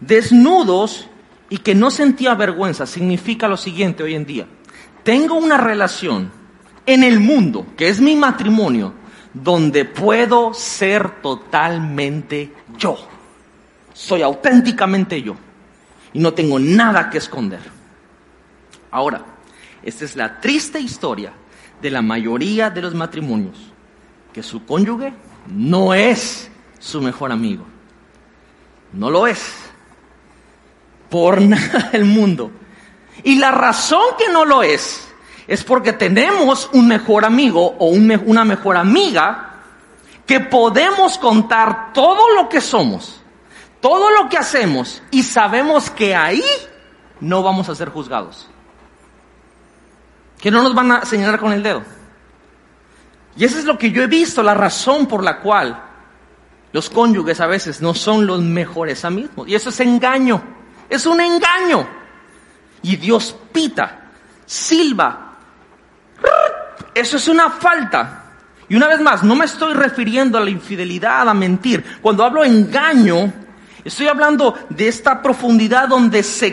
Desnudos 0.00 1.06
y 1.50 1.58
que 1.58 1.74
no 1.74 1.90
sentía 1.90 2.34
vergüenza 2.34 2.86
significa 2.86 3.46
lo 3.46 3.58
siguiente 3.58 4.02
hoy 4.02 4.14
en 4.14 4.24
día. 4.24 4.46
Tengo 5.02 5.34
una 5.34 5.58
relación 5.58 6.32
en 6.86 7.04
el 7.04 7.20
mundo, 7.20 7.66
que 7.76 7.90
es 7.90 8.00
mi 8.00 8.16
matrimonio, 8.16 8.94
donde 9.34 9.84
puedo 9.84 10.54
ser 10.54 11.20
totalmente 11.20 12.54
yo. 12.78 12.96
Soy 13.92 14.22
auténticamente 14.22 15.20
yo. 15.20 15.36
Y 16.14 16.20
no 16.20 16.32
tengo 16.32 16.58
nada 16.58 17.10
que 17.10 17.18
esconder. 17.18 17.60
Ahora, 18.90 19.26
esta 19.82 20.06
es 20.06 20.16
la 20.16 20.40
triste 20.40 20.80
historia 20.80 21.34
de 21.82 21.90
la 21.90 22.00
mayoría 22.00 22.70
de 22.70 22.80
los 22.80 22.94
matrimonios, 22.94 23.58
que 24.32 24.42
su 24.42 24.64
cónyuge 24.64 25.12
no 25.46 25.94
es 25.94 26.50
su 26.78 27.00
mejor 27.00 27.32
amigo. 27.32 27.64
No 28.92 29.10
lo 29.10 29.26
es. 29.26 29.54
Por 31.08 31.40
nada 31.42 31.90
del 31.92 32.04
mundo. 32.04 32.50
Y 33.22 33.36
la 33.36 33.50
razón 33.50 34.02
que 34.18 34.32
no 34.32 34.44
lo 34.44 34.62
es 34.62 35.06
es 35.46 35.64
porque 35.64 35.92
tenemos 35.92 36.70
un 36.72 36.86
mejor 36.86 37.24
amigo 37.24 37.76
o 37.78 37.86
una 37.86 38.44
mejor 38.44 38.76
amiga 38.76 39.50
que 40.26 40.38
podemos 40.38 41.18
contar 41.18 41.92
todo 41.92 42.36
lo 42.36 42.48
que 42.48 42.60
somos, 42.60 43.20
todo 43.80 44.10
lo 44.10 44.28
que 44.28 44.38
hacemos 44.38 45.02
y 45.10 45.24
sabemos 45.24 45.90
que 45.90 46.14
ahí 46.14 46.44
no 47.20 47.42
vamos 47.42 47.68
a 47.68 47.74
ser 47.74 47.88
juzgados. 47.88 48.48
que 50.38 50.50
no 50.50 50.62
nos 50.62 50.74
van 50.74 50.92
a 50.92 51.04
señalar 51.04 51.38
con 51.38 51.52
el 51.52 51.62
dedo. 51.62 51.82
Y 53.36 53.44
eso 53.44 53.58
es 53.58 53.64
lo 53.64 53.78
que 53.78 53.90
yo 53.90 54.02
he 54.02 54.06
visto, 54.06 54.42
la 54.42 54.54
razón 54.54 55.06
por 55.06 55.22
la 55.22 55.40
cual 55.40 55.84
los 56.72 56.90
cónyuges 56.90 57.40
a 57.40 57.46
veces 57.46 57.80
no 57.80 57.94
son 57.94 58.26
los 58.26 58.40
mejores 58.40 59.04
amigos. 59.04 59.48
Y 59.48 59.54
eso 59.54 59.70
es 59.70 59.80
engaño, 59.80 60.42
es 60.88 61.06
un 61.06 61.20
engaño. 61.20 61.86
Y 62.82 62.96
Dios 62.96 63.36
pita, 63.52 64.10
silba. 64.46 65.36
Eso 66.94 67.16
es 67.16 67.28
una 67.28 67.50
falta. 67.50 68.24
Y 68.68 68.76
una 68.76 68.86
vez 68.86 69.00
más, 69.00 69.24
no 69.24 69.34
me 69.34 69.46
estoy 69.46 69.74
refiriendo 69.74 70.38
a 70.38 70.40
la 70.40 70.50
infidelidad, 70.50 71.28
a 71.28 71.34
mentir. 71.34 71.84
Cuando 72.00 72.24
hablo 72.24 72.44
engaño, 72.44 73.32
estoy 73.84 74.06
hablando 74.06 74.56
de 74.68 74.88
esta 74.88 75.20
profundidad 75.20 75.88
donde 75.88 76.22
se 76.22 76.46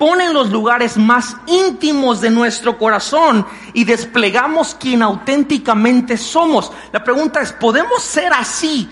exponen 0.00 0.32
los 0.32 0.50
lugares 0.50 0.96
más 0.96 1.36
íntimos 1.46 2.22
de 2.22 2.30
nuestro 2.30 2.78
corazón 2.78 3.44
y 3.74 3.84
desplegamos 3.84 4.74
quien 4.74 5.02
auténticamente 5.02 6.16
somos. 6.16 6.72
La 6.90 7.04
pregunta 7.04 7.42
es, 7.42 7.52
¿podemos 7.52 8.02
ser 8.02 8.32
así 8.32 8.88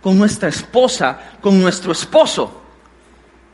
con 0.00 0.16
nuestra 0.16 0.50
esposa, 0.50 1.32
con 1.40 1.60
nuestro 1.60 1.90
esposo? 1.90 2.62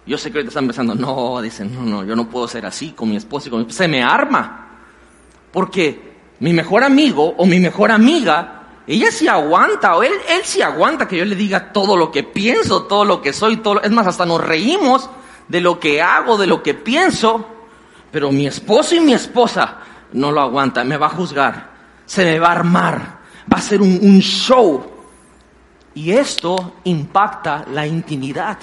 Yo 0.05 0.19
sé 0.19 0.31
que 0.31 0.37
ahorita 0.37 0.51
están 0.51 0.67
pensando, 0.67 0.95
no, 0.95 1.41
dicen, 1.41 1.75
no, 1.75 1.81
no, 1.81 2.05
yo 2.05 2.15
no 2.15 2.29
puedo 2.29 2.47
ser 2.47 2.67
así 2.67 2.91
con 2.91 3.09
mi 3.09 3.17
esposo 3.17 3.49
y 3.49 3.51
con 3.53 3.61
mi 3.61 3.63
esposa. 3.63 3.85
Se 3.85 3.89
me 3.89 4.03
arma. 4.03 4.69
Porque 5.51 6.13
mi 6.41 6.53
mejor 6.53 6.85
amigo 6.85 7.35
o 7.39 7.47
mi 7.47 7.59
mejor 7.59 7.91
amiga 7.91 8.83
ella 8.87 9.11
sí 9.11 9.29
aguanta, 9.29 9.97
o 9.97 10.03
él, 10.03 10.13
él 10.29 10.41
sí 10.45 10.61
aguanta 10.61 11.09
que 11.09 11.17
yo 11.17 11.25
le 11.25 11.37
diga 11.37 11.73
todo 11.73 11.97
lo 11.97 12.11
que 12.11 12.23
pienso, 12.23 12.83
todo 12.83 13.07
lo 13.07 13.23
que 13.23 13.33
soy, 13.33 13.59
todo, 13.59 13.81
es 13.83 13.91
más, 13.91 14.07
hasta 14.07 14.27
nos 14.27 14.43
reímos 14.43 15.09
de 15.49 15.61
lo 15.61 15.81
que 15.81 16.03
hago, 16.03 16.37
de 16.37 16.47
lo 16.47 16.63
que 16.63 16.75
pienso, 16.75 17.47
pero 18.11 18.31
mi 18.31 18.47
esposo 18.47 18.95
y 18.95 19.01
mi 19.01 19.15
esposa 19.15 19.79
no 20.13 20.31
lo 20.31 20.41
aguantan, 20.41 20.89
me 20.89 20.97
va 20.97 21.07
a 21.07 21.11
juzgar, 21.11 21.71
se 22.05 22.25
me 22.25 22.39
va 22.39 22.49
a 22.49 22.53
armar, 22.53 23.19
va 23.53 23.59
a 23.59 23.63
ser 23.63 23.81
un, 23.81 24.21
show. 24.21 24.85
Y 25.95 26.13
esto 26.13 26.75
impacta 26.85 27.65
la 27.73 27.87
intimidad. 27.87 28.59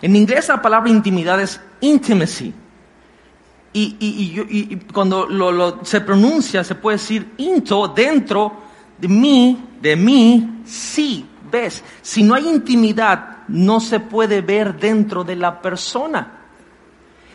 En 0.00 0.14
inglés 0.14 0.48
la 0.48 0.62
palabra 0.62 0.90
intimidad 0.90 1.40
es 1.40 1.60
intimacy. 1.80 2.54
Y, 3.76 4.76
cuando 4.92 5.26
lo, 5.26 5.84
se 5.84 6.00
pronuncia, 6.00 6.62
se 6.62 6.76
puede 6.76 6.96
decir 6.96 7.32
into, 7.38 7.88
dentro, 7.88 8.52
de 8.98 9.08
mí, 9.08 9.66
de 9.80 9.96
mí, 9.96 10.62
sí, 10.64 11.26
ves. 11.50 11.82
Si 12.00 12.22
no 12.22 12.34
hay 12.34 12.48
intimidad, 12.48 13.33
no 13.48 13.80
se 13.80 14.00
puede 14.00 14.40
ver 14.40 14.78
dentro 14.78 15.24
de 15.24 15.36
la 15.36 15.60
persona. 15.60 16.40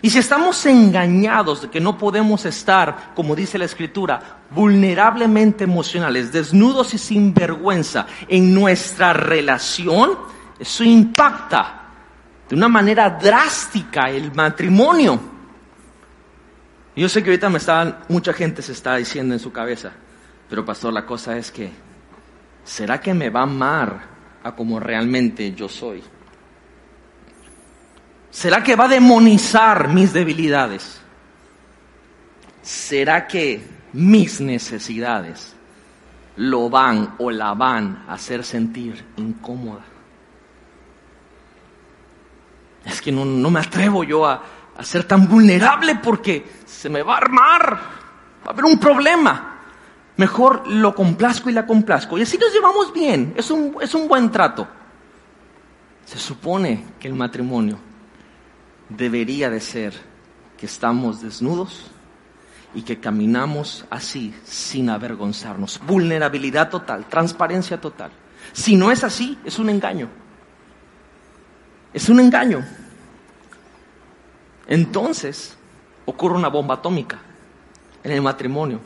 Y 0.01 0.09
si 0.09 0.19
estamos 0.19 0.65
engañados 0.65 1.63
de 1.63 1.69
que 1.69 1.81
no 1.81 1.97
podemos 1.97 2.45
estar, 2.45 3.11
como 3.13 3.35
dice 3.35 3.57
la 3.57 3.65
escritura, 3.65 4.39
vulnerablemente 4.49 5.65
emocionales, 5.65 6.31
desnudos 6.31 6.93
y 6.93 6.97
sin 6.97 7.33
vergüenza 7.33 8.07
en 8.27 8.53
nuestra 8.53 9.11
relación, 9.11 10.17
eso 10.57 10.83
impacta 10.85 11.81
de 12.47 12.55
una 12.55 12.69
manera 12.69 13.09
drástica 13.09 14.09
el 14.09 14.33
matrimonio. 14.33 15.19
Yo 16.95 17.09
sé 17.09 17.21
que 17.21 17.29
ahorita 17.29 17.49
me 17.49 17.59
mucha 18.07 18.33
gente 18.33 18.61
se 18.61 18.71
está 18.71 18.95
diciendo 18.95 19.33
en 19.33 19.39
su 19.39 19.51
cabeza, 19.51 19.91
pero 20.49 20.65
pastor, 20.65 20.93
la 20.93 21.05
cosa 21.05 21.37
es 21.37 21.51
que, 21.51 21.71
¿será 22.63 22.99
que 22.99 23.13
me 23.13 23.29
va 23.29 23.41
a 23.41 23.43
amar 23.43 24.18
como 24.55 24.79
realmente 24.79 25.53
yo 25.53 25.67
soy? 25.69 26.03
¿Será 28.29 28.63
que 28.63 28.75
va 28.75 28.85
a 28.85 28.89
demonizar 28.89 29.89
mis 29.89 30.13
debilidades? 30.13 31.01
¿Será 32.61 33.27
que 33.27 33.61
mis 33.93 34.39
necesidades 34.39 35.55
lo 36.35 36.69
van 36.69 37.15
o 37.17 37.31
la 37.31 37.53
van 37.53 38.05
a 38.07 38.13
hacer 38.13 38.43
sentir 38.43 39.03
incómoda? 39.17 39.83
Es 42.85 43.01
que 43.01 43.11
no, 43.11 43.25
no 43.25 43.49
me 43.49 43.59
atrevo 43.59 44.03
yo 44.03 44.25
a, 44.25 44.41
a 44.77 44.83
ser 44.83 45.03
tan 45.03 45.27
vulnerable 45.27 45.95
porque 45.95 46.45
se 46.65 46.89
me 46.89 47.01
va 47.01 47.15
a 47.15 47.17
armar, 47.17 47.73
va 47.73 48.47
a 48.47 48.49
haber 48.51 48.65
un 48.65 48.79
problema 48.79 49.48
mejor 50.19 50.67
lo 50.67 50.93
complazco 50.93 51.49
y 51.49 51.53
la 51.53 51.65
complazco. 51.65 52.17
Y 52.17 52.23
así 52.23 52.37
nos 52.37 52.51
llevamos 52.51 52.91
bien, 52.91 53.33
es 53.37 53.49
un, 53.49 53.77
es 53.79 53.95
un 53.95 54.09
buen 54.09 54.29
trato. 54.29 54.67
Se 56.03 56.19
supone 56.19 56.83
que 56.99 57.07
el 57.07 57.13
matrimonio 57.13 57.79
debería 58.89 59.49
de 59.49 59.61
ser 59.61 59.93
que 60.57 60.65
estamos 60.65 61.21
desnudos 61.21 61.89
y 62.73 62.81
que 62.81 62.99
caminamos 62.99 63.85
así 63.89 64.35
sin 64.43 64.89
avergonzarnos. 64.89 65.79
Vulnerabilidad 65.87 66.69
total, 66.69 67.05
transparencia 67.05 67.79
total. 67.79 68.11
Si 68.51 68.75
no 68.75 68.91
es 68.91 69.05
así, 69.05 69.39
es 69.45 69.57
un 69.57 69.69
engaño. 69.69 70.09
Es 71.93 72.09
un 72.09 72.19
engaño. 72.19 72.65
Entonces 74.67 75.55
ocurre 76.05 76.35
una 76.35 76.49
bomba 76.49 76.75
atómica 76.75 77.19
en 78.03 78.11
el 78.11 78.21
matrimonio 78.21 78.81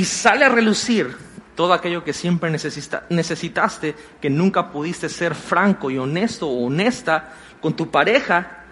y 0.00 0.04
sale 0.06 0.46
a 0.46 0.48
relucir 0.48 1.14
todo 1.54 1.74
aquello 1.74 2.02
que 2.02 2.14
siempre 2.14 2.50
necesitaste, 2.50 3.94
que 4.18 4.30
nunca 4.30 4.72
pudiste 4.72 5.10
ser 5.10 5.34
franco 5.34 5.90
y 5.90 5.98
honesto 5.98 6.48
o 6.48 6.68
honesta 6.68 7.34
con 7.60 7.76
tu 7.76 7.90
pareja. 7.90 8.64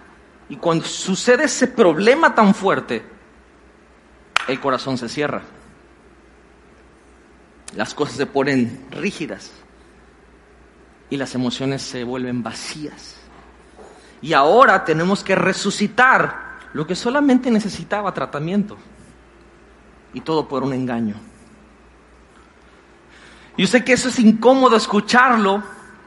Y 0.48 0.56
cuando 0.56 0.86
sucede 0.86 1.44
ese 1.44 1.66
problema 1.66 2.34
tan 2.34 2.54
fuerte, 2.54 3.04
el 4.48 4.58
corazón 4.58 4.96
se 4.96 5.06
cierra. 5.10 5.42
Las 7.76 7.92
cosas 7.92 8.16
se 8.16 8.24
ponen 8.24 8.86
rígidas 8.90 9.52
y 11.10 11.18
las 11.18 11.34
emociones 11.34 11.82
se 11.82 12.04
vuelven 12.04 12.42
vacías. 12.42 13.16
Y 14.22 14.32
ahora 14.32 14.86
tenemos 14.86 15.22
que 15.22 15.34
resucitar 15.34 16.56
lo 16.72 16.86
que 16.86 16.94
solamente 16.94 17.50
necesitaba 17.50 18.14
tratamiento 18.14 18.78
y 20.14 20.20
todo 20.20 20.48
por 20.48 20.62
un 20.62 20.72
engaño. 20.72 21.14
Yo 23.56 23.66
sé 23.66 23.84
que 23.84 23.92
eso 23.92 24.08
es 24.08 24.18
incómodo 24.18 24.76
escucharlo, 24.76 25.62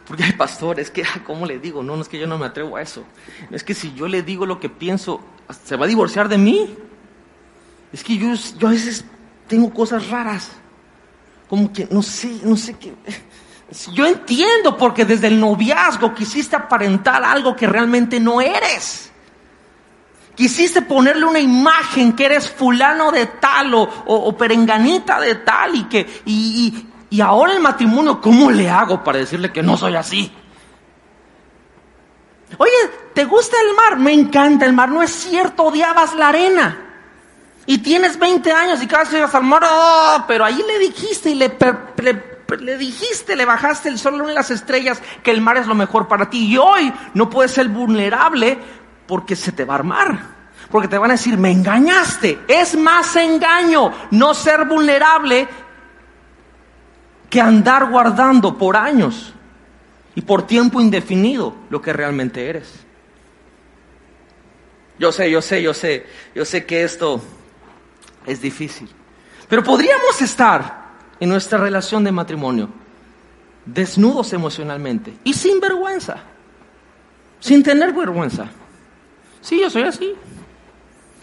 porque 0.08 0.24
hay 0.24 0.34
pastores 0.34 0.90
que, 0.90 1.04
¿cómo 1.26 1.46
le 1.46 1.60
digo? 1.60 1.84
No, 1.84 1.96
no 1.96 2.02
es 2.02 2.08
que 2.08 2.20
yo 2.20 2.28
no 2.28 2.38
me 2.38 2.46
atrevo 2.46 2.78
a 2.78 2.82
eso. 2.82 3.04
Es 3.52 3.64
que 3.64 3.74
si 3.74 3.94
yo 3.94 4.08
le 4.08 4.24
digo 4.24 4.46
lo 4.46 4.60
que 4.60 4.70
pienso, 4.70 5.22
¿se 5.64 5.76
va 5.76 5.86
a 5.86 5.90
divorciar 5.90 6.30
de 6.30 6.38
mí? 6.38 6.76
Es 7.92 8.04
que 8.04 8.18
yo, 8.18 8.34
yo 8.58 8.68
a 8.68 8.72
veces 8.72 9.04
tengo 9.48 9.74
cosas 9.74 10.10
raras. 10.10 10.52
Como 11.50 11.74
que, 11.74 11.88
no 11.92 12.02
sé, 12.02 12.40
no 12.44 12.56
sé 12.56 12.78
qué. 12.78 12.94
Yo 13.94 14.06
entiendo 14.06 14.76
porque 14.76 15.06
desde 15.06 15.28
el 15.28 15.40
noviazgo 15.40 16.14
quisiste 16.14 16.58
aparentar 16.58 17.24
algo 17.24 17.56
que 17.56 17.68
realmente 17.68 18.20
no 18.20 18.42
eres. 18.42 19.11
Quisiste 20.42 20.82
ponerle 20.82 21.24
una 21.24 21.38
imagen 21.38 22.14
que 22.14 22.26
eres 22.26 22.50
fulano 22.50 23.12
de 23.12 23.28
tal 23.28 23.76
o, 23.76 24.36
perenganita 24.36 25.20
de 25.20 25.36
tal 25.36 25.76
y 25.76 25.84
que, 25.84 26.24
y, 26.26 26.88
y 27.12 27.22
ahora 27.22 27.54
el 27.54 27.60
matrimonio, 27.60 28.20
¿cómo 28.20 28.50
le 28.50 28.68
hago 28.68 29.04
para 29.04 29.20
decirle 29.20 29.52
que 29.52 29.62
no 29.62 29.78
soy 29.78 29.94
así? 29.94 30.32
Oye, 32.58 32.72
¿te 33.14 33.26
gusta 33.26 33.56
el 33.62 33.76
mar? 33.76 34.00
Me 34.00 34.14
encanta 34.14 34.66
el 34.66 34.74
mar. 34.74 34.90
No 34.90 35.04
es 35.04 35.12
cierto, 35.12 35.66
odiabas 35.66 36.16
la 36.16 36.30
arena. 36.30 36.88
Y 37.68 37.78
tienes 37.78 38.18
20 38.18 38.52
años 38.52 38.82
y 38.82 38.88
cada 38.88 39.04
vez 39.04 39.14
llegas 39.14 39.36
al 39.36 39.44
mar, 39.44 39.62
oh, 39.64 40.24
pero 40.28 40.44
ahí 40.44 40.60
le 40.66 40.80
dijiste 40.80 41.30
y 41.30 41.36
le, 41.36 41.56
le, 42.60 42.78
dijiste, 42.80 43.36
le 43.36 43.46
bajaste 43.46 43.90
el 43.90 44.00
sol 44.00 44.28
y 44.28 44.34
las 44.34 44.50
estrellas 44.50 45.04
que 45.22 45.30
el 45.30 45.40
mar 45.40 45.58
es 45.58 45.68
lo 45.68 45.76
mejor 45.76 46.08
para 46.08 46.32
ti. 46.32 46.48
Y 46.48 46.58
hoy 46.58 46.92
no 47.14 47.30
puedes 47.30 47.52
ser 47.52 47.68
vulnerable 47.70 48.81
porque 49.12 49.36
se 49.36 49.52
te 49.52 49.66
va 49.66 49.74
a 49.74 49.80
armar. 49.80 50.20
Porque 50.70 50.88
te 50.88 50.98
van 50.98 51.12
a 51.12 51.16
decir, 51.16 51.38
me 51.38 51.52
engañaste. 51.52 52.40
Es 52.48 52.78
más 52.78 53.14
engaño 53.18 53.92
no 54.12 54.34
ser 54.34 54.64
vulnerable 54.64 55.50
que 57.30 57.42
andar 57.42 57.90
guardando 57.90 58.58
por 58.58 58.78
años 58.78 59.34
y 60.16 60.22
por 60.22 60.48
tiempo 60.48 60.80
indefinido 60.80 61.54
lo 61.70 61.82
que 61.82 61.92
realmente 61.92 62.48
eres. 62.48 62.74
Yo 64.98 65.12
sé, 65.12 65.30
yo 65.30 65.42
sé, 65.42 65.62
yo 65.62 65.74
sé, 65.74 66.06
yo 66.34 66.46
sé 66.46 66.66
que 66.66 66.86
esto 66.86 67.22
es 68.26 68.42
difícil. 68.42 68.90
Pero 69.50 69.62
podríamos 69.62 70.22
estar 70.22 70.86
en 71.20 71.28
nuestra 71.28 71.58
relación 71.58 72.06
de 72.06 72.14
matrimonio 72.14 72.70
desnudos 73.66 74.32
emocionalmente 74.32 75.16
y 75.26 75.34
sin 75.34 75.60
vergüenza, 75.60 76.16
sin 77.42 77.62
tener 77.62 77.92
vergüenza. 77.92 78.50
Sí, 79.42 79.60
yo 79.60 79.70
soy 79.70 79.84
así. 79.84 80.14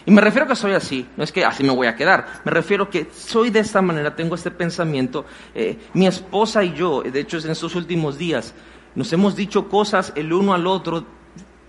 Y 0.05 0.11
me 0.11 0.21
refiero 0.21 0.45
a 0.45 0.47
que 0.49 0.55
soy 0.55 0.73
así, 0.73 1.07
no 1.17 1.23
es 1.23 1.31
que 1.31 1.45
así 1.45 1.63
me 1.63 1.69
voy 1.69 1.85
a 1.85 1.95
quedar, 1.95 2.41
me 2.43 2.51
refiero 2.51 2.89
que 2.89 3.07
soy 3.13 3.51
de 3.51 3.59
esta 3.59 3.81
manera, 3.81 4.15
tengo 4.15 4.33
este 4.33 4.49
pensamiento. 4.49 5.25
Eh, 5.53 5.77
mi 5.93 6.07
esposa 6.07 6.63
y 6.63 6.73
yo, 6.73 7.03
de 7.03 7.19
hecho 7.19 7.37
en 7.37 7.51
estos 7.51 7.75
últimos 7.75 8.17
días, 8.17 8.55
nos 8.95 9.13
hemos 9.13 9.35
dicho 9.35 9.69
cosas 9.69 10.11
el 10.15 10.33
uno 10.33 10.53
al 10.53 10.65
otro 10.65 11.05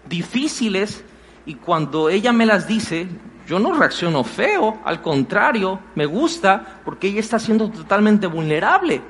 difíciles 0.08 1.04
y 1.44 1.56
cuando 1.56 2.08
ella 2.08 2.32
me 2.32 2.46
las 2.46 2.66
dice, 2.66 3.08
Yo 3.46 3.58
no 3.58 3.74
reacciono 3.74 4.22
feo, 4.22 4.80
al 4.84 5.02
contrario, 5.02 5.80
me 5.96 6.06
gusta 6.06 6.80
porque 6.84 7.08
ella 7.08 7.20
está 7.20 7.38
siendo 7.38 7.68
totalmente 7.68 8.28
vulnerable. 8.28 9.02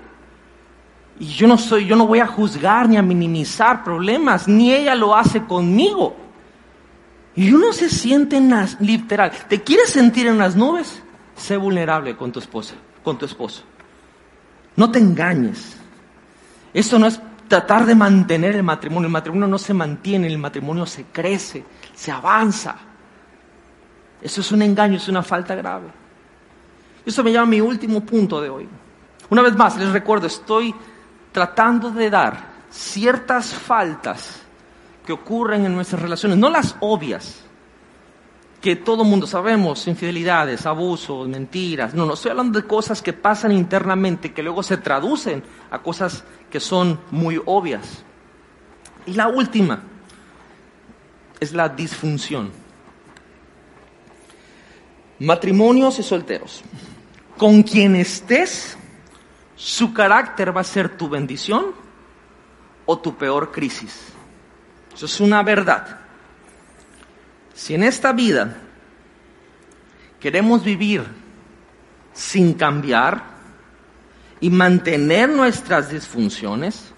Y 1.18 1.26
yo 1.26 1.46
no 1.46 1.58
soy, 1.58 1.86
yo 1.86 1.94
no 1.94 2.06
voy 2.06 2.20
a 2.20 2.26
juzgar 2.26 2.88
ni 2.88 2.96
a 2.96 3.02
minimizar 3.02 3.84
problemas, 3.84 4.48
ni 4.48 4.72
ella 4.72 4.94
lo 4.94 5.14
hace 5.14 5.44
conmigo. 5.44 6.16
Y 7.36 7.52
uno 7.52 7.72
se 7.72 7.88
siente 7.88 8.36
en 8.36 8.50
las, 8.50 8.80
literal, 8.80 9.30
¿te 9.48 9.62
quieres 9.62 9.90
sentir 9.90 10.26
en 10.26 10.38
las 10.38 10.56
nubes? 10.56 11.02
Sé 11.36 11.56
vulnerable 11.56 12.16
con 12.16 12.32
tu 12.32 12.38
esposa, 12.38 12.74
con 13.02 13.18
tu 13.18 13.24
esposo. 13.24 13.62
No 14.76 14.90
te 14.90 14.98
engañes. 14.98 15.76
Esto 16.72 16.98
no 16.98 17.06
es 17.06 17.20
tratar 17.48 17.86
de 17.86 17.94
mantener 17.94 18.56
el 18.56 18.62
matrimonio. 18.62 19.06
El 19.06 19.12
matrimonio 19.12 19.48
no 19.48 19.58
se 19.58 19.74
mantiene, 19.74 20.26
el 20.26 20.38
matrimonio 20.38 20.86
se 20.86 21.04
crece, 21.04 21.64
se 21.94 22.10
avanza. 22.10 22.76
Eso 24.20 24.40
es 24.40 24.52
un 24.52 24.62
engaño, 24.62 24.96
es 24.96 25.08
una 25.08 25.22
falta 25.22 25.54
grave. 25.54 25.88
Eso 27.04 27.24
me 27.24 27.30
lleva 27.30 27.44
a 27.44 27.46
mi 27.46 27.60
último 27.60 28.00
punto 28.00 28.40
de 28.40 28.50
hoy. 28.50 28.68
Una 29.30 29.42
vez 29.42 29.54
más, 29.56 29.76
les 29.76 29.90
recuerdo, 29.90 30.26
estoy 30.26 30.74
tratando 31.32 31.90
de 31.90 32.10
dar 32.10 32.50
ciertas 32.70 33.54
faltas 33.54 34.39
que 35.10 35.14
ocurren 35.14 35.66
en 35.66 35.74
nuestras 35.74 36.00
relaciones, 36.00 36.38
no 36.38 36.48
las 36.48 36.76
obvias, 36.78 37.40
que 38.60 38.76
todo 38.76 39.02
mundo 39.02 39.26
sabemos, 39.26 39.88
infidelidades, 39.88 40.66
abusos, 40.66 41.26
mentiras. 41.26 41.94
No, 41.94 42.06
no, 42.06 42.14
estoy 42.14 42.30
hablando 42.30 42.60
de 42.60 42.68
cosas 42.68 43.02
que 43.02 43.12
pasan 43.12 43.50
internamente, 43.50 44.32
que 44.32 44.40
luego 44.40 44.62
se 44.62 44.76
traducen 44.76 45.42
a 45.68 45.82
cosas 45.82 46.22
que 46.48 46.60
son 46.60 47.00
muy 47.10 47.42
obvias. 47.44 48.04
Y 49.04 49.14
la 49.14 49.26
última 49.26 49.82
es 51.40 51.52
la 51.54 51.68
disfunción. 51.68 52.52
Matrimonios 55.18 55.98
y 55.98 56.04
solteros. 56.04 56.62
Con 57.36 57.64
quien 57.64 57.96
estés, 57.96 58.78
su 59.56 59.92
carácter 59.92 60.56
va 60.56 60.60
a 60.60 60.64
ser 60.64 60.96
tu 60.96 61.08
bendición 61.08 61.74
o 62.86 62.96
tu 62.96 63.16
peor 63.16 63.50
crisis. 63.50 64.12
Eso 64.94 65.06
es 65.06 65.20
una 65.20 65.42
verdad. 65.42 65.98
Si 67.54 67.74
en 67.74 67.82
esta 67.82 68.12
vida 68.12 68.56
queremos 70.18 70.64
vivir 70.64 71.04
sin 72.12 72.54
cambiar 72.54 73.22
y 74.40 74.50
mantener 74.50 75.28
nuestras 75.28 75.90
disfunciones, 75.90 76.92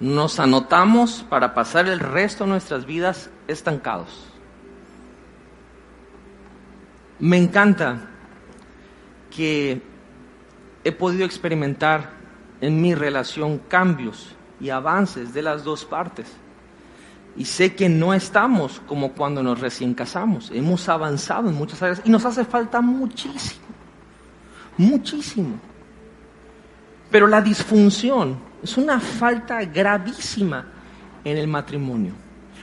nos 0.00 0.40
anotamos 0.40 1.24
para 1.28 1.54
pasar 1.54 1.88
el 1.88 2.00
resto 2.00 2.44
de 2.44 2.50
nuestras 2.50 2.86
vidas 2.86 3.30
estancados. 3.46 4.28
Me 7.18 7.38
encanta 7.38 8.08
que 9.30 9.80
he 10.82 10.92
podido 10.92 11.24
experimentar 11.24 12.10
en 12.60 12.80
mi 12.80 12.94
relación 12.94 13.58
cambios 13.58 14.34
y 14.60 14.70
avances 14.70 15.32
de 15.32 15.42
las 15.42 15.62
dos 15.64 15.84
partes. 15.84 16.26
Y 17.36 17.46
sé 17.46 17.74
que 17.74 17.88
no 17.88 18.12
estamos 18.12 18.80
como 18.86 19.12
cuando 19.12 19.42
nos 19.42 19.60
recién 19.60 19.94
casamos. 19.94 20.50
Hemos 20.52 20.88
avanzado 20.88 21.48
en 21.48 21.54
muchas 21.54 21.82
áreas 21.82 22.02
y 22.04 22.10
nos 22.10 22.24
hace 22.24 22.44
falta 22.44 22.80
muchísimo. 22.80 23.62
Muchísimo. 24.76 25.58
Pero 27.10 27.26
la 27.26 27.40
disfunción 27.40 28.38
es 28.62 28.76
una 28.76 29.00
falta 29.00 29.64
gravísima 29.64 30.66
en 31.24 31.38
el 31.38 31.48
matrimonio. 31.48 32.12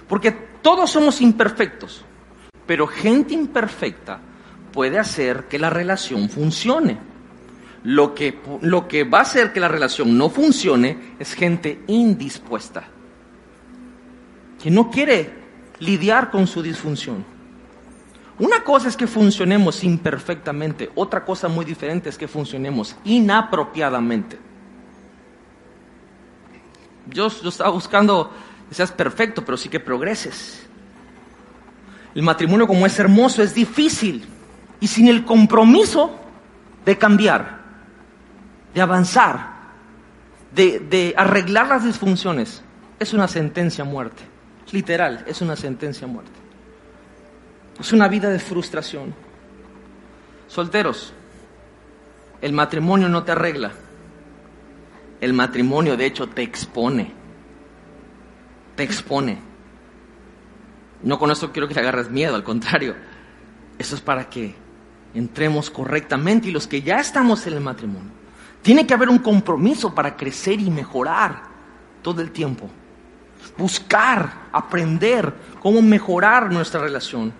Porque 0.07 0.31
todos 0.31 0.91
somos 0.91 1.19
imperfectos. 1.21 2.05
Pero 2.67 2.85
gente 2.85 3.33
imperfecta 3.33 4.19
puede 4.71 4.99
hacer 4.99 5.45
que 5.45 5.57
la 5.57 5.71
relación 5.71 6.29
funcione. 6.29 6.97
Lo 7.83 8.13
que, 8.13 8.39
lo 8.61 8.87
que 8.87 9.03
va 9.03 9.19
a 9.19 9.21
hacer 9.21 9.51
que 9.51 9.59
la 9.59 9.67
relación 9.67 10.15
no 10.15 10.29
funcione 10.29 11.15
es 11.17 11.33
gente 11.33 11.81
indispuesta 11.87 12.83
que 14.61 14.69
no 14.69 14.91
quiere 14.91 15.33
lidiar 15.79 16.29
con 16.29 16.45
su 16.45 16.61
disfunción. 16.61 17.25
Una 18.37 18.63
cosa 18.63 18.87
es 18.87 18.95
que 18.95 19.07
funcionemos 19.07 19.83
imperfectamente, 19.83 20.91
otra 20.95 21.25
cosa 21.25 21.47
muy 21.47 21.65
diferente 21.65 22.09
es 22.09 22.17
que 22.17 22.27
funcionemos 22.27 22.95
inapropiadamente. 23.03 24.37
Yo, 27.07 27.27
estaba 27.27 27.71
buscando 27.71 28.31
que 28.67 28.75
seas 28.75 28.91
perfecto, 28.91 29.43
pero 29.43 29.57
sí 29.57 29.67
que 29.67 29.79
progreses. 29.79 30.65
El 32.15 32.23
matrimonio 32.23 32.67
como 32.67 32.85
es 32.85 32.97
hermoso 32.99 33.41
es 33.41 33.53
difícil 33.53 34.25
y 34.79 34.87
sin 34.87 35.07
el 35.07 35.25
compromiso 35.25 36.17
de 36.85 36.97
cambiar, 36.97 37.59
de 38.73 38.81
avanzar, 38.81 39.59
de, 40.53 40.79
de 40.79 41.13
arreglar 41.17 41.67
las 41.67 41.83
disfunciones, 41.83 42.63
es 42.99 43.13
una 43.13 43.27
sentencia 43.27 43.83
a 43.83 43.87
muerte 43.87 44.38
literal, 44.73 45.23
es 45.27 45.41
una 45.41 45.55
sentencia 45.55 46.05
a 46.05 46.09
muerte. 46.09 46.31
Es 47.79 47.93
una 47.93 48.07
vida 48.07 48.29
de 48.29 48.39
frustración. 48.39 49.13
Solteros, 50.47 51.13
el 52.41 52.53
matrimonio 52.53 53.07
no 53.07 53.23
te 53.23 53.31
arregla. 53.31 53.71
El 55.21 55.33
matrimonio, 55.33 55.95
de 55.95 56.05
hecho, 56.05 56.27
te 56.27 56.41
expone. 56.41 57.13
Te 58.75 58.83
expone. 58.83 59.39
No 61.03 61.17
con 61.17 61.31
esto 61.31 61.51
quiero 61.51 61.67
que 61.67 61.73
te 61.73 61.79
agarres 61.79 62.09
miedo, 62.09 62.35
al 62.35 62.43
contrario. 62.43 62.95
Eso 63.77 63.95
es 63.95 64.01
para 64.01 64.29
que 64.29 64.55
entremos 65.13 65.69
correctamente 65.69 66.49
y 66.49 66.51
los 66.51 66.67
que 66.67 66.81
ya 66.81 66.99
estamos 66.99 67.45
en 67.47 67.53
el 67.53 67.61
matrimonio. 67.61 68.11
Tiene 68.61 68.85
que 68.85 68.93
haber 68.93 69.07
un 69.07 69.19
compromiso 69.19 69.95
para 69.95 70.17
crecer 70.17 70.59
y 70.59 70.69
mejorar 70.69 71.43
todo 72.01 72.21
el 72.21 72.31
tiempo 72.31 72.69
buscar, 73.57 74.49
aprender 74.51 75.33
cómo 75.59 75.81
mejorar 75.81 76.51
nuestra 76.51 76.81
relación. 76.81 77.33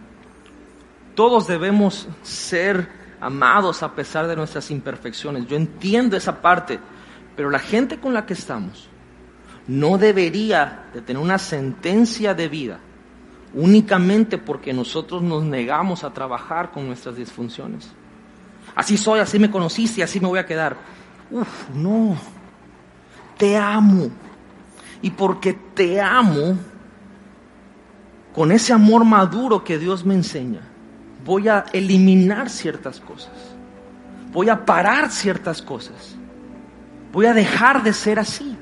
Todos 1.15 1.47
debemos 1.47 2.07
ser 2.23 2.89
amados 3.19 3.83
a 3.83 3.93
pesar 3.93 4.27
de 4.27 4.35
nuestras 4.35 4.71
imperfecciones. 4.71 5.47
Yo 5.47 5.55
entiendo 5.57 6.15
esa 6.15 6.41
parte, 6.41 6.79
pero 7.35 7.49
la 7.49 7.59
gente 7.59 7.99
con 7.99 8.13
la 8.13 8.25
que 8.25 8.33
estamos 8.33 8.89
no 9.67 9.97
debería 9.97 10.85
de 10.93 11.01
tener 11.01 11.21
una 11.21 11.37
sentencia 11.37 12.33
de 12.33 12.47
vida 12.47 12.79
únicamente 13.53 14.37
porque 14.37 14.73
nosotros 14.73 15.21
nos 15.21 15.43
negamos 15.43 16.03
a 16.03 16.13
trabajar 16.13 16.71
con 16.71 16.87
nuestras 16.87 17.15
disfunciones. 17.15 17.89
Así 18.75 18.97
soy, 18.97 19.19
así 19.19 19.39
me 19.39 19.49
conociste, 19.49 20.03
así 20.03 20.19
me 20.19 20.27
voy 20.27 20.39
a 20.39 20.45
quedar. 20.45 20.77
Uf, 21.31 21.69
no. 21.73 22.15
Te 23.37 23.57
amo 23.57 24.09
y 25.01 25.11
porque 25.11 25.53
te 25.53 26.01
amo, 26.01 26.57
con 28.33 28.51
ese 28.51 28.73
amor 28.73 29.03
maduro 29.05 29.63
que 29.63 29.77
Dios 29.77 30.05
me 30.05 30.13
enseña, 30.13 30.61
voy 31.25 31.47
a 31.47 31.65
eliminar 31.73 32.49
ciertas 32.49 32.99
cosas, 32.99 33.33
voy 34.31 34.49
a 34.49 34.65
parar 34.65 35.11
ciertas 35.11 35.61
cosas, 35.61 36.15
voy 37.11 37.25
a 37.25 37.33
dejar 37.33 37.83
de 37.83 37.93
ser 37.93 38.19
así, 38.19 38.55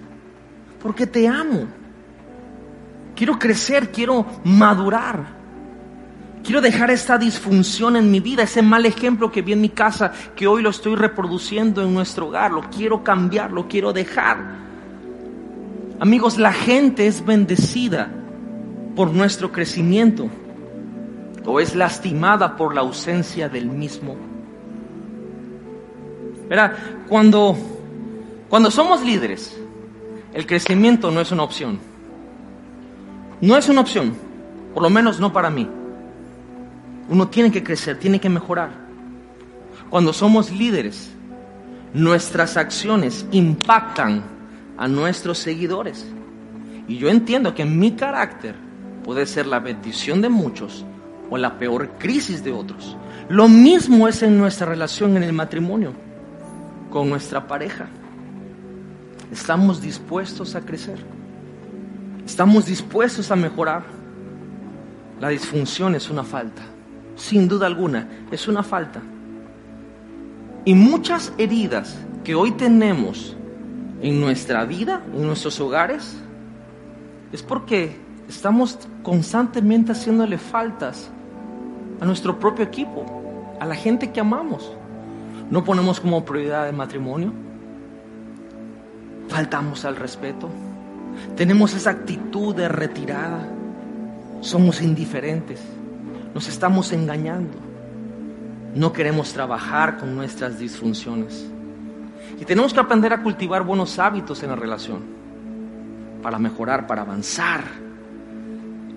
porque 0.81 1.07
te 1.07 1.27
amo. 1.27 1.65
Quiero 3.15 3.39
crecer, 3.39 3.91
quiero 3.91 4.25
madurar. 4.43 5.35
Quiero 6.43 6.61
dejar 6.61 6.91
esta 6.91 7.17
disfunción 7.17 7.95
en 7.97 8.09
mi 8.09 8.19
vida, 8.19 8.43
ese 8.43 8.61
mal 8.61 8.85
ejemplo 8.85 9.31
que 9.31 9.41
vi 9.41 9.53
en 9.53 9.59
mi 9.59 9.69
casa, 9.69 10.13
que 10.35 10.47
hoy 10.47 10.61
lo 10.61 10.69
estoy 10.69 10.95
reproduciendo 10.95 11.83
en 11.83 11.93
nuestro 11.93 12.27
hogar. 12.27 12.51
Lo 12.51 12.61
quiero 12.69 13.03
cambiar, 13.03 13.51
lo 13.51 13.67
quiero 13.67 13.91
dejar. 13.91 14.66
Amigos, 15.99 16.37
la 16.37 16.53
gente 16.53 17.07
es 17.07 17.25
bendecida 17.25 18.09
por 18.95 19.11
nuestro 19.11 19.51
crecimiento 19.51 20.29
o 21.43 21.59
es 21.59 21.75
lastimada 21.75 22.55
por 22.55 22.75
la 22.75 22.81
ausencia 22.81 23.49
del 23.49 23.65
mismo. 23.65 24.15
Verá, 26.47 26.77
cuando, 27.07 27.57
cuando 28.47 28.69
somos 28.69 29.03
líderes, 29.03 29.57
el 30.33 30.45
crecimiento 30.45 31.09
no 31.09 31.19
es 31.19 31.31
una 31.31 31.43
opción. 31.43 31.79
No 33.41 33.57
es 33.57 33.67
una 33.67 33.81
opción, 33.81 34.13
por 34.75 34.83
lo 34.83 34.91
menos 34.91 35.19
no 35.19 35.33
para 35.33 35.49
mí. 35.49 35.67
Uno 37.09 37.27
tiene 37.27 37.51
que 37.51 37.63
crecer, 37.63 37.97
tiene 37.97 38.19
que 38.19 38.29
mejorar. 38.29 38.69
Cuando 39.89 40.13
somos 40.13 40.51
líderes, 40.51 41.09
nuestras 41.93 42.55
acciones 42.55 43.25
impactan 43.31 44.36
a 44.77 44.87
nuestros 44.87 45.39
seguidores. 45.39 46.05
Y 46.87 46.97
yo 46.97 47.09
entiendo 47.09 47.53
que 47.53 47.65
mi 47.65 47.91
carácter 47.91 48.55
puede 49.03 49.25
ser 49.25 49.47
la 49.47 49.59
bendición 49.59 50.21
de 50.21 50.29
muchos 50.29 50.85
o 51.29 51.37
la 51.37 51.57
peor 51.57 51.91
crisis 51.97 52.43
de 52.43 52.51
otros. 52.51 52.95
Lo 53.29 53.49
mismo 53.49 54.07
es 54.07 54.23
en 54.23 54.37
nuestra 54.37 54.67
relación 54.67 55.17
en 55.17 55.23
el 55.23 55.33
matrimonio, 55.33 55.93
con 56.89 57.09
nuestra 57.09 57.47
pareja. 57.47 57.87
Estamos 59.31 59.81
dispuestos 59.81 60.55
a 60.55 60.61
crecer. 60.61 60.97
Estamos 62.25 62.65
dispuestos 62.65 63.31
a 63.31 63.35
mejorar. 63.35 63.83
La 65.19 65.29
disfunción 65.29 65.95
es 65.95 66.09
una 66.09 66.23
falta. 66.23 66.61
sin 67.15 67.47
duda 67.47 67.65
alguna, 67.65 68.07
es 68.29 68.47
una 68.47 68.61
falta. 68.61 69.01
Y 70.65 70.75
muchas 70.75 71.33
heridas 71.37 71.97
que 72.23 72.35
hoy 72.35 72.51
tenemos 72.51 73.36
en 74.01 74.19
nuestra 74.19 74.65
vida, 74.65 75.01
en 75.13 75.25
nuestros 75.25 75.59
hogares, 75.59 76.17
es 77.31 77.43
porque 77.43 77.95
estamos 78.27 78.77
constantemente 79.03 79.91
haciéndole 79.91 80.37
faltas 80.37 81.09
a 81.99 82.05
nuestro 82.05 82.39
propio 82.39 82.65
equipo, 82.65 83.05
a 83.59 83.65
la 83.65 83.75
gente 83.75 84.11
que 84.11 84.19
amamos. 84.19 84.71
No 85.49 85.63
ponemos 85.63 85.99
como 85.99 86.25
prioridad 86.25 86.67
el 86.67 86.75
matrimonio. 86.75 87.31
Faltamos 89.29 89.85
al 89.85 89.95
respeto. 89.95 90.49
Tenemos 91.35 91.73
esa 91.73 91.91
actitud 91.91 92.55
de 92.55 92.67
retirada. 92.67 93.47
Somos 94.41 94.81
indiferentes. 94.81 95.61
Nos 96.33 96.47
estamos 96.47 96.91
engañando. 96.91 97.57
No 98.75 98.93
queremos 98.93 99.33
trabajar 99.33 99.97
con 99.97 100.15
nuestras 100.15 100.59
disfunciones. 100.59 101.49
Y 102.39 102.45
tenemos 102.45 102.73
que 102.73 102.79
aprender 102.79 103.13
a 103.13 103.23
cultivar 103.23 103.63
buenos 103.63 103.97
hábitos 103.99 104.43
en 104.43 104.49
la 104.49 104.55
relación 104.55 104.99
para 106.21 106.37
mejorar, 106.37 106.87
para 106.87 107.01
avanzar, 107.01 107.63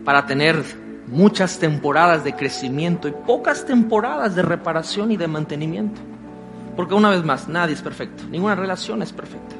para 0.04 0.26
tener 0.26 0.62
muchas 1.06 1.58
temporadas 1.58 2.22
de 2.22 2.34
crecimiento 2.34 3.08
y 3.08 3.12
pocas 3.12 3.64
temporadas 3.64 4.34
de 4.34 4.42
reparación 4.42 5.10
y 5.10 5.16
de 5.16 5.28
mantenimiento. 5.28 6.00
Porque 6.76 6.94
una 6.94 7.10
vez 7.10 7.24
más, 7.24 7.48
nadie 7.48 7.74
es 7.74 7.82
perfecto, 7.82 8.24
ninguna 8.30 8.54
relación 8.54 9.02
es 9.02 9.12
perfecta. 9.12 9.56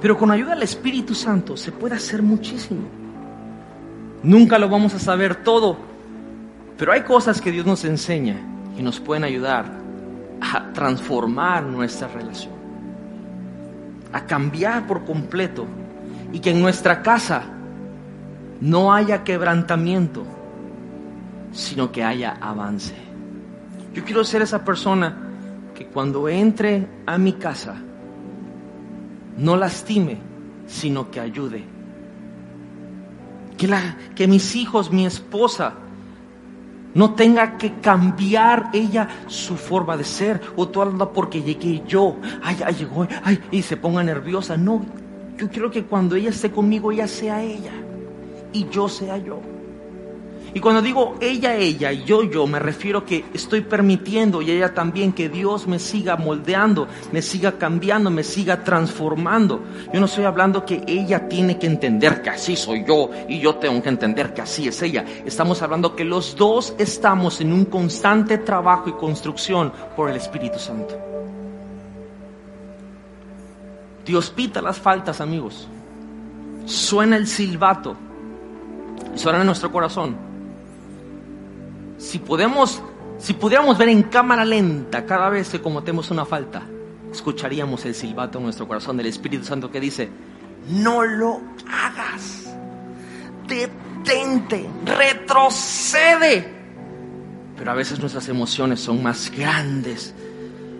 Pero 0.00 0.16
con 0.16 0.30
ayuda 0.30 0.50
del 0.50 0.62
Espíritu 0.62 1.14
Santo 1.14 1.56
se 1.56 1.72
puede 1.72 1.94
hacer 1.94 2.22
muchísimo. 2.22 2.82
Nunca 4.22 4.58
lo 4.58 4.68
vamos 4.68 4.94
a 4.94 4.98
saber 4.98 5.36
todo, 5.36 5.76
pero 6.78 6.92
hay 6.92 7.02
cosas 7.02 7.40
que 7.40 7.50
Dios 7.50 7.66
nos 7.66 7.84
enseña 7.84 8.36
y 8.76 8.82
nos 8.82 9.00
pueden 9.00 9.24
ayudar 9.24 9.83
a 10.40 10.72
transformar 10.72 11.64
nuestra 11.64 12.08
relación, 12.08 12.52
a 14.12 14.26
cambiar 14.26 14.86
por 14.86 15.04
completo 15.04 15.66
y 16.32 16.40
que 16.40 16.50
en 16.50 16.60
nuestra 16.60 17.02
casa 17.02 17.42
no 18.60 18.92
haya 18.92 19.24
quebrantamiento, 19.24 20.24
sino 21.52 21.92
que 21.92 22.02
haya 22.02 22.36
avance. 22.40 22.94
Yo 23.92 24.04
quiero 24.04 24.24
ser 24.24 24.42
esa 24.42 24.64
persona 24.64 25.16
que 25.74 25.86
cuando 25.86 26.28
entre 26.28 26.86
a 27.06 27.18
mi 27.18 27.34
casa 27.34 27.76
no 29.36 29.56
lastime, 29.56 30.18
sino 30.66 31.10
que 31.10 31.20
ayude. 31.20 31.64
Que, 33.56 33.68
la, 33.68 33.96
que 34.14 34.26
mis 34.26 34.56
hijos, 34.56 34.92
mi 34.92 35.06
esposa, 35.06 35.74
no 36.94 37.14
tenga 37.14 37.58
que 37.58 37.80
cambiar 37.80 38.70
ella 38.72 39.08
su 39.26 39.56
forma 39.56 39.96
de 39.96 40.04
ser 40.04 40.40
o 40.56 40.68
todo 40.68 41.12
porque 41.12 41.42
llegué 41.42 41.82
yo, 41.86 42.16
ay, 42.42 42.58
ay, 42.64 42.74
llegó, 42.74 43.06
ay, 43.22 43.40
y 43.50 43.62
se 43.62 43.76
ponga 43.76 44.02
nerviosa. 44.02 44.56
No, 44.56 44.84
yo 45.36 45.48
quiero 45.48 45.70
que 45.70 45.84
cuando 45.84 46.16
ella 46.16 46.30
esté 46.30 46.50
conmigo, 46.50 46.92
ella 46.92 47.08
sea 47.08 47.42
ella 47.42 47.72
y 48.52 48.68
yo 48.68 48.88
sea 48.88 49.18
yo. 49.18 49.53
Y 50.54 50.60
cuando 50.60 50.80
digo 50.80 51.16
ella, 51.20 51.56
ella 51.56 51.90
yo, 51.90 52.22
yo, 52.22 52.46
me 52.46 52.60
refiero 52.60 53.04
que 53.04 53.24
estoy 53.34 53.62
permitiendo 53.62 54.40
y 54.40 54.52
ella 54.52 54.72
también 54.72 55.12
que 55.12 55.28
Dios 55.28 55.66
me 55.66 55.80
siga 55.80 56.16
moldeando, 56.16 56.86
me 57.10 57.22
siga 57.22 57.58
cambiando, 57.58 58.08
me 58.08 58.22
siga 58.22 58.62
transformando. 58.62 59.60
Yo 59.92 59.98
no 59.98 60.06
estoy 60.06 60.24
hablando 60.24 60.64
que 60.64 60.84
ella 60.86 61.28
tiene 61.28 61.58
que 61.58 61.66
entender 61.66 62.22
que 62.22 62.30
así 62.30 62.54
soy 62.54 62.84
yo 62.86 63.10
y 63.28 63.40
yo 63.40 63.56
tengo 63.56 63.82
que 63.82 63.88
entender 63.88 64.32
que 64.32 64.42
así 64.42 64.68
es 64.68 64.80
ella. 64.80 65.04
Estamos 65.26 65.60
hablando 65.60 65.96
que 65.96 66.04
los 66.04 66.36
dos 66.36 66.72
estamos 66.78 67.40
en 67.40 67.52
un 67.52 67.64
constante 67.64 68.38
trabajo 68.38 68.88
y 68.88 68.92
construcción 68.92 69.72
por 69.96 70.08
el 70.08 70.16
Espíritu 70.16 70.60
Santo. 70.60 70.96
Dios 74.06 74.30
pita 74.30 74.62
las 74.62 74.78
faltas, 74.78 75.20
amigos. 75.20 75.66
Suena 76.64 77.16
el 77.16 77.26
silbato. 77.26 77.96
Suena 79.16 79.40
en 79.40 79.46
nuestro 79.46 79.72
corazón 79.72 80.33
si 82.04 82.18
pudiéramos 82.18 83.78
ver 83.78 83.88
en 83.88 84.02
cámara 84.04 84.44
lenta 84.44 85.06
cada 85.06 85.30
vez 85.30 85.48
que 85.48 85.62
cometemos 85.62 86.10
una 86.10 86.24
falta, 86.26 86.62
escucharíamos 87.10 87.84
el 87.86 87.94
silbato 87.94 88.38
en 88.38 88.44
nuestro 88.44 88.68
corazón 88.68 88.96
del 88.96 89.06
Espíritu 89.06 89.44
Santo 89.44 89.70
que 89.70 89.80
dice, 89.80 90.10
no 90.68 91.02
lo 91.02 91.40
hagas, 91.70 92.54
detente, 93.48 94.68
retrocede. 94.84 96.52
Pero 97.56 97.70
a 97.70 97.74
veces 97.74 97.98
nuestras 98.00 98.28
emociones 98.28 98.80
son 98.80 99.02
más 99.02 99.30
grandes 99.34 100.14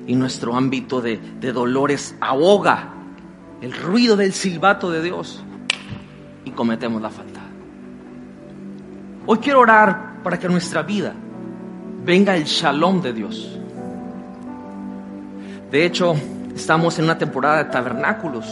y 0.06 0.14
nuestro 0.16 0.54
ámbito 0.54 1.00
de, 1.00 1.18
de 1.40 1.52
dolores 1.52 2.14
ahoga 2.20 2.92
el 3.62 3.72
ruido 3.72 4.16
del 4.16 4.34
silbato 4.34 4.90
de 4.90 5.02
Dios 5.02 5.42
y 6.44 6.50
cometemos 6.50 7.00
la 7.00 7.10
falta. 7.10 7.40
Hoy 9.26 9.38
quiero 9.38 9.60
orar 9.60 10.13
para 10.24 10.38
que 10.38 10.48
nuestra 10.48 10.82
vida 10.82 11.14
venga 12.04 12.34
el 12.34 12.44
shalom 12.44 13.00
de 13.02 13.12
Dios. 13.12 13.58
De 15.70 15.84
hecho, 15.84 16.16
estamos 16.54 16.98
en 16.98 17.04
una 17.04 17.18
temporada 17.18 17.64
de 17.64 17.70
tabernáculos 17.70 18.46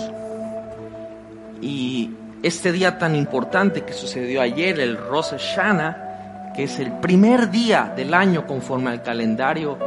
y 1.60 2.10
este 2.42 2.72
día 2.72 2.98
tan 2.98 3.16
importante 3.16 3.82
que 3.82 3.92
sucedió 3.92 4.42
ayer, 4.42 4.78
el 4.80 4.98
Rosh 4.98 5.30
Hashanah, 5.30 6.52
que 6.54 6.64
es 6.64 6.78
el 6.78 6.92
primer 6.98 7.50
día 7.50 7.92
del 7.96 8.12
año 8.12 8.46
conforme 8.46 8.90
al 8.90 9.02
calendario 9.02 9.78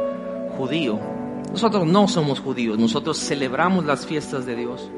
judío. 0.56 0.98
Nosotros 1.52 1.86
no 1.86 2.08
somos 2.08 2.40
judíos, 2.40 2.78
nosotros 2.78 3.18
celebramos 3.18 3.84
las 3.84 4.06
fiestas 4.06 4.44
de 4.46 4.56
Dios. 4.56 4.90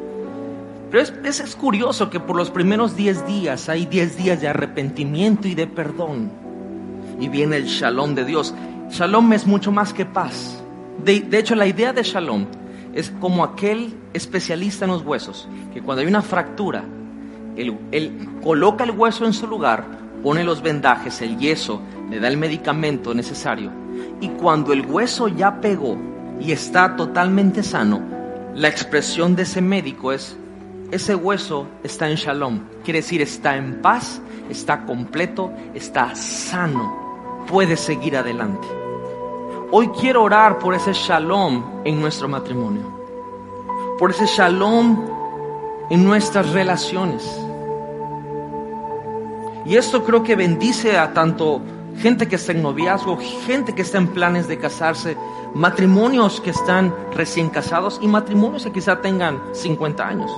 Pero 0.90 1.02
es, 1.02 1.40
es, 1.40 1.54
curioso 1.54 2.08
que 2.08 2.18
por 2.18 2.34
los 2.34 2.50
primeros 2.50 2.96
10 2.96 3.26
días 3.26 3.68
hay 3.68 3.84
10 3.84 4.16
días 4.16 4.40
de 4.40 4.48
arrepentimiento 4.48 5.46
y 5.46 5.54
de 5.54 5.66
perdón 5.66 6.47
y 7.20 7.28
viene 7.28 7.56
el 7.56 7.64
shalom 7.64 8.14
de 8.14 8.24
Dios. 8.24 8.54
Shalom 8.90 9.32
es 9.32 9.46
mucho 9.46 9.70
más 9.70 9.92
que 9.92 10.06
paz. 10.06 10.62
De, 11.04 11.26
hecho, 11.38 11.54
la 11.54 11.66
idea 11.66 11.92
de 11.92 12.02
shalom 12.02 12.46
es 12.94 13.10
como 13.20 13.44
aquel 13.44 13.94
especialista 14.12 14.84
en 14.84 14.90
los 14.90 15.04
huesos, 15.04 15.48
que 15.72 15.80
cuando 15.80 16.02
hay 16.02 16.08
una 16.08 16.22
fractura, 16.22 16.84
él, 17.56 18.28
coloca 18.42 18.84
el 18.84 18.90
hueso 18.90 19.24
en 19.24 19.32
su 19.32 19.46
lugar, 19.46 19.84
pone 20.22 20.42
los 20.42 20.62
vendajes, 20.62 21.22
el 21.22 21.38
yeso, 21.38 21.80
le 22.10 22.18
da 22.18 22.28
el 22.28 22.36
medicamento 22.36 23.14
necesario, 23.14 23.70
y 24.20 24.28
cuando 24.30 24.72
el 24.72 24.86
hueso 24.86 25.28
ya 25.28 25.60
pegó 25.60 25.96
y 26.40 26.50
está 26.50 26.96
totalmente 26.96 27.62
sano, 27.62 28.02
la 28.54 28.68
expresión 28.68 29.36
de 29.36 29.42
ese 29.42 29.60
médico 29.60 30.12
es, 30.12 30.36
ese 30.90 31.14
hueso 31.14 31.68
está 31.84 32.10
en 32.10 32.16
shalom, 32.16 32.60
quiere 32.82 33.00
decir 33.00 33.22
está 33.22 33.56
en 33.56 33.80
paz, 33.80 34.20
está 34.50 34.84
completo, 34.84 35.52
está 35.74 36.14
sano 36.16 37.07
puede 37.48 37.76
seguir 37.76 38.16
adelante. 38.16 38.68
Hoy 39.70 39.88
quiero 39.88 40.22
orar 40.22 40.58
por 40.58 40.74
ese 40.74 40.92
shalom 40.92 41.82
en 41.84 42.00
nuestro 42.00 42.28
matrimonio, 42.28 42.82
por 43.98 44.10
ese 44.10 44.26
shalom 44.26 45.06
en 45.90 46.04
nuestras 46.04 46.50
relaciones. 46.52 47.40
Y 49.64 49.76
esto 49.76 50.04
creo 50.04 50.22
que 50.22 50.36
bendice 50.36 50.96
a 50.96 51.12
tanto 51.12 51.60
gente 51.98 52.28
que 52.28 52.36
está 52.36 52.52
en 52.52 52.62
noviazgo, 52.62 53.18
gente 53.46 53.74
que 53.74 53.82
está 53.82 53.98
en 53.98 54.08
planes 54.08 54.48
de 54.48 54.58
casarse, 54.58 55.16
matrimonios 55.54 56.40
que 56.40 56.50
están 56.50 56.94
recién 57.14 57.50
casados 57.50 57.98
y 58.00 58.08
matrimonios 58.08 58.64
que 58.64 58.72
quizá 58.72 59.00
tengan 59.00 59.40
50 59.52 60.06
años. 60.06 60.30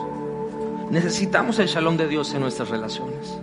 Necesitamos 0.91 1.59
el 1.61 1.69
shalom 1.69 1.97
de 1.97 2.09
Dios 2.09 2.35
en 2.35 2.41
nuestras 2.41 2.71
relaciones. 2.71 3.39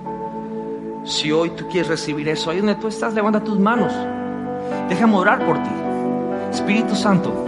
Si 1.08 1.32
hoy 1.32 1.52
tú 1.52 1.66
quieres 1.70 1.88
recibir 1.88 2.28
eso, 2.28 2.52
ahí 2.52 2.58
donde 2.58 2.76
tú 2.76 2.90
estás, 2.90 3.14
levanta 3.14 3.42
tus 3.42 3.58
manos. 3.58 3.94
Déjame 4.90 5.16
orar 5.16 5.46
por 5.46 5.58
ti. 5.64 5.70
Espíritu 6.52 6.96
Santo, 6.96 7.46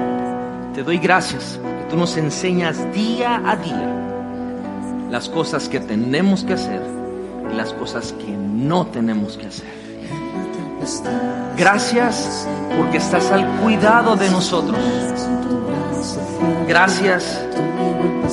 te 0.73 0.81
doy 0.81 0.97
gracias 0.97 1.59
que 1.61 1.89
tú 1.89 1.97
nos 1.97 2.15
enseñas 2.15 2.77
día 2.93 3.41
a 3.45 3.57
día 3.57 3.95
las 5.11 5.27
cosas 5.27 5.67
que 5.67 5.81
tenemos 5.81 6.45
que 6.45 6.53
hacer 6.53 6.81
y 7.51 7.55
las 7.55 7.73
cosas 7.73 8.13
que 8.13 8.31
no 8.31 8.87
tenemos 8.87 9.37
que 9.37 9.47
hacer. 9.47 9.67
Gracias 11.57 12.47
porque 12.77 12.97
estás 12.97 13.29
al 13.29 13.45
cuidado 13.57 14.15
de 14.15 14.29
nosotros. 14.29 14.79
Gracias 16.65 17.45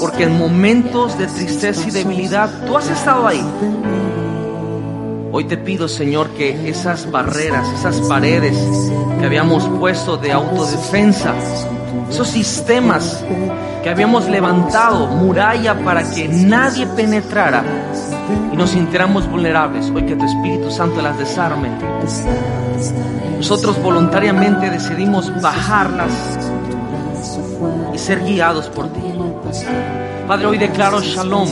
porque 0.01 0.23
en 0.23 0.39
momentos 0.39 1.19
de 1.19 1.27
tristeza 1.27 1.89
y 1.89 1.91
debilidad 1.91 2.49
tú 2.65 2.77
has 2.77 2.89
estado 2.89 3.27
ahí 3.27 3.45
Hoy 5.37 5.45
te 5.45 5.59
pido, 5.59 5.87
Señor, 5.87 6.31
que 6.31 6.71
esas 6.71 7.11
barreras, 7.11 7.69
esas 7.79 8.01
paredes 8.09 8.57
que 9.21 9.27
habíamos 9.27 9.69
puesto 9.79 10.17
de 10.17 10.33
autodefensa, 10.33 11.35
esos 12.09 12.29
sistemas 12.29 13.23
que 13.83 13.91
habíamos 13.91 14.31
levantado, 14.31 15.07
muralla 15.09 15.79
para 15.85 16.11
que 16.11 16.27
nadie 16.27 16.87
penetrara 16.87 17.63
y 18.51 18.57
nos 18.57 18.71
sintiéramos 18.71 19.31
vulnerables, 19.31 19.91
hoy 19.91 20.07
que 20.07 20.17
tu 20.17 20.25
Espíritu 20.25 20.71
Santo 20.71 21.03
las 21.03 21.19
desarme. 21.19 21.69
Nosotros 23.37 23.79
voluntariamente 23.83 24.71
decidimos 24.71 25.31
bajarlas 25.43 26.13
y 27.95 27.99
ser 27.99 28.25
guiados 28.25 28.71
por 28.71 28.91
ti. 28.91 29.03
Padre, 30.27 30.47
hoy 30.47 30.57
declaro 30.57 31.03
shalom 31.03 31.47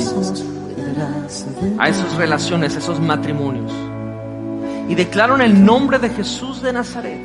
a 1.79 1.89
esas 1.89 2.15
relaciones, 2.15 2.77
a 2.77 2.79
esos 2.79 3.01
matrimonios. 3.01 3.73
Y 4.89 4.95
declaro 4.95 5.35
en 5.37 5.41
el 5.41 5.65
nombre 5.65 5.99
de 5.99 6.11
Jesús 6.11 6.63
de 6.63 6.73
Nazaret 6.73 7.25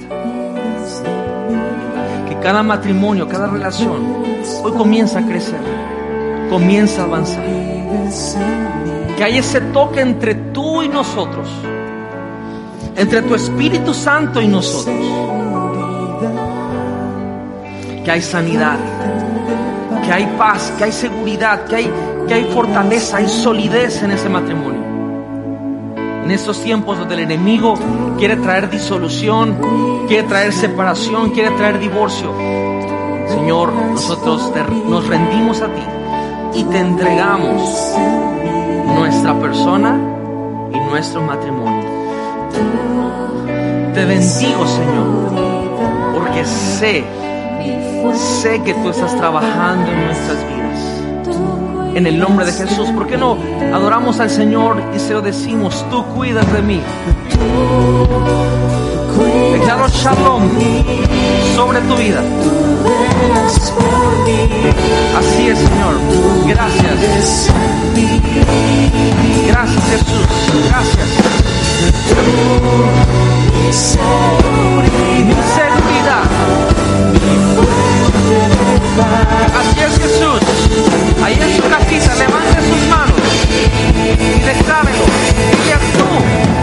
que 2.28 2.40
cada 2.42 2.64
matrimonio, 2.64 3.28
cada 3.28 3.48
relación, 3.48 4.24
hoy 4.64 4.72
comienza 4.74 5.20
a 5.20 5.26
crecer, 5.26 5.60
comienza 6.50 7.02
a 7.02 7.06
avanzar. 7.06 7.44
Que 9.18 9.24
hay 9.24 9.40
ese 9.40 9.60
toque 9.62 10.02
entre 10.02 10.36
tú 10.36 10.82
y 10.84 10.88
nosotros, 10.88 11.50
entre 12.96 13.22
tu 13.24 13.36
Espíritu 13.36 13.94
Santo 13.94 14.42
y 14.42 14.48
nosotros. 14.48 14.96
Que 18.06 18.12
hay 18.12 18.22
sanidad, 18.22 18.78
que 20.06 20.14
hay 20.14 20.26
paz, 20.38 20.74
que 20.78 20.86
hay 20.86 20.92
seguridad, 20.92 21.66
que 21.66 21.76
hay, 21.76 21.92
que 22.30 22.36
hay 22.36 22.44
fortaleza, 22.46 23.18
hay 23.18 23.28
solidez 23.28 24.04
en 24.04 24.12
ese 24.12 24.30
matrimonio. 24.30 24.80
En 26.24 26.30
estos 26.30 26.62
tiempos 26.62 27.00
donde 27.00 27.16
el 27.16 27.22
enemigo 27.22 27.74
quiere 28.20 28.36
traer 28.36 28.70
disolución, 28.70 30.06
quiere 30.08 30.28
traer 30.28 30.54
separación, 30.54 31.32
quiere 31.32 31.50
traer 31.52 31.80
divorcio. 31.80 32.32
Señor, 33.30 33.74
nosotros 33.74 34.52
nos 34.88 35.08
rendimos 35.08 35.62
a 35.62 35.66
ti 35.66 35.82
y 36.60 36.64
te 36.66 36.78
entregamos 36.78 37.96
nuestra 38.96 39.34
persona 39.40 39.98
y 40.72 40.80
nuestro 40.92 41.24
matrimonio. 41.24 41.90
Te 43.96 44.06
bendigo, 44.06 44.68
Señor, 44.68 46.14
porque 46.14 46.46
sé, 46.46 47.04
sé 48.14 48.62
que 48.62 48.76
tú 48.76 48.90
estás 48.90 49.16
trabajando 49.18 49.92
en 49.92 50.06
nuestras 50.06 50.38
vidas. 50.48 50.99
En 51.96 52.08
el 52.08 52.20
nombre 52.20 52.46
de 52.46 52.54
Jesús, 52.54 52.90
¿por 52.92 53.08
qué 53.08 53.18
no 53.18 53.38
adoramos 53.74 54.20
al 54.20 54.30
Señor 54.30 54.82
y 54.96 55.00
se 55.00 55.14
lo 55.14 55.22
decimos, 55.22 55.86
tú 55.90 56.06
cuidas 56.16 56.52
de 56.54 56.62
mí? 56.62 56.82
Declaro 59.54 59.88
shalom 59.90 60.50
sobre 61.56 61.82
tu 61.82 61.96
vida. 61.96 62.24
Así 65.18 65.50
es, 65.50 65.60
Señor. 65.60 65.96
Gracias. 66.48 67.50
Gracias, 69.48 69.84
Jesús. 69.90 70.28
Gracias. 70.70 71.08
Mi 73.66 75.34
seguridad. 75.34 76.24
Así 79.60 79.80
es, 79.80 80.00
Jesús. 80.00 80.40
Ahí 81.24 81.38
en 81.42 81.56
su 81.56 81.62
casita, 82.00 82.16
levante 82.16 82.62
sus 82.62 82.88
manos 82.88 83.20
y 83.96 84.40
declárelo. 84.42 85.06
Y 85.66 85.98
tú. 85.98 86.59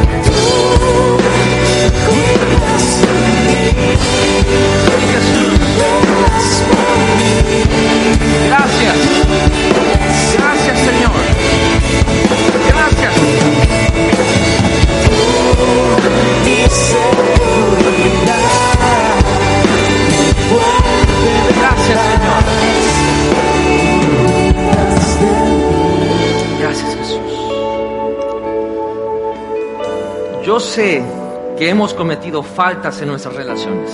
Hemos 31.69 31.95
cometido 31.95 32.43
faltas 32.43 33.01
en 33.03 33.09
nuestras 33.09 33.35
relaciones. 33.35 33.91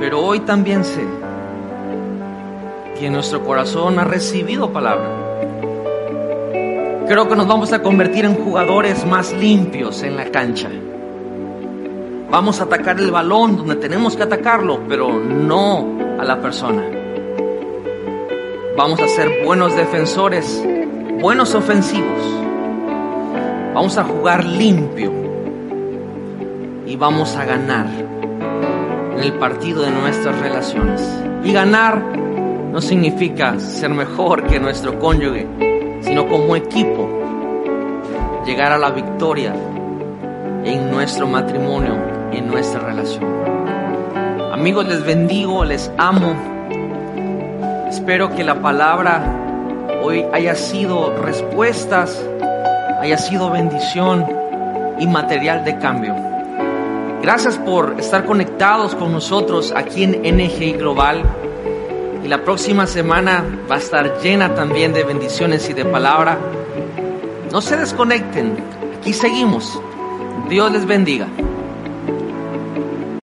Pero 0.00 0.20
hoy 0.20 0.40
también 0.40 0.84
sé 0.84 1.04
que 2.98 3.10
nuestro 3.10 3.44
corazón 3.44 3.98
ha 3.98 4.04
recibido 4.04 4.72
palabra. 4.72 5.08
Creo 7.06 7.28
que 7.28 7.36
nos 7.36 7.46
vamos 7.46 7.72
a 7.72 7.82
convertir 7.82 8.24
en 8.24 8.34
jugadores 8.34 9.04
más 9.04 9.32
limpios 9.32 10.02
en 10.02 10.16
la 10.16 10.26
cancha. 10.30 10.70
Vamos 12.30 12.60
a 12.60 12.64
atacar 12.64 12.98
el 12.98 13.10
balón 13.10 13.56
donde 13.56 13.76
tenemos 13.76 14.16
que 14.16 14.22
atacarlo, 14.22 14.80
pero 14.88 15.18
no 15.18 15.98
a 16.18 16.24
la 16.24 16.40
persona. 16.40 16.84
Vamos 18.76 19.00
a 19.00 19.08
ser 19.08 19.44
buenos 19.44 19.74
defensores, 19.74 20.64
buenos 21.20 21.54
ofensivos. 21.54 22.22
Vamos 23.74 23.98
a 23.98 24.04
jugar 24.04 24.44
limpio 24.44 25.19
vamos 27.00 27.34
a 27.34 27.46
ganar 27.46 27.86
en 29.14 29.18
el 29.20 29.32
partido 29.38 29.82
de 29.82 29.90
nuestras 29.90 30.38
relaciones. 30.38 31.00
Y 31.42 31.50
ganar 31.50 31.98
no 31.98 32.78
significa 32.82 33.58
ser 33.58 33.88
mejor 33.88 34.44
que 34.44 34.60
nuestro 34.60 34.98
cónyuge, 34.98 35.46
sino 36.02 36.28
como 36.28 36.54
equipo 36.56 37.08
llegar 38.44 38.72
a 38.72 38.78
la 38.78 38.90
victoria 38.90 39.54
en 40.64 40.90
nuestro 40.90 41.26
matrimonio 41.26 41.94
en 42.32 42.46
nuestra 42.46 42.80
relación. 42.80 43.24
Amigos, 44.52 44.86
les 44.86 45.02
bendigo, 45.02 45.64
les 45.64 45.90
amo. 45.96 46.34
Espero 47.88 48.28
que 48.36 48.44
la 48.44 48.60
palabra 48.60 49.22
hoy 50.02 50.26
haya 50.34 50.54
sido 50.54 51.16
respuestas, 51.16 52.22
haya 53.00 53.16
sido 53.16 53.50
bendición 53.50 54.26
y 54.98 55.06
material 55.06 55.64
de 55.64 55.78
cambio. 55.78 56.29
Gracias 57.22 57.58
por 57.58 57.96
estar 57.98 58.24
conectados 58.24 58.94
con 58.94 59.12
nosotros 59.12 59.74
aquí 59.76 60.04
en 60.04 60.22
NGI 60.22 60.72
Global. 60.72 61.22
Y 62.24 62.28
la 62.28 62.42
próxima 62.44 62.86
semana 62.86 63.44
va 63.70 63.74
a 63.74 63.78
estar 63.78 64.20
llena 64.22 64.54
también 64.54 64.94
de 64.94 65.04
bendiciones 65.04 65.68
y 65.68 65.74
de 65.74 65.84
palabra. 65.84 66.38
No 67.52 67.60
se 67.60 67.76
desconecten. 67.76 68.56
Aquí 68.98 69.12
seguimos. 69.12 69.80
Dios 70.48 70.72
les 70.72 70.86
bendiga. 70.86 71.28